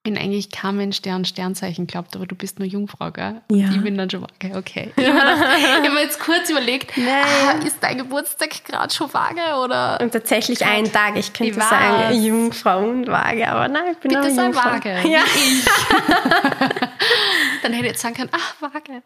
Bin 0.03 0.17
eigentlich 0.17 0.51
kein 0.51 0.75
Mensch, 0.75 1.01
der 1.01 1.15
an 1.15 1.23
Sternzeichen 1.23 1.87
glaubt, 1.87 2.13
aber 2.17 2.25
du 2.25 2.35
bist 2.35 2.59
nur 2.59 2.67
Jungfrau, 2.67 3.09
gell? 3.11 3.41
Ja. 3.49 3.69
Ich 3.71 3.81
bin 3.81 3.97
dann 3.97 4.09
schon 4.09 4.21
vage, 4.21 4.57
okay. 4.57 4.91
Ich 4.97 5.07
habe 5.07 5.89
mir, 5.93 6.01
jetzt 6.01 6.19
kurz 6.19 6.49
überlegt, 6.49 6.91
ah, 6.97 7.51
ist 7.65 7.77
dein 7.79 7.97
Geburtstag 7.99 8.49
gerade 8.65 8.93
schon 8.93 9.13
vage 9.13 9.39
oder 9.63 9.99
Und 10.01 10.11
tatsächlich 10.11 10.65
einen 10.65 10.91
Tag, 10.91 11.15
ich 11.15 11.31
könnte 11.31 11.57
Ich 11.57 11.63
sagen, 11.63 12.21
Jungfrau 12.21 12.79
und 12.83 13.07
Waage, 13.07 13.47
aber 13.47 13.69
nein, 13.69 13.83
ich 13.93 13.97
bin 13.99 14.09
bitte 14.09 14.21
auch 14.29 14.29
sei 14.35 14.43
Jungfrau. 14.43 14.71
vage, 14.71 14.89
Ja. 15.07 15.21
ich. 15.35 15.65
dann 17.63 17.71
hätte 17.71 17.85
ich 17.85 17.91
jetzt 17.91 18.01
sagen 18.01 18.15
können, 18.15 18.29
ach, 18.33 18.55
vage. 18.61 19.01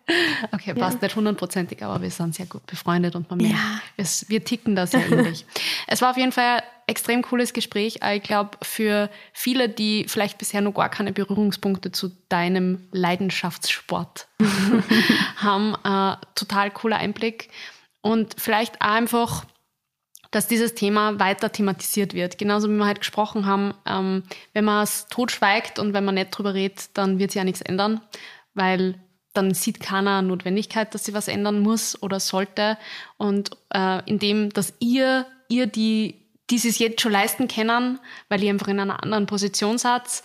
Okay, 0.51 0.73
passt 0.73 1.01
nicht 1.01 1.15
hundertprozentig, 1.15 1.83
aber 1.83 2.01
wir 2.01 2.09
sind 2.09 2.33
sehr 2.33 2.47
gut 2.47 2.65
befreundet 2.65 3.15
und 3.15 3.29
man 3.29 3.37
merkt, 3.39 3.53
Ja. 3.53 3.81
es, 3.97 4.27
wir 4.29 4.43
ticken 4.43 4.75
da 4.75 4.87
sehr 4.87 5.07
ähnlich. 5.11 5.45
es 5.87 6.01
war 6.01 6.09
auf 6.11 6.17
jeden 6.17 6.31
Fall 6.31 6.63
extrem 6.87 7.21
cooles 7.21 7.53
Gespräch. 7.53 7.99
Ich 8.13 8.23
glaube, 8.23 8.57
für 8.61 9.09
viele, 9.33 9.69
die 9.69 10.05
vielleicht 10.07 10.37
bisher 10.37 10.61
noch 10.61 10.73
gar 10.73 10.89
keine 10.89 11.11
Berührungspunkte 11.11 11.91
zu 11.91 12.11
deinem 12.29 12.87
Leidenschaftssport 12.91 14.27
haben, 15.35 15.75
äh, 15.83 16.17
total 16.35 16.71
cooler 16.71 16.97
Einblick. 16.97 17.49
Und 18.01 18.35
vielleicht 18.37 18.81
einfach 18.81 19.45
dass 20.31 20.47
dieses 20.47 20.75
Thema 20.75 21.19
weiter 21.19 21.51
thematisiert 21.51 22.13
wird. 22.13 22.37
Genauso 22.37 22.69
wie 22.69 22.75
wir 22.75 22.85
halt 22.85 22.99
gesprochen 22.99 23.45
haben, 23.45 23.73
ähm, 23.85 24.23
wenn 24.53 24.65
man 24.65 24.83
es 24.83 25.07
totschweigt 25.07 25.79
und 25.79 25.93
wenn 25.93 26.05
man 26.05 26.15
nicht 26.15 26.31
drüber 26.31 26.53
redet, 26.53 26.97
dann 26.97 27.19
wird 27.19 27.31
sich 27.31 27.39
ja 27.39 27.43
nichts 27.43 27.61
ändern, 27.61 28.01
weil 28.53 28.95
dann 29.33 29.53
sieht 29.53 29.79
keiner 29.79 30.21
Notwendigkeit, 30.21 30.93
dass 30.93 31.05
sie 31.05 31.13
was 31.13 31.27
ändern 31.27 31.61
muss 31.61 32.01
oder 32.01 32.19
sollte. 32.19 32.77
Und 33.17 33.51
äh, 33.73 34.01
indem, 34.09 34.49
dass 34.49 34.73
ihr, 34.79 35.27
ihr 35.47 35.67
die, 35.67 36.26
die 36.49 36.55
es 36.55 36.79
jetzt 36.79 37.01
schon 37.01 37.11
leisten 37.11 37.47
können, 37.47 37.99
weil 38.29 38.43
ihr 38.43 38.51
einfach 38.51 38.67
in 38.67 38.79
einer 38.79 39.03
anderen 39.03 39.25
Position 39.25 39.77
seid, 39.77 40.23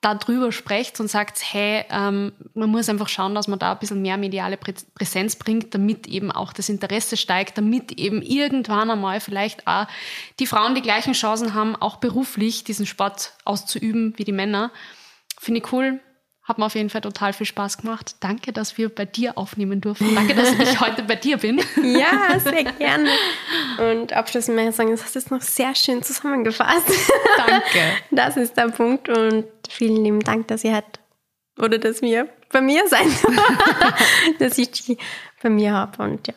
da 0.00 0.14
drüber 0.14 0.50
sprecht 0.50 0.98
und 0.98 1.08
sagt, 1.08 1.40
hey, 1.52 1.84
ähm, 1.90 2.32
man 2.54 2.70
muss 2.70 2.88
einfach 2.88 3.08
schauen, 3.08 3.34
dass 3.34 3.48
man 3.48 3.58
da 3.58 3.72
ein 3.72 3.78
bisschen 3.78 4.00
mehr 4.00 4.16
mediale 4.16 4.56
Prä 4.56 4.72
Präsenz 4.94 5.36
bringt, 5.36 5.74
damit 5.74 6.06
eben 6.06 6.32
auch 6.32 6.54
das 6.54 6.70
Interesse 6.70 7.18
steigt, 7.18 7.58
damit 7.58 7.92
eben 7.92 8.22
irgendwann 8.22 8.90
einmal 8.90 9.20
vielleicht 9.20 9.66
auch 9.66 9.86
die 10.38 10.46
Frauen 10.46 10.74
die 10.74 10.80
gleichen 10.80 11.12
Chancen 11.12 11.52
haben, 11.52 11.76
auch 11.76 11.96
beruflich 11.96 12.64
diesen 12.64 12.86
Sport 12.86 13.34
auszuüben 13.44 14.14
wie 14.16 14.24
die 14.24 14.32
Männer. 14.32 14.70
Finde 15.38 15.60
ich 15.60 15.72
cool. 15.72 16.00
Hat 16.50 16.58
mir 16.58 16.66
auf 16.66 16.74
jeden 16.74 16.90
Fall 16.90 17.00
total 17.00 17.32
viel 17.32 17.46
Spaß 17.46 17.78
gemacht. 17.78 18.16
Danke, 18.18 18.52
dass 18.52 18.76
wir 18.76 18.88
bei 18.88 19.04
dir 19.04 19.38
aufnehmen 19.38 19.80
durften. 19.80 20.12
Danke, 20.16 20.34
dass 20.34 20.50
ich 20.50 20.80
heute 20.80 21.04
bei 21.04 21.14
dir 21.14 21.36
bin. 21.36 21.62
ja, 21.80 22.40
sehr 22.40 22.64
gerne. 22.64 23.08
Und 23.78 24.12
abschließend 24.12 24.56
möchte 24.56 24.70
ich 24.70 24.74
sagen, 24.74 24.90
das 24.90 25.04
hast 25.04 25.14
du 25.14 25.20
jetzt 25.20 25.30
noch 25.30 25.42
sehr 25.42 25.76
schön 25.76 26.02
zusammengefasst. 26.02 26.90
Danke. 27.36 27.78
Das 28.10 28.36
ist 28.36 28.56
der 28.56 28.68
Punkt 28.68 29.08
und 29.08 29.44
vielen 29.68 30.02
lieben 30.02 30.18
Dank, 30.18 30.48
dass 30.48 30.64
ihr 30.64 30.74
halt, 30.74 30.86
oder 31.56 31.78
dass 31.78 32.02
wir 32.02 32.28
bei 32.50 32.60
mir 32.60 32.82
seid, 32.88 33.06
dass 34.40 34.58
ich 34.58 34.72
die 34.72 34.98
bei 35.40 35.50
mir 35.50 35.72
habe 35.72 36.02
und 36.02 36.26
ja. 36.26 36.34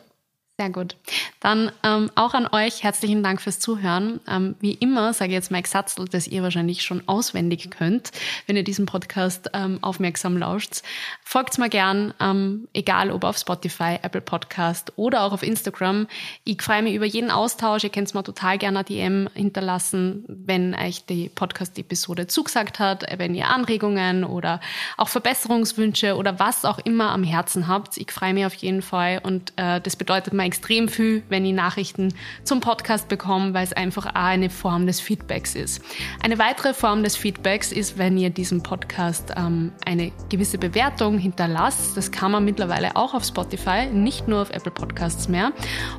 Sehr 0.56 0.70
gut. 0.70 0.94
Dann 1.40 1.72
ähm, 1.82 2.12
auch 2.14 2.32
an 2.32 2.46
euch 2.46 2.84
herzlichen 2.84 3.24
Dank 3.24 3.42
fürs 3.42 3.58
Zuhören. 3.58 4.20
Ähm, 4.28 4.54
wie 4.60 4.74
immer 4.74 5.12
sage 5.12 5.32
ich 5.32 5.34
jetzt 5.34 5.50
Mike 5.50 5.68
Satzl, 5.68 6.04
das 6.04 6.28
ihr 6.28 6.44
wahrscheinlich 6.44 6.84
schon 6.84 7.02
auswendig 7.08 7.72
könnt, 7.72 8.12
wenn 8.46 8.54
ihr 8.54 8.62
diesen 8.62 8.86
Podcast 8.86 9.50
ähm, 9.52 9.80
aufmerksam 9.82 10.36
lauscht. 10.36 10.82
Folgt 11.24 11.58
mir 11.58 11.68
gern, 11.68 12.14
ähm, 12.20 12.68
egal 12.72 13.10
ob 13.10 13.24
auf 13.24 13.36
Spotify, 13.36 13.98
Apple 14.00 14.20
Podcast 14.20 14.92
oder 14.94 15.24
auch 15.24 15.32
auf 15.32 15.42
Instagram. 15.42 16.06
Ich 16.44 16.62
freue 16.62 16.84
mich 16.84 16.94
über 16.94 17.04
jeden 17.04 17.32
Austausch. 17.32 17.82
Ihr 17.82 17.90
könnt 17.90 18.14
mir 18.14 18.22
total 18.22 18.56
gerne 18.56 18.78
eine 18.78 18.84
DM 18.84 19.28
hinterlassen, 19.34 20.24
wenn 20.28 20.72
euch 20.76 21.04
die 21.04 21.30
Podcast-Episode 21.30 22.28
zugesagt 22.28 22.78
hat, 22.78 23.04
wenn 23.18 23.34
ihr 23.34 23.48
Anregungen 23.48 24.22
oder 24.22 24.60
auch 24.96 25.08
Verbesserungswünsche 25.08 26.14
oder 26.14 26.38
was 26.38 26.64
auch 26.64 26.78
immer 26.78 27.10
am 27.10 27.24
Herzen 27.24 27.66
habt. 27.66 27.96
Ich 27.96 28.12
freue 28.12 28.34
mich 28.34 28.46
auf 28.46 28.54
jeden 28.54 28.82
Fall 28.82 29.20
und 29.20 29.52
äh, 29.56 29.80
das 29.80 29.96
bedeutet 29.96 30.32
mir 30.32 30.43
extrem 30.44 30.88
viel, 30.88 31.22
wenn 31.28 31.44
ich 31.44 31.52
Nachrichten 31.52 32.14
zum 32.44 32.60
Podcast 32.60 33.08
bekomme, 33.08 33.54
weil 33.54 33.64
es 33.64 33.72
einfach 33.72 34.06
auch 34.06 34.14
eine 34.14 34.50
Form 34.50 34.86
des 34.86 35.00
Feedbacks 35.00 35.54
ist. 35.54 35.82
Eine 36.22 36.38
weitere 36.38 36.74
Form 36.74 37.02
des 37.02 37.16
Feedbacks 37.16 37.72
ist, 37.72 37.98
wenn 37.98 38.16
ihr 38.16 38.30
diesem 38.30 38.62
Podcast 38.62 39.32
ähm, 39.36 39.72
eine 39.84 40.12
gewisse 40.28 40.58
Bewertung 40.58 41.18
hinterlasst. 41.18 41.96
Das 41.96 42.10
kann 42.10 42.32
man 42.32 42.44
mittlerweile 42.44 42.96
auch 42.96 43.14
auf 43.14 43.24
Spotify, 43.24 43.86
nicht 43.86 44.28
nur 44.28 44.42
auf 44.42 44.50
Apple 44.50 44.72
Podcasts 44.72 45.28
mehr. 45.28 45.52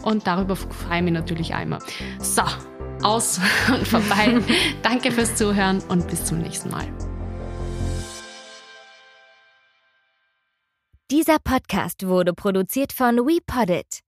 Und 0.03 0.27
darüber 0.27 0.55
freue 0.55 0.97
ich 0.97 1.03
mich 1.03 1.13
natürlich 1.13 1.53
einmal. 1.53 1.79
So, 2.19 2.43
aus 3.03 3.39
und 3.73 3.87
vorbei. 3.87 4.39
Danke 4.83 5.11
fürs 5.11 5.35
Zuhören 5.35 5.81
und 5.89 6.07
bis 6.07 6.25
zum 6.25 6.39
nächsten 6.39 6.69
Mal. 6.69 6.85
Dieser 11.11 11.37
Podcast 11.37 12.07
wurde 12.07 12.33
produziert 12.33 12.91
von 12.91 13.17
WePoddit. 13.17 14.04